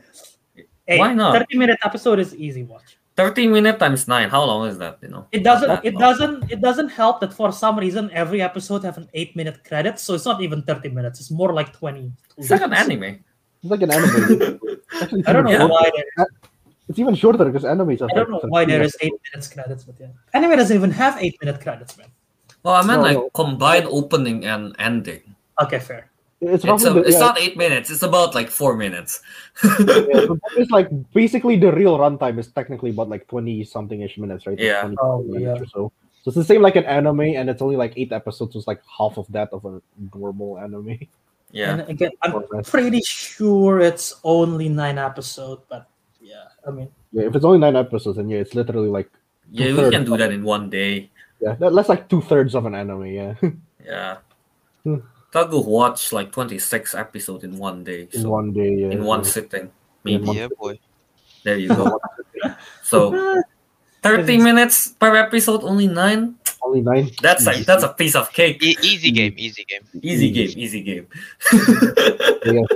[0.87, 1.33] Hey, Why not?
[1.35, 2.96] Thirty minute episode is easy watch.
[3.18, 4.30] Thirty minute times nine.
[4.30, 4.99] How long is that?
[5.02, 5.26] You know.
[5.31, 5.84] It doesn't.
[5.84, 6.02] It long.
[6.06, 6.52] doesn't.
[6.52, 10.14] It doesn't help that for some reason every episode have an eight minute credit, so
[10.14, 11.19] it's not even thirty minutes.
[11.19, 12.11] It's more like twenty.
[12.38, 13.03] It's like an anime.
[13.64, 14.60] It's like an anime.
[15.02, 15.73] Actually, it's I don't know even Yeah.
[15.73, 15.84] why.
[15.89, 16.03] shorter.
[16.18, 16.27] There,
[16.89, 19.48] It's even shorter because animes are I don't like know why there is eight minutes
[19.49, 22.07] credits, but yeah, anime doesn't even have eight minute credits, man.
[22.64, 23.30] Well, I meant No, like no.
[23.34, 25.23] combined opening and ending.
[25.64, 26.11] Okay, fair.
[26.39, 27.89] It's, It's, a, the- it's yeah, not eight minutes.
[27.89, 29.22] It's about like four minutes.
[29.64, 34.45] yeah, it's like basically the real runtime is technically about like twenty something ish minutes,
[34.45, 34.53] right?
[34.57, 34.81] Like Yeah.
[34.81, 35.64] 20 Oh, minutes yeah.
[35.64, 35.91] or so.
[36.22, 38.53] So it's the same like an anime, and it's only like eight episodes.
[38.53, 39.81] So it's like half of that of a
[40.14, 40.99] normal anime.
[41.51, 41.72] yeah.
[41.73, 45.88] And again, I'm pretty sure it's only nine episodes, but
[46.22, 49.09] yeah, I mean, Yeah, if it's only nine episodes, then yeah, it's literally like
[49.49, 51.09] Yeah, we can do that in one day.
[51.41, 53.05] Yeah, that, that's like two thirds of an anime.
[53.07, 53.34] Yeah,
[53.85, 54.18] Yeah.
[54.84, 55.01] Hmm.
[55.38, 58.07] Teguh watch like 26 episodes in one day.
[58.11, 58.73] in one day.
[58.73, 59.30] Yeah, in one yeah.
[59.30, 59.69] sitting.
[60.03, 60.26] Maybe.
[60.26, 60.80] one- Yeah, boy.
[61.43, 61.99] There you go.
[62.84, 63.14] so
[64.01, 66.35] 30 minutes per episode, only nine.
[66.64, 67.11] Only nine.
[67.22, 68.61] That's like that's a piece of cake.
[68.64, 69.39] E- easy game, mm.
[69.39, 69.85] easy game.
[70.01, 71.07] Easy game, easy game.
[72.43, 72.68] yes.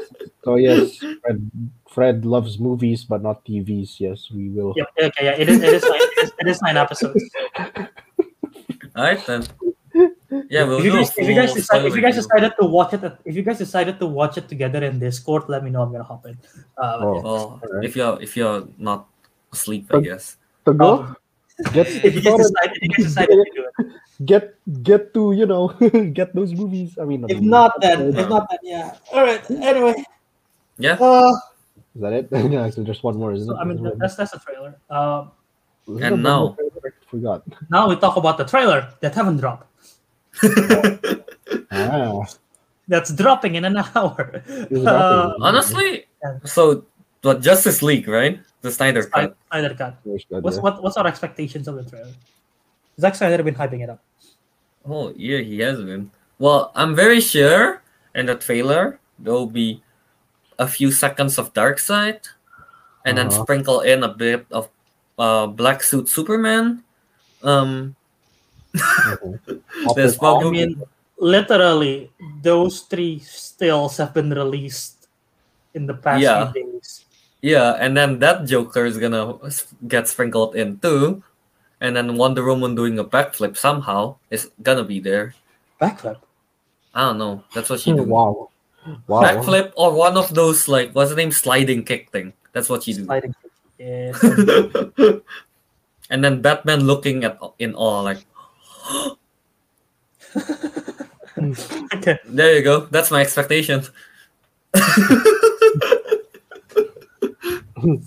[0.45, 1.51] So yes, Fred,
[1.89, 3.99] Fred loves movies but not TVs.
[3.99, 4.73] Yes, we will.
[4.77, 5.59] yep, okay, yeah, it is.
[5.61, 5.99] It is nine.
[5.99, 7.23] It is, it is nine episodes.
[8.95, 9.43] Alright then.
[10.49, 12.65] Yeah, we'll if you guys, if you guys, decide, if you guys spoiler decided to
[12.67, 15.81] watch it, if you guys decided to watch it together in Discord, let me know.
[15.83, 16.37] I'm gonna hop in.
[16.77, 17.11] Uh, Oh.
[17.11, 17.27] review.
[17.27, 17.83] Oh, Alright.
[17.83, 19.07] if you're if you're not
[19.51, 20.37] asleep, I guess.
[20.65, 21.17] To go, um,
[21.75, 23.87] get if you guys started, if you guys decided to do it.
[24.25, 25.67] get get to you know
[26.15, 26.95] get those movies.
[26.95, 27.49] I mean, If movies.
[27.51, 28.95] not, then if not, then yeah.
[29.11, 29.43] All right.
[29.51, 29.99] Anyway,
[30.79, 30.95] Yeah.
[30.95, 31.35] uh,
[31.95, 32.27] is that it?
[32.31, 33.59] yeah, so just one more, isn't so, it?
[33.59, 34.79] I mean that- that's that's the trailer.
[34.89, 35.31] Um,
[35.89, 36.87] Isn't And now- more trailer?
[36.87, 37.43] I forgot.
[37.69, 39.67] now we talk about the trailer that haven't dropped.
[41.71, 42.23] Ah,
[42.87, 44.43] That's dropping in an hour.
[44.71, 46.39] Uh, Honestly, Yeah.
[46.45, 46.83] so
[47.21, 48.39] what Justice League, right?
[48.61, 49.35] The Snyder cut.
[49.49, 49.97] Snyder Cut.
[50.43, 52.13] What's what, what's our expectations of the trailer?
[52.99, 54.03] Zack Snyder been hyping it up.
[54.85, 56.11] Oh yeah, he has been.
[56.37, 57.81] Well, I'm very sure
[58.13, 59.81] in the trailer there will be
[60.59, 62.21] a few seconds of Darkseid,
[63.05, 63.41] and then Uh-huh.
[63.43, 64.69] sprinkle in a bit of
[65.17, 66.83] uh, Black Suit Superman.
[67.41, 67.95] Um,
[68.75, 69.35] Mm-hmm.
[69.51, 69.93] Okay.
[69.95, 70.81] There's I mean,
[71.17, 72.11] literally,
[72.41, 75.07] those three stills have been released
[75.73, 76.51] in the past Yeah.
[76.51, 77.05] few days.
[77.41, 79.39] yeah, and then that Joker is gonna
[79.87, 81.23] get sprinkled in too,
[81.79, 85.33] and then Wonder Woman doing a backflip somehow is gonna be there.
[85.81, 86.21] Backflip.
[86.93, 87.43] I don't know.
[87.55, 88.03] That's what she hmm, do.
[88.03, 88.49] wow,
[89.07, 89.21] wow.
[89.23, 92.33] Backflip or one of those like what's the name sliding kick thing.
[92.51, 93.05] That's what she do.
[93.05, 93.33] Sliding.
[93.79, 94.11] Yeah.
[96.11, 98.19] and then Batman looking at in awe, like
[101.95, 102.19] okay.
[102.25, 102.85] there you go.
[102.91, 103.83] That's my expectation.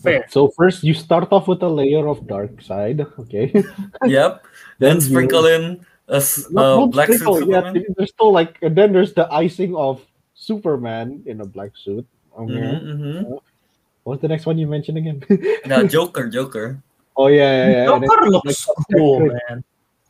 [0.02, 0.26] Fair.
[0.30, 3.50] So first you start off with a layer of Darkseid, okay?
[4.06, 4.44] yep.
[4.78, 7.26] Then you- sprinkle in a s- Not- uh, not black suit yeah,
[7.64, 7.84] Superman.
[7.96, 10.00] there's still like, and then there's the icing of
[10.34, 12.06] Superman in a black suit.
[12.38, 12.52] Okay.
[12.52, 13.38] Mhm, mhm.
[14.04, 15.24] What's the next one you mentioned again?
[15.28, 16.78] The Joker, Joker.
[17.16, 17.84] oh yeah, yeah, yeah.
[17.86, 19.64] Joker then, looks like, cool, man.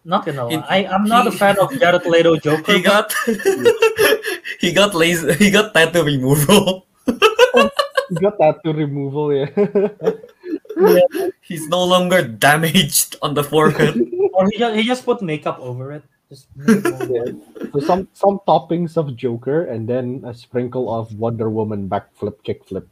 [0.05, 0.67] Not gonna He- lie.
[0.69, 2.73] I, I'm not a fan of Jared Leto Joker.
[2.73, 3.13] He got
[4.61, 5.33] he got laser.
[5.33, 6.87] He got tattoo removal.
[7.09, 9.49] you got tattoo removal, yeah.
[9.55, 10.31] but-
[11.41, 13.97] He's no longer damaged on the forehead.
[14.35, 16.03] or he just, he just put makeup over it.
[16.29, 17.69] Just make it Yeah.
[17.73, 22.87] So some some toppings of Joker and then a sprinkle of Wonder Woman backflip kickflip.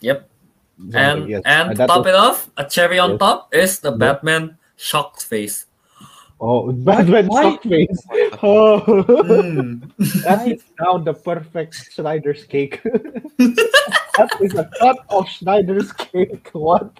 [0.00, 0.28] Yep.
[0.78, 1.42] Something, And yes.
[1.44, 3.18] and to that top was- it off, a cherry on Yes.
[3.18, 3.98] top is the Yeah.
[3.98, 5.66] Batman shocked face.
[6.40, 8.06] Oh, Batman Why- suck face.
[8.42, 9.90] Oh, Mm.
[10.22, 12.80] that is now the perfect Snyder's cake.
[12.84, 16.48] that is a cut of Snyder's cake.
[16.52, 16.94] What?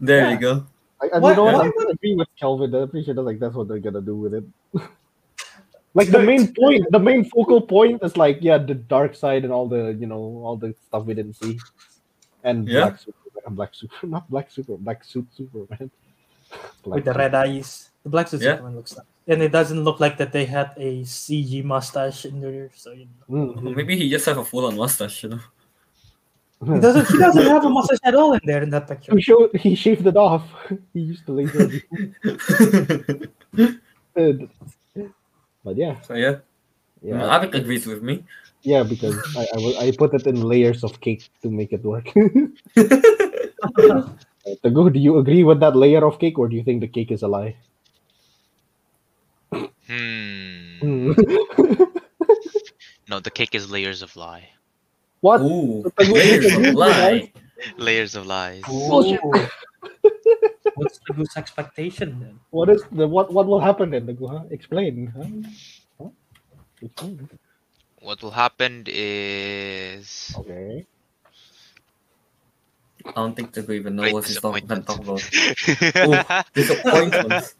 [0.00, 0.30] There Yeah.
[0.32, 0.66] you go.
[1.00, 1.54] I, and Why- you know what?
[1.54, 2.74] why I'm gonna agree with Kelvin.
[2.74, 4.44] I'm pretty sure that, like that's what they're gonna do with it.
[5.94, 9.68] like the main point, the main focal point is like yeah, the Darkseid and all
[9.68, 11.58] the you know all the stuff we didn't see,
[12.42, 12.90] and Yeah.
[12.90, 15.90] black Superman, black super, not black super, black suit Superman.
[16.82, 17.18] Black with the suit.
[17.18, 17.90] red eyes.
[18.02, 18.56] The black suit Yeah.
[18.56, 22.40] Superman looks like, and it doesn't look like that they had a CG mustache in
[22.40, 22.70] there.
[22.74, 23.54] So you know.
[23.56, 23.74] Mhm.
[23.76, 25.40] Maybe he just have a full on mustache, you know.
[26.64, 27.06] he doesn't.
[27.08, 29.12] He doesn't have a mustache at all in there in that picture.
[29.16, 30.44] He showed he shaved it off.
[30.94, 31.70] he used to laser.
[31.72, 33.30] it.
[35.64, 36.36] but yeah, so yeah,
[37.02, 38.24] yeah, Ariq agrees with me.
[38.62, 38.82] yeah.
[38.82, 39.58] Because I, I
[39.88, 42.08] I put it in layers of cake to make it work.
[44.46, 47.10] Teguh, do you agree with that layer of cake, or do you think the cake
[47.10, 47.56] is a lie?
[49.86, 51.12] Hmm.
[53.08, 54.48] No, the cake is layers of lie.
[55.20, 55.40] what?
[55.42, 57.32] Ooh, So layers of disagrees lie.
[57.76, 58.64] Layers of lies.
[58.68, 59.02] Ooh.
[60.74, 62.40] What's the goose expectation then?
[62.50, 63.32] What is the what?
[63.32, 64.06] What will happen then?
[64.06, 64.44] Teguh, huh?
[64.50, 65.12] Explain.
[65.16, 65.28] Huh?
[66.00, 66.10] Huh?
[66.82, 67.28] Explain.
[68.00, 70.86] What will happen is Okay.
[73.06, 75.22] I don't think they even know Great what he's talking gonna disappointment.
[75.22, 75.94] talk.
[75.96, 77.54] Oh, Disappointments.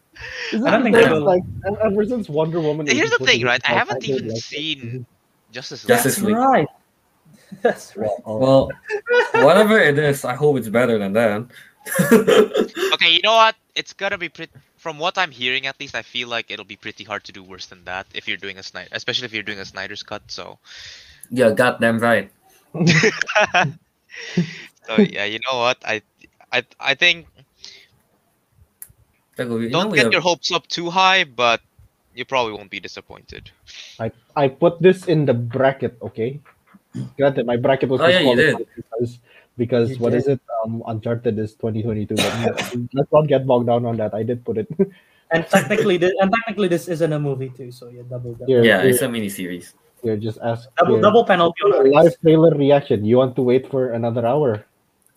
[0.51, 1.43] Is I don't think because, I like
[1.83, 2.87] ever since Wonder Woman?
[2.87, 3.61] Here's the thing, right?
[3.67, 5.05] I haven't did, even like, seen
[5.51, 5.89] Justice League.
[5.89, 6.35] Justice That's League.
[6.35, 6.67] right.
[7.61, 8.09] That's right.
[8.25, 8.71] Uh, well,
[9.33, 11.45] whatever it is, I hope it's better than that.
[12.95, 13.55] Okay, you know what?
[13.75, 14.51] It's gonna be pretty.
[14.77, 17.43] From what I'm hearing, at least, I feel like it'll be pretty hard to do
[17.43, 20.21] worse than that if you're doing a Snyder, especially if you're doing a Snyder's cut.
[20.27, 20.57] So,
[21.29, 22.31] yeah, goddamn right.
[24.87, 25.77] So yeah, you know what?
[25.85, 26.01] I,
[26.51, 27.27] I, I think
[29.37, 31.61] you don't know get have- your hopes up too high, but
[32.13, 33.51] you probably won't be disappointed.
[33.99, 35.97] I I put this in the bracket.
[36.01, 36.39] Okay.
[37.17, 39.19] Granted, my bracket was Oh, yeah, you disqualified because
[39.57, 40.23] because You what did.
[40.23, 40.41] is it?
[40.63, 42.15] Um, Uncharted is 2022.
[42.15, 42.55] But
[42.95, 44.13] let's not get bogged down on that.
[44.13, 44.67] I did put it.
[45.33, 47.71] And technically, this, and technically, this isn't a movie too.
[47.73, 48.45] So yeah, double double.
[48.45, 49.73] Here, Yeah, it's a mini series.
[50.05, 50.69] here, just ask.
[50.77, 51.01] Double, here.
[51.01, 53.03] double penalty on our live trailer reaction.
[53.03, 54.63] You want to wait for another hour?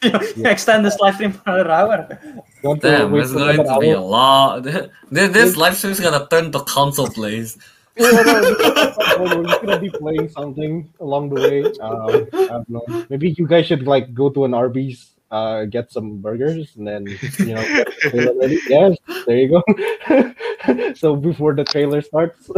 [0.44, 2.20] Extend this live stream for another hour.
[2.62, 4.64] You want to Damn, wait it's going to be a lot.
[5.10, 7.58] This, this live stream is gonna turn to console plays.
[7.98, 11.64] Yeah, no, no, We're gonna be playing something along the way.
[11.82, 13.06] Um, I don't know.
[13.10, 17.08] Maybe you guys should like go to an Arby's, uh, get some burgers, and then
[17.40, 18.60] you know get ready.
[18.68, 18.96] Yes,
[19.26, 20.94] there you go.
[20.94, 22.48] so before the trailer starts,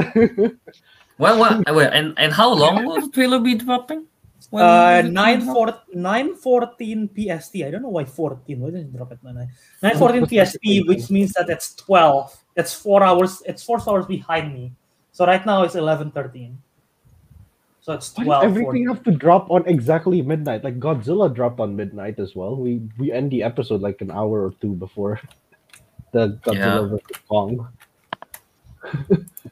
[1.20, 1.74] Well, what?
[1.74, 4.06] Wait, and and how long will the trailer be dropping?
[4.50, 4.66] When Uh,
[5.02, 5.54] will it nine drop?
[5.54, 7.62] four nine fourteen PST.
[7.62, 8.60] I don't know why fourteen.
[8.60, 9.48] Why didn't it drop at nine
[9.82, 12.34] nine fourteen PST, which means that it's twelve.
[12.56, 13.42] It's four hours.
[13.46, 14.72] It's four hours behind me.
[15.12, 16.58] So right now it's eleven thirteen.
[17.80, 18.42] So it's why twelve.
[18.42, 20.64] does everything have to drop on exactly midnight?
[20.64, 22.56] Like Godzilla dropped on midnight as well.
[22.56, 25.20] We we end the episode like an hour or two before
[26.12, 26.98] the Godzilla Yeah.
[26.98, 27.68] versus Kong.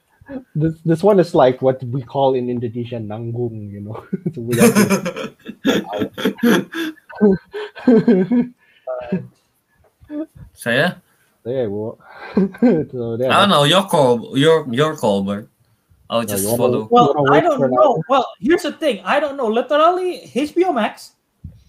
[0.54, 4.04] this this one is like what we call in Indonesia nanggung, you know.
[4.34, 5.34] so we have to-
[10.54, 10.94] so yeah,
[11.44, 11.98] there, well,
[12.90, 13.30] so there.
[13.30, 13.64] I don't know.
[13.64, 14.36] Your call.
[14.36, 15.48] Your your call, Bert.
[16.10, 16.88] I'll just you wanna- follow.
[16.90, 18.02] Well, I don't know.
[18.08, 19.00] Well, here's the thing.
[19.04, 19.46] I don't know.
[19.46, 21.12] Literally, HBO Max,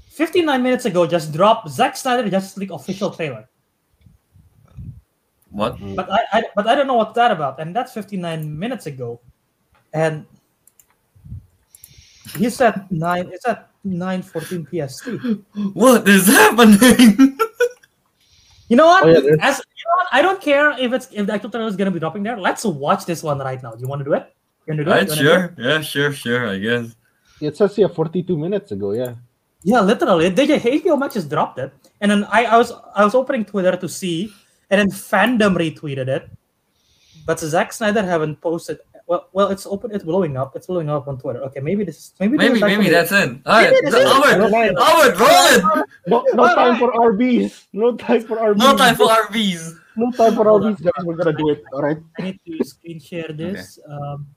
[0.09, 3.47] 59 minutes ago, just dropped Zack Snyder Justice League official trailer.
[5.51, 5.75] What?
[5.75, 5.95] Mm-hmm.
[5.95, 9.19] But I, I but I don't know what's that about, and that's 59 minutes ago,
[9.93, 10.25] and
[12.37, 13.29] he said nine.
[13.33, 15.07] It's at 9:14 PST.
[15.73, 17.37] What is happening?
[18.69, 19.03] You know what?
[19.03, 20.07] Oh, yeah, As you know what?
[20.11, 22.37] I don't care if it's if the actual trailer is gonna be dropping there.
[22.37, 23.71] Let's watch this one right now.
[23.71, 24.31] Do you want to do it?
[24.67, 24.93] You want to do it?
[24.93, 25.33] Right, You wanna do it?
[25.33, 25.55] sure.
[25.57, 26.47] Yeah, sure, sure.
[26.47, 26.95] I guess.
[27.41, 28.91] It says here 42 minutes ago.
[28.91, 29.15] Yeah.
[29.63, 30.29] Yeah, literally.
[30.29, 33.43] They just HBO Max just dropped it, and then I, I was I was opening
[33.43, 34.31] Twitter to see,
[34.69, 36.29] and then fandom retweeted it,
[37.25, 38.79] but Zack Snyder haven't posted.
[39.07, 39.89] Well, well, it's open.
[39.91, 40.55] It's blowing up.
[40.55, 41.41] It's blowing up on Twitter.
[41.49, 43.41] Okay, maybe this is maybe Maybe, maybe that's it.
[43.45, 44.79] All right, Maybe this Albert, Never.
[44.79, 45.85] Albert, roll it.
[46.05, 47.65] No, no time for Arby's.
[47.73, 48.61] No time for Arby's.
[48.63, 49.73] No time for RVs.
[49.97, 51.03] No time for Arby's, guys.
[51.03, 51.63] We're gonna do it.
[51.73, 51.97] All right.
[52.19, 53.79] I need to screen share this.
[53.89, 54.27] Um,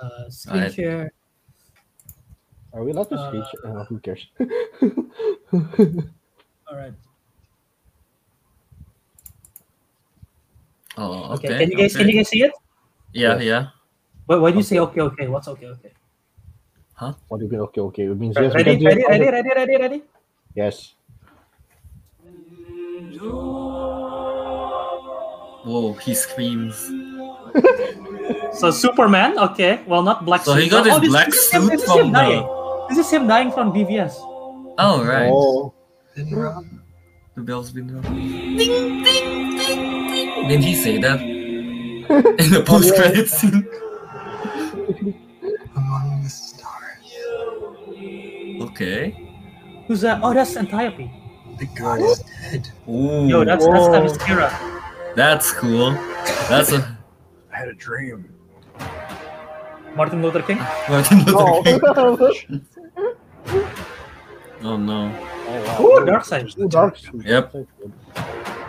[0.00, 0.72] uh, screen Alright.
[0.74, 1.12] share.
[2.72, 3.60] Are we allowed to Uh, speak?
[3.64, 4.26] Uh, who cares?
[5.52, 6.92] All right.
[10.98, 11.46] Oh, Okay.
[11.48, 11.58] okay.
[11.62, 12.02] Can you guys okay.
[12.02, 12.52] can you guys see it?
[13.14, 13.62] Yeah, yeah.
[14.26, 15.26] Why, why do you say okay okay?
[15.30, 15.92] What's okay okay?
[16.98, 17.14] Huh?
[17.30, 17.60] What do you mean?
[17.70, 18.04] Okay, okay.
[18.10, 18.50] It means yes.
[18.52, 19.98] Ready ready ready ready ready ready.
[20.58, 20.94] Yes.
[25.64, 26.74] Whoa, he screams.
[28.58, 29.80] So Superman, okay.
[29.86, 30.62] Well, not black So suit.
[30.64, 32.42] he got Oh, his this- black this is him- suit this is from dying.
[32.42, 32.86] the.
[32.88, 34.14] This is him dying from BVS.
[34.78, 35.30] Oh right.
[35.30, 35.74] Oh,
[36.16, 38.02] The bell's been rung.
[38.58, 39.97] Ding ding ding
[40.40, 40.48] ding.
[40.48, 43.68] Didn't he say that in the post credits scene?
[45.76, 47.12] Among the stars.
[48.70, 49.28] Okay.
[49.86, 50.20] Who's that?
[50.22, 51.10] Oh, that's Antiope.
[51.58, 52.70] The god is dead.
[52.88, 53.90] Ooh, Yo, that's that's Whoa.
[53.90, 54.50] Themyscira.
[55.16, 55.90] that's cool.
[56.48, 56.98] That's a
[57.52, 58.32] I had a dream.
[59.96, 60.58] Martin Luther King.
[60.88, 61.62] Martin Luther oh.
[61.64, 62.66] King.
[64.60, 65.14] Oh no.
[65.46, 66.58] Oh, ooh, Darkseid.
[66.58, 67.24] Ooh, Darkseid.
[67.24, 67.54] Yep.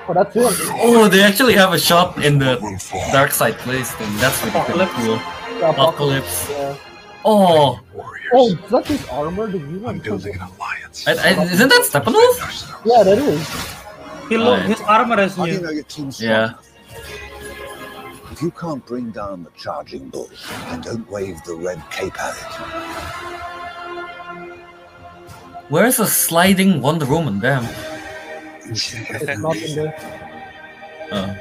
[0.10, 0.44] Oh, that's it.
[0.74, 2.56] Oh, they actually have a shop in the
[3.14, 4.12] Darkseid place thing.
[4.18, 5.06] That's pretty, pretty Apocalypse.
[5.06, 5.60] cool.
[5.60, 6.50] The Apocalypse.
[6.50, 6.76] Yeah.
[7.26, 7.80] Oh,
[8.32, 9.48] Oh, is that his armor?
[9.48, 11.08] The new I'm building an alliance.
[11.08, 12.86] I, I, isn't that Steppenwolf?
[12.86, 13.48] Yeah, that is.
[14.30, 14.68] He look, Right.
[14.70, 15.64] his armor is How do you new.
[15.66, 16.54] know your team's Yeah.
[18.32, 20.30] If you can't bring down the charging bull,
[20.70, 22.44] then don't wave the red cape at it.
[25.70, 27.40] Where's the sliding Wonder Woman?
[27.40, 27.66] Damn.
[28.70, 29.96] It's not in there.
[31.12, 31.36] Oh.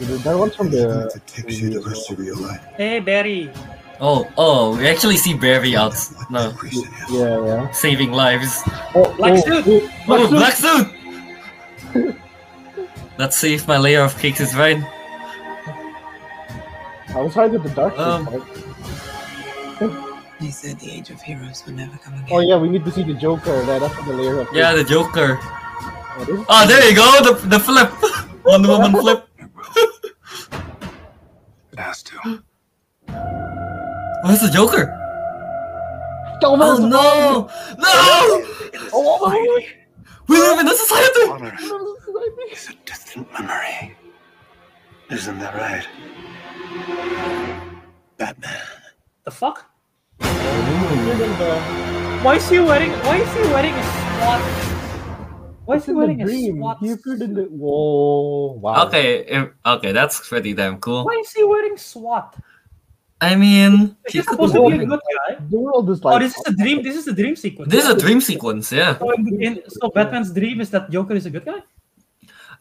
[0.00, 1.10] That one's from the.
[1.14, 2.60] It takes you the rest of your life.
[2.76, 3.50] Hey, Barry.
[4.00, 5.94] Oh, oh, we actually see Barry out.
[6.30, 7.70] No, Priest in his- Yeah, yeah.
[7.72, 8.62] saving lives.
[8.94, 9.64] Oh, Black oh, suit.
[9.66, 10.30] oh, Oh, suit.
[10.30, 12.14] black suit!
[13.18, 14.78] Let's see if my layer of cakes is right.
[17.08, 18.00] I was trying with the dark suit.
[18.00, 18.42] Um, part.
[20.40, 22.28] They said the age of heroes will never come again.
[22.30, 23.60] Oh yeah, we need to see the Joker.
[23.64, 24.48] That, that's the layer of.
[24.52, 25.40] Yeah, the Joker.
[26.20, 27.92] Oh, Oh, there you go, the, the flip.
[28.44, 29.28] Wonder Woman flip.
[31.72, 32.16] It has to.
[32.24, 32.38] Oh,
[34.24, 34.94] Where's the Joker?
[36.40, 37.48] Kelvin, Oh no!
[37.78, 38.42] No!
[38.92, 39.66] Oh, my!
[40.28, 41.20] We live in a society!
[41.30, 41.56] Honor
[42.52, 43.96] is a distant memory.
[45.10, 45.86] Isn't that right?
[48.18, 48.60] Batman.
[49.24, 49.70] The fuck?
[50.20, 52.90] oh, Why is he wearing?
[53.06, 54.40] Why is he wearing a SWAT?
[55.68, 56.56] Why is he wearing a dream.
[56.56, 56.78] SWAT?
[56.80, 57.42] He appeared in the.
[57.42, 58.56] Whoa!
[58.56, 58.86] Wow.
[58.86, 61.04] Okay, if, okay, that's pretty damn cool.
[61.04, 62.36] Why is he wearing SWAT?
[63.20, 65.36] I mean, Is he he supposed to be be a good guy?
[65.50, 66.82] The world is Oh, this is a dream.
[66.82, 67.70] This is a dream sequence.
[67.70, 68.96] This is a dream sequence, yeah.
[68.96, 71.60] So, in, in, so Batman's dream is that Joker is a good guy.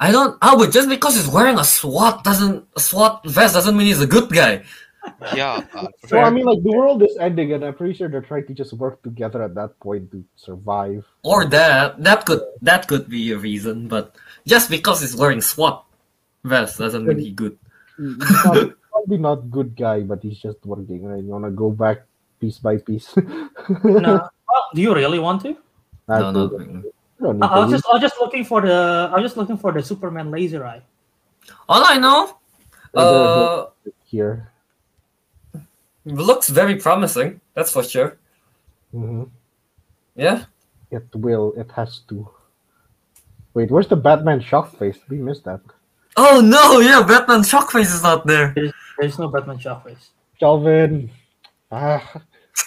[0.02, 0.38] I don't.
[0.42, 4.02] Oh, but just because he's wearing a SWAT doesn't a SWAT vest doesn't mean he's
[4.02, 4.64] a good guy.
[5.36, 5.66] Yeah.
[5.74, 8.48] Uh, So I mean, like the world is ending, and I'm pretty sure they're trying
[8.48, 11.06] to just work together at that point to survive.
[11.24, 14.16] Or that that could that could be a reason, but
[14.46, 15.84] just because he's wearing SWAT
[16.44, 17.58] vest doesn't mean he good.
[17.98, 21.04] He's not, probably not good guy, but he's just working.
[21.04, 21.24] Right?
[21.24, 22.04] You wanna go back
[22.40, 23.12] piece by piece.
[23.84, 24.24] No.
[24.48, 25.58] Well, do you really want to?
[26.08, 26.48] I No, no.
[26.48, 26.86] don't-
[27.20, 29.38] I don't I, I was just, I was just looking for the, I was just
[29.38, 30.82] looking for the Superman laser eye.
[31.68, 32.38] All I know,
[32.94, 33.66] uh,
[34.06, 34.52] here.
[36.16, 37.42] Looks very promising.
[37.54, 38.18] That's for sure.
[38.92, 39.24] hmm
[40.16, 40.46] Yeah.
[40.92, 41.54] It will.
[41.58, 42.30] It has to.
[43.54, 45.00] Wait, where's the Batman shock face?
[45.10, 45.62] We missed that.
[46.16, 46.80] Oh no!
[46.80, 48.56] Yeah, Batman Shockface is not there.
[48.98, 50.10] There's no Batman Shockface.
[50.40, 51.12] Kelvin.
[51.72, 52.02] Ah,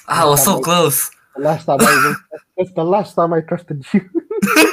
[0.06, 1.10] Ah, I was so close.
[1.34, 2.14] the last time I
[2.56, 4.02] that's the last time I trusted you.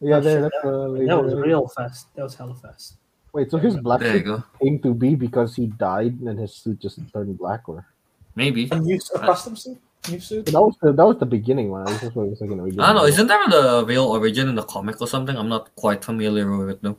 [0.00, 0.42] yeah, there.
[0.42, 2.06] That's the That was real fast.
[2.14, 2.96] That was hella fast.
[3.32, 4.44] Wait, so his black There you suit go.
[4.60, 7.86] came to be because he died and his suit just turned black, or
[8.34, 8.68] Maybe.
[8.70, 9.78] A new a custom suit,
[10.10, 10.46] new suit.
[10.46, 11.86] that was the that was the beginning one.
[11.86, 12.58] I was just what I was thinking.
[12.58, 13.06] the I don't know.
[13.06, 15.36] Isn't there the real origin in the comic or something?
[15.36, 16.98] I'm not quite familiar with it though.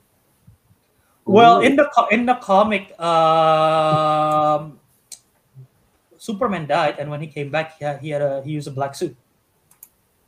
[1.26, 4.80] Well, in the in the comic, um,
[6.18, 8.72] Superman died, and when he came back, he had, he had a he used a
[8.72, 9.16] black suit.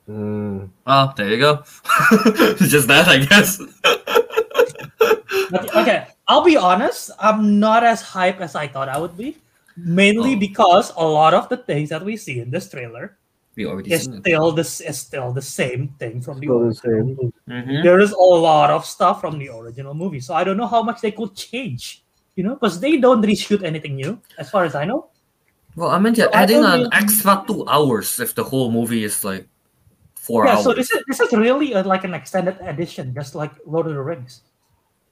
[0.09, 1.63] Mm, Oh, there you go.
[2.59, 3.59] Just that, I guess.
[5.53, 7.11] But, okay, I'll be honest.
[7.19, 9.38] I'm not as hype as I thought I would be,
[9.77, 10.39] mainly Oh.
[10.39, 13.17] because a lot of the things that we see in this trailer
[13.55, 14.21] we already is seen it.
[14.25, 17.05] still this is still the same thing from the Still original same.
[17.15, 17.34] movie.
[17.47, 17.84] Mhm.
[17.85, 18.17] There is a
[18.49, 21.35] lot of stuff from the original movie, so I don't know how much they could
[21.35, 22.01] change.
[22.35, 25.05] You know, because they don't reshoot anything new, as far as I know.
[25.75, 29.03] Well, I mean, you're I adding an really- extra two hours if the whole movie
[29.03, 29.45] is like
[30.17, 30.63] four yeah, hours.
[30.65, 33.93] so this is this is really a, like an extended edition, just like Lord of
[33.93, 34.41] the Rings.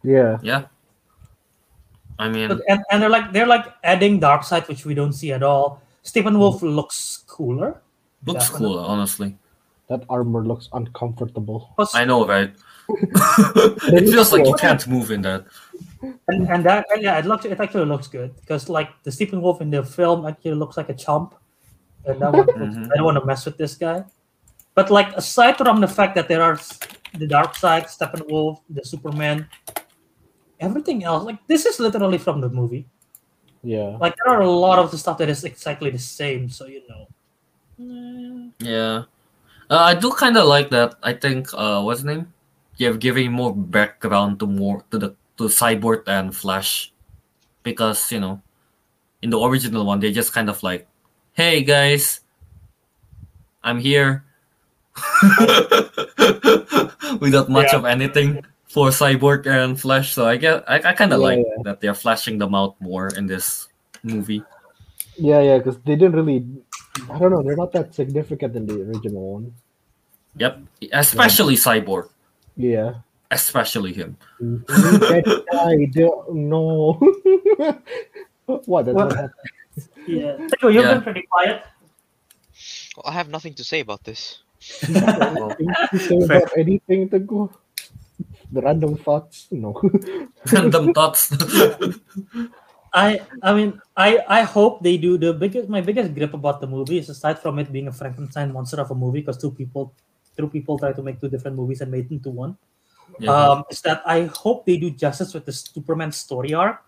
[0.04, 0.38] Yeah.
[0.42, 0.66] Yeah.
[2.20, 5.42] I mean, and, and they're like they're like adding Darkseid, which we don't see at
[5.42, 5.82] all.
[6.04, 7.82] Steppenwolf looks cooler.
[8.26, 8.68] looks definitely.
[8.68, 9.38] cool, honestly.
[9.90, 11.72] That armor looks uncomfortable.
[11.76, 12.54] Plus- I know, right?
[12.90, 15.46] it feels like you can't move in that.
[16.28, 19.62] and, and that and yeah, it looks it actually looks good because like the Steppenwolf
[19.62, 21.36] in the film actually looks like a chump,
[22.06, 22.92] and that one looks- Mhm.
[22.92, 24.04] I don't want to mess with this guy.
[24.76, 26.60] But like aside from the fact that there are
[27.18, 29.48] the dark side, Steppenwolf, the Superman,
[30.62, 32.86] everything else, like this is literally from the movie.
[33.64, 33.98] Yeah.
[34.00, 36.50] Like there are a lot of the stuff that is exactly the same.
[36.50, 37.08] So you know.
[38.62, 39.10] Yeah,
[39.70, 40.96] uh, I do kind of like that.
[41.02, 42.32] I think uh, what's his name?
[42.78, 46.94] You're giving more background to more to the to Cyborg and Flash,
[47.64, 48.42] because you know,
[49.26, 50.86] in the original one they just kind of like,
[51.34, 52.22] hey guys,
[53.64, 54.26] I'm here,
[57.20, 57.80] without much Yeah.
[57.82, 60.14] of anything for Cyborg and Flash.
[60.14, 61.64] So I get I, I kind of Yeah, like yeah.
[61.64, 63.68] that they're flashing them out more in this
[64.04, 64.44] movie.
[65.18, 66.46] Yeah, yeah, because they didn't really.
[67.10, 67.44] I don't know.
[67.44, 69.54] They're not that significant in the original one.
[70.38, 70.60] Yep,
[70.94, 72.08] especially Cyborg,
[72.56, 73.04] Yeah.
[73.32, 74.16] especially him.
[74.40, 75.96] that died.
[76.32, 76.94] No.
[78.66, 78.86] what?
[78.86, 79.32] That's Well- what happened.
[80.08, 80.36] Yeah.
[80.52, 80.94] Teko, you've Yeah.
[80.96, 81.64] been pretty quiet.
[82.96, 84.40] Well, I have nothing to say about this.
[84.84, 87.52] Anything to say about anything to go?
[88.52, 89.48] The random thoughts?
[89.52, 89.80] No.
[90.52, 91.32] Random thoughts.
[92.94, 96.68] I I mean I I hope they do the biggest my biggest grip about the
[96.68, 99.96] movie is aside from it being a Frankenstein monster of a movie because two people
[100.36, 102.58] two people try to make two different movies and made into one.
[103.20, 103.32] Yeah.
[103.32, 106.84] Um, is that I hope they do justice with the Superman story arc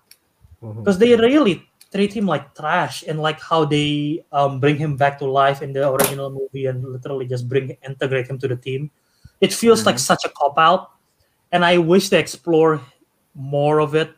[0.59, 5.19] because they really treat him like trash and like how they um, bring him back
[5.19, 8.89] to life in the original movie and literally just bring integrate him to the team.
[9.41, 10.92] It feels like such a cop out,
[11.53, 12.81] and I wish they explore
[13.35, 14.11] more of it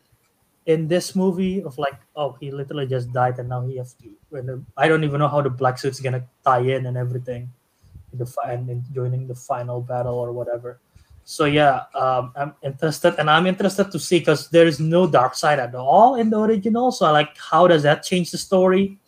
[0.65, 4.09] in this movie of like oh he literally just died and now he has to
[4.33, 7.47] when the, I don't even know how the black suit's gonna tie in and everything
[8.11, 10.79] in the and joining the final battle or whatever.
[11.27, 15.57] So yeah, um, I'm interested, and I'm interested to see because there is no Darkseid
[15.57, 16.91] at all in the original.
[16.91, 18.99] So I like how does that change the story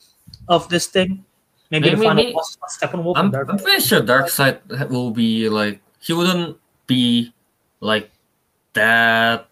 [0.49, 1.23] of this thing?
[1.69, 3.17] Maybe, the Maybe- final maybe- boss Steppenwolf.
[3.17, 7.33] I'm, and Dark I'm pretty sure Darkseid will be like he wouldn't be
[7.81, 8.09] like
[8.77, 9.49] that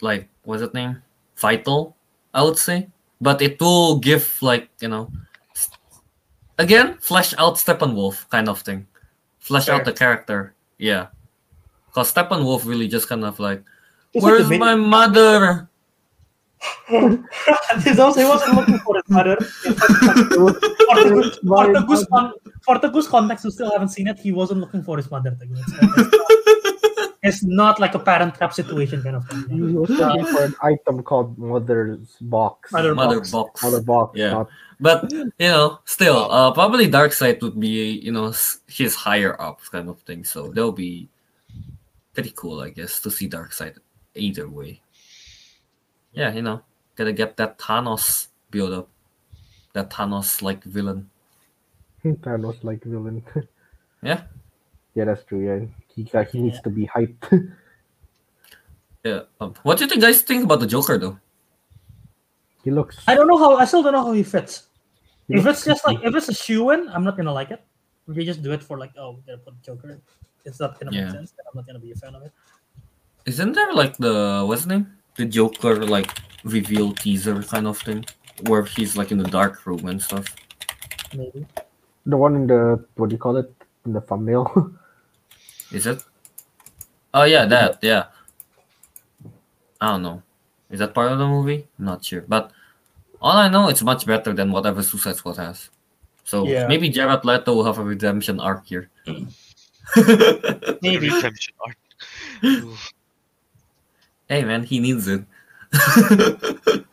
[0.00, 1.02] like what's it name?
[1.36, 1.94] Vital
[2.34, 2.88] I would say.
[3.20, 5.10] But it will give like you know
[6.58, 8.86] again flesh out Steppenwolf kind of thing.
[9.38, 10.54] Flesh out the character.
[10.78, 11.08] Yeah.
[11.86, 13.62] Because Steppenwolf really just kind of like
[14.12, 15.68] It's where's the my mother?
[17.84, 19.36] He's also he wasn't looking for his mother.
[19.36, 19.70] for
[21.04, 22.32] the, for the goose con-
[22.62, 25.36] for the goose context who still haven't seen it, he wasn't looking for his mother.
[27.24, 27.30] Thing.
[27.30, 29.74] It's, it's, it's not like a parent trap situation kind of He thing.
[29.74, 32.72] was looking for an item called Mother's Box.
[32.72, 33.30] Mother mother box.
[33.32, 34.18] box Mother Box.
[34.18, 34.30] Yeah.
[34.30, 34.48] Not,
[34.80, 38.32] but you know still uh probably Darkseid would be you know
[38.66, 41.08] his higher up kind of thing so that'll be
[42.12, 43.78] pretty cool i guess to see Darkseid
[44.16, 44.80] either way
[46.12, 46.60] yeah you know
[46.96, 48.88] gotta get that thanos build up
[49.74, 51.08] that thanos like villain
[52.04, 53.24] Thanos like villain.
[54.02, 54.22] Yeah.
[54.94, 55.40] Yeah, that's true.
[55.44, 57.28] Yeah, he got, he needs to be hyped.
[59.04, 61.18] yeah um, what do you guys think about the joker though
[62.64, 62.96] he looks.
[63.06, 63.56] I don't know how.
[63.56, 64.68] I still don't know how he fits.
[65.28, 67.60] he If it's just like if it's a shoe in, I'm not gonna like it.
[68.08, 70.00] If you just do it for like oh they're gonna put Joker,
[70.46, 71.04] it's not gonna Yeah.
[71.04, 71.32] make sense.
[71.36, 72.32] Then I'm not gonna be a fan of it.
[73.26, 76.10] isn't there like the what's his name the joker like
[76.44, 78.04] reveal teaser kind of thing
[78.48, 80.26] where he's like in the dark room and stuff
[81.16, 81.46] Maybe.
[82.06, 83.50] the one in the what do you call it
[83.86, 84.44] in the thumbnail.
[85.74, 86.04] Is it?
[87.12, 88.04] Oh yeah, that yeah.
[89.80, 90.22] I don't know.
[90.70, 91.66] Is that part of the movie?
[91.78, 92.22] Not sure.
[92.26, 92.52] But
[93.20, 95.70] all I know, it's much better than whatever Suicide Squad has.
[96.24, 96.66] So Yeah.
[96.66, 98.88] maybe Jared Leto will have a redemption arc here.
[100.80, 101.10] Maybe.
[101.10, 101.76] Redemption arc.
[104.26, 105.22] Hey man, he needs it.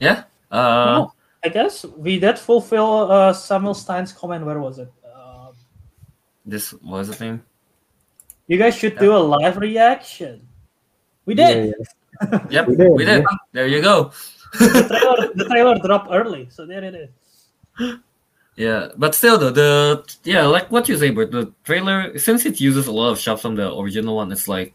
[0.00, 0.24] yeah.
[0.50, 1.12] Uh, Oh,
[1.44, 4.44] I guess we did fulfill uh, Samuel Stein's comment.
[4.44, 4.92] Where was it?
[6.46, 7.42] This was a thing?
[8.46, 10.46] you guys should do a live reaction.
[11.26, 11.74] We did.
[12.22, 13.22] Yeah, Yep, We did, we did.
[13.22, 13.36] yeah.
[13.52, 14.12] There you go.
[14.52, 17.10] the trailer, the trailer dropped early, so there it is.
[18.56, 22.58] Yeah, but still though, the yeah, like what you say, but the trailer since it
[22.60, 24.74] uses a lot of shots from the original one, it's like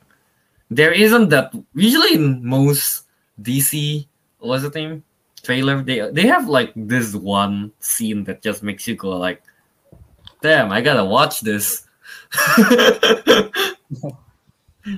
[0.69, 3.05] there isn't that usually in most
[3.41, 4.05] DC
[4.39, 5.03] what's the name
[5.43, 9.41] trailer they they have like this one scene that just makes you go like,
[10.41, 11.85] damn, I gotta watch this.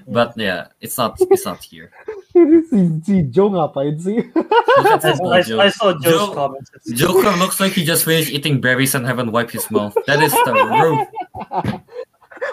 [0.08, 1.92] but yeah, it's not it's not here.
[2.34, 4.22] si, si Joe ngapain sih?
[4.36, 6.72] Look I, I, saw Joe's Joe- comments.
[6.76, 9.94] It's- Joker looks like he just finished eating berries and haven't wiped his mouth.
[10.08, 11.08] That is the root.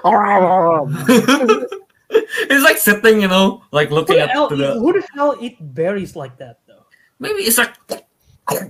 [2.11, 4.75] it's like sitting, you know, like looking the, up hell, the.
[4.75, 6.85] who the hell eat berries like that though?
[7.19, 7.75] Maybe it's like,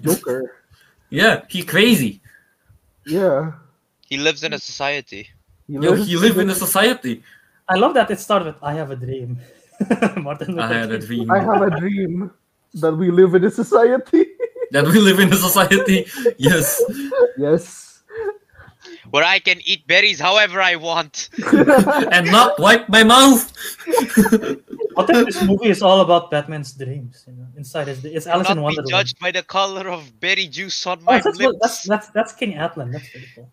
[0.00, 0.56] Joker.
[1.08, 2.20] yeah, he crazy.
[3.06, 3.52] Yeah.
[4.10, 4.60] He lives in a mm.
[4.60, 5.28] society.
[5.66, 7.22] He Yo, lives- he live in a society.
[7.68, 9.38] I love that it started with "I have a dream."
[10.16, 12.30] Martin I Luther had a dream I have a dream
[12.74, 14.26] that we live in a society.
[14.72, 16.06] that we live in a society.
[16.38, 16.82] Yes.
[17.38, 18.02] yes.
[19.10, 21.30] Where I can eat berries however I want.
[22.12, 23.42] And not wipe my mouth.
[24.94, 27.24] What if this movie is all about Batman's dreams?
[27.26, 28.88] You know, inside his it's Alice Not in be Wonderland.
[28.90, 31.58] judged by the color of berry juice on Oh, my that's, lips.
[31.60, 32.92] that's that's that's King Atlan.
[32.92, 33.50] That's pretty cool.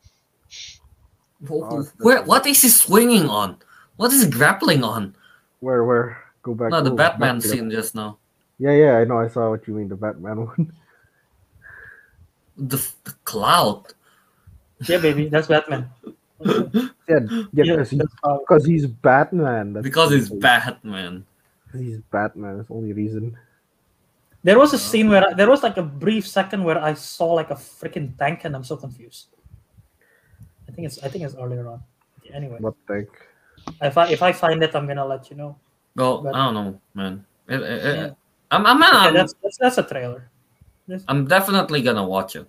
[1.50, 2.24] Oh, where?
[2.24, 3.58] What is he swinging on?
[3.98, 5.16] What is he grappling on?
[5.60, 6.18] where where?
[6.44, 6.72] Go back.
[6.72, 8.18] No, the oh, Batman back to the- scene just now.
[8.60, 9.20] Yeah, yeah, I know.
[9.20, 9.88] I saw what you mean.
[9.90, 10.74] The Batman one.
[12.58, 13.94] The, the cloud.
[14.88, 15.90] Yeah, baby, that's Batman.
[16.40, 16.64] yeah,
[17.08, 17.20] yeah,
[17.54, 19.74] Yeah, because he's, that's how- 'cause he's Batman.
[19.74, 21.26] That's Because he's the- Batman.
[21.72, 22.58] 'cause He's Batman.
[22.58, 23.38] That's the only reason.
[24.44, 25.12] There was a scene oh.
[25.12, 28.42] where I, there was like a brief second where I saw like a freaking tank,
[28.46, 29.28] and I'm so confused.
[30.78, 31.82] I think it's I think it's earlier on.
[32.32, 33.10] Anyway, What the heck?
[33.82, 35.58] if I if I find it, I'm gonna let you know.
[35.96, 37.26] Well, But- I don't know, man.
[37.50, 38.10] It- it- it- Yeah.
[38.52, 40.30] I'm, I'm, Yeah, I'm, that's, that's that's a trailer.
[41.08, 42.48] I'm definitely gonna watch it.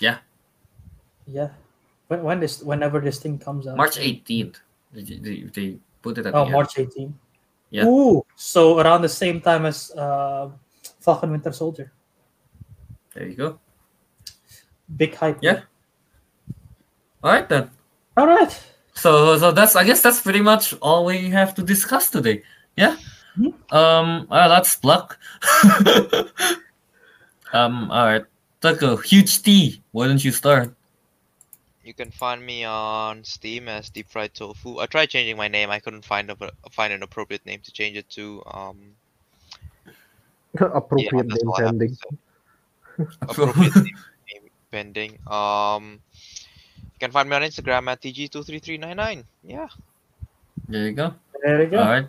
[0.00, 0.18] Yeah,
[1.26, 1.48] Yeah.
[2.08, 3.76] when when this whenever this thing comes out.
[3.78, 4.60] March 18th.
[4.92, 7.16] They, they, they put it at Oh, the March 18.
[7.70, 7.86] Yeah.
[7.88, 10.50] Ooh, so around the same time as uh,
[11.00, 11.90] Falcon Winter Soldier.
[13.14, 13.58] There you go.
[14.94, 15.38] Big hype.
[15.40, 15.62] Yeah.
[17.22, 17.70] All right then.
[18.16, 18.52] All right.
[18.94, 22.42] So so that's I guess that's pretty much all we have to discuss today.
[22.76, 22.96] Yeah.
[23.38, 23.54] Mhm.
[23.72, 24.26] Um.
[24.30, 25.18] Uh, that's luck.
[27.52, 27.90] um.
[27.90, 28.24] All right.
[28.62, 29.82] Like a huge T.
[29.92, 30.74] Why don't you start?
[31.84, 34.78] You can find me on Steam as Deep Fried Tofu.
[34.78, 35.68] I tried changing my name.
[35.70, 36.36] I couldn't find a
[36.70, 38.42] find an appropriate name to change it to.
[38.46, 38.78] Um,
[40.60, 41.94] Appropriate that's name all I have to pending.
[41.96, 43.06] say.
[43.22, 43.96] appropriate name,
[44.32, 45.18] name pending.
[45.26, 45.98] Um,
[47.02, 49.24] you can find me on Instagram at tg23399.
[49.42, 49.66] Yeah.
[50.68, 51.14] There you go.
[51.42, 51.78] There you go.
[51.82, 52.06] All right.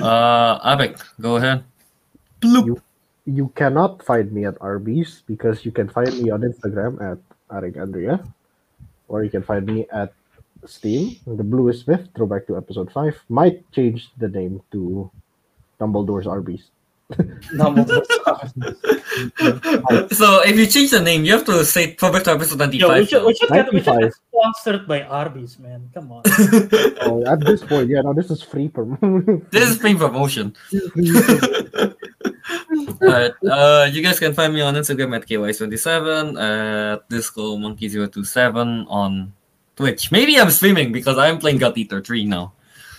[0.00, 1.62] Uh, Abek, go ahead.
[2.40, 2.80] Bloop.
[3.26, 7.20] You cannot find me at Arby's because you can find me on Instagram at
[7.52, 8.24] Ariq Andria,
[9.08, 10.14] or you can find me at
[10.64, 11.20] Steam.
[11.26, 12.08] The Blue is Smith.
[12.16, 13.20] Throwback to episode five.
[13.28, 15.10] Might change the name to
[15.78, 16.72] Dumbledore's Arby's.
[17.56, 18.04] Dumbledore.
[20.12, 23.06] so if you change the name, you have to say throwback to episode Yo, we
[23.06, 23.08] 95.
[23.08, 25.88] should, we should get we should get sponsored by Arby's, man.
[25.94, 26.22] Come on.
[27.00, 28.84] Oh, at this point, yeah, no, this is free per.
[29.50, 30.54] this is free promotion.
[33.00, 39.32] Alright, uh, you guys can find me on Instagram at KY27, at Disco Monkey027 on
[39.76, 40.12] Twitch.
[40.12, 42.52] Maybe I'm streaming because I'm playing God Eater 3 now.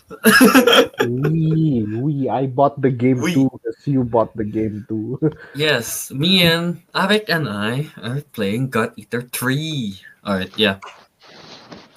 [1.07, 3.33] we, we, I bought the game We.
[3.33, 3.49] too.
[3.53, 5.19] Because you bought the game too.
[5.55, 9.99] yes, me and Avik and I are playing God Eater 3.
[10.25, 10.77] Alright, yeah.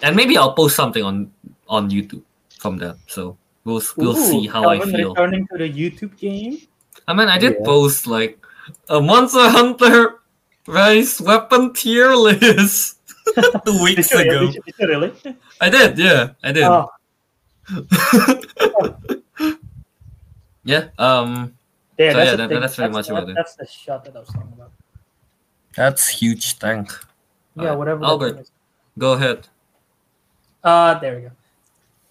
[0.03, 1.33] And maybe I'll post something on
[1.69, 2.23] on YouTube
[2.59, 2.97] from that.
[3.07, 5.15] So we'll we'll Ooh, see how I feel.
[5.15, 6.59] returning to the YouTube game.
[7.09, 7.65] I mean, I did Yeah.
[7.65, 8.39] post like
[8.89, 10.21] a Monster Hunter
[10.67, 12.99] Rise weapon tier list
[13.35, 14.41] two Did weeks you, ago.
[14.47, 15.11] did you, did you really?
[15.61, 16.65] I did, yeah, I did.
[16.67, 16.87] Oh,
[20.65, 21.55] yeah, um,
[21.97, 23.35] there, So, that's yeah, that- that's pretty that's, much what it is.
[23.37, 24.71] That's the shot that I was talking about.
[25.77, 26.91] that's huge tank.
[27.57, 28.05] Yeah, Alright, whatever.
[28.05, 28.51] Albert.
[28.99, 29.49] Go ahead.
[30.65, 31.31] Uh, there we go.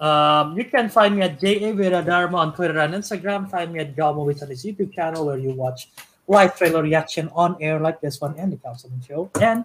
[0.05, 3.49] Um, you can find me at JA Dharma on Twitter and Instagram.
[3.49, 5.89] Find me at Galmovich on his YouTube channel where you watch
[6.27, 9.63] live trailer reaction on air like this one and the Councilmen Show and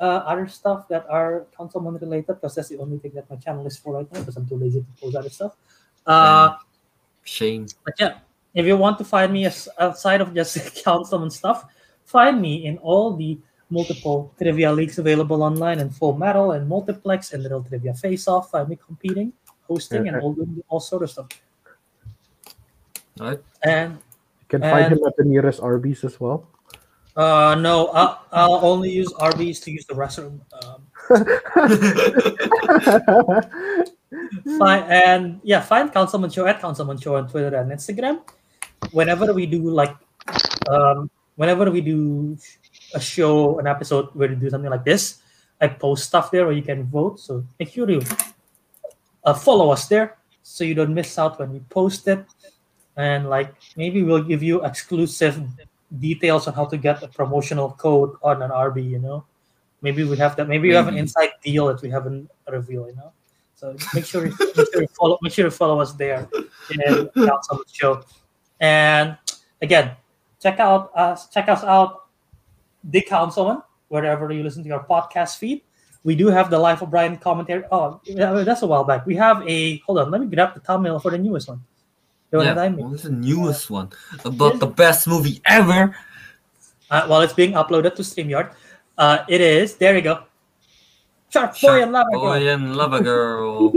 [0.00, 3.66] uh, other stuff that are Councilmen related because that's the only thing that my channel
[3.66, 5.56] is for right now because I'm too lazy to post other stuff.
[6.06, 6.56] Uh,
[7.24, 7.66] Shame.
[7.84, 8.18] but yeah,
[8.54, 11.64] if you want to find me as, outside of just Councilmen stuff,
[12.04, 13.38] find me in all the
[13.70, 18.50] multiple trivia leagues available online and Full Metal and Multiplex and Little Trivia Face Off.
[18.50, 19.32] Find me competing,
[19.66, 20.36] hosting, and all,
[20.68, 21.28] all sort of stuff.
[23.20, 23.40] Alright.
[23.62, 26.46] And You can find And- him at the nearest Arby's as well.
[27.16, 30.40] Uh, no, I'll, I'll only use Arby's to use the restroom.
[30.66, 30.82] Um,
[34.58, 38.20] find, and yeah, find Councilmen Show at Councilmen Show on Twitter and Instagram.
[38.90, 39.94] Whenever we do like,
[40.68, 42.36] um, whenever we do
[42.94, 45.22] a show, an episode where we do something like this,
[45.60, 47.20] I post stuff there where you can vote.
[47.20, 48.02] So make sure you
[49.24, 52.24] uh, follow us there so you don't miss out when we post it.
[52.96, 55.40] And like maybe we'll give you exclusive
[55.98, 58.88] details on how to get a promotional code on an RB.
[58.88, 59.24] You know,
[59.82, 60.48] maybe we have that.
[60.48, 62.88] Maybe you have an inside deal that we haven't revealed.
[62.88, 63.12] You know.
[63.54, 66.28] So make sure you, make sure you follow make sure you follow us there
[66.70, 68.02] in Council Show.
[68.60, 69.16] And
[69.62, 69.92] again,
[70.42, 72.06] check out us check us out,
[72.82, 75.62] The Councilmen, wherever you listen to your podcast feed.
[76.04, 77.64] we do have the Life of Brian commentary.
[77.72, 79.06] Oh, that's a while back.
[79.06, 80.10] We have a hold on.
[80.10, 81.64] Let me grab the thumbnail for the newest one.
[82.34, 82.82] The one Yeah, that I made.
[82.84, 83.90] what's the newest one
[84.24, 85.94] about the best movie ever?
[86.90, 88.50] Uh, while it's being uploaded to StreamYard,
[88.98, 89.94] uh, it is there.
[89.94, 90.24] You go.
[91.30, 92.20] Shark Boy and Lava Girl.
[92.20, 93.70] Boy and Lava Girl.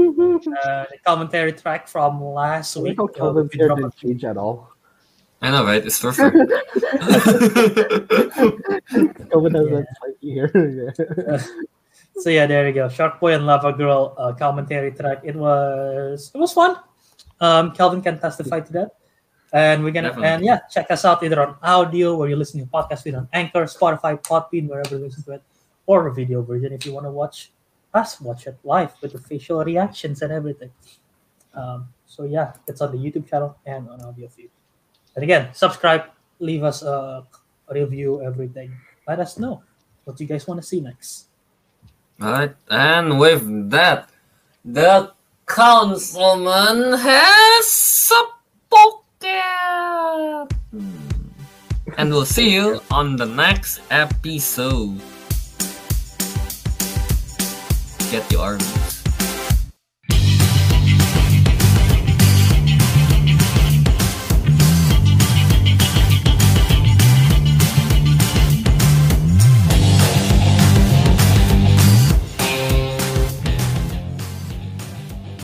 [0.47, 2.97] Uh, the commentary track from last I week.
[2.97, 4.71] like how Uh, Kelvin's we hair dropped didn't change at all.
[5.41, 5.85] I know, right?
[5.85, 6.33] It's perfect.
[9.29, 9.77] Kelvin has Yeah.
[9.77, 10.49] that spiky hair.
[10.49, 11.45] yeah.
[12.21, 12.89] So yeah, there you go.
[12.89, 15.21] Shark Boy and Lava Girl uh, commentary track.
[15.23, 16.77] It was it was fun.
[17.39, 18.91] Um, Kelvin can testify to that.
[19.53, 20.29] And we're gonna Definitely.
[20.29, 23.29] and yeah, check us out either on audio where you're listening to podcast feed on
[23.31, 25.43] Anchor, Spotify, Podbean, wherever you listen to it,
[25.85, 27.51] or a video version if you want to watch
[27.93, 30.71] us watch it live with the facial reactions and everything.
[31.53, 34.49] Um, so yeah, it's on the YouTube channel and on audio feed.
[35.15, 36.03] And again, subscribe,
[36.39, 37.25] leave us a,
[37.69, 38.71] review, everything.
[39.07, 39.63] Let us know
[40.05, 41.27] what you guys want to see next.
[42.21, 44.09] Alright, and with that,
[44.63, 45.11] the
[45.47, 49.31] councilmen has spoken.
[51.97, 55.01] And we'll see you on the next episode.
[58.11, 58.86] Get your army.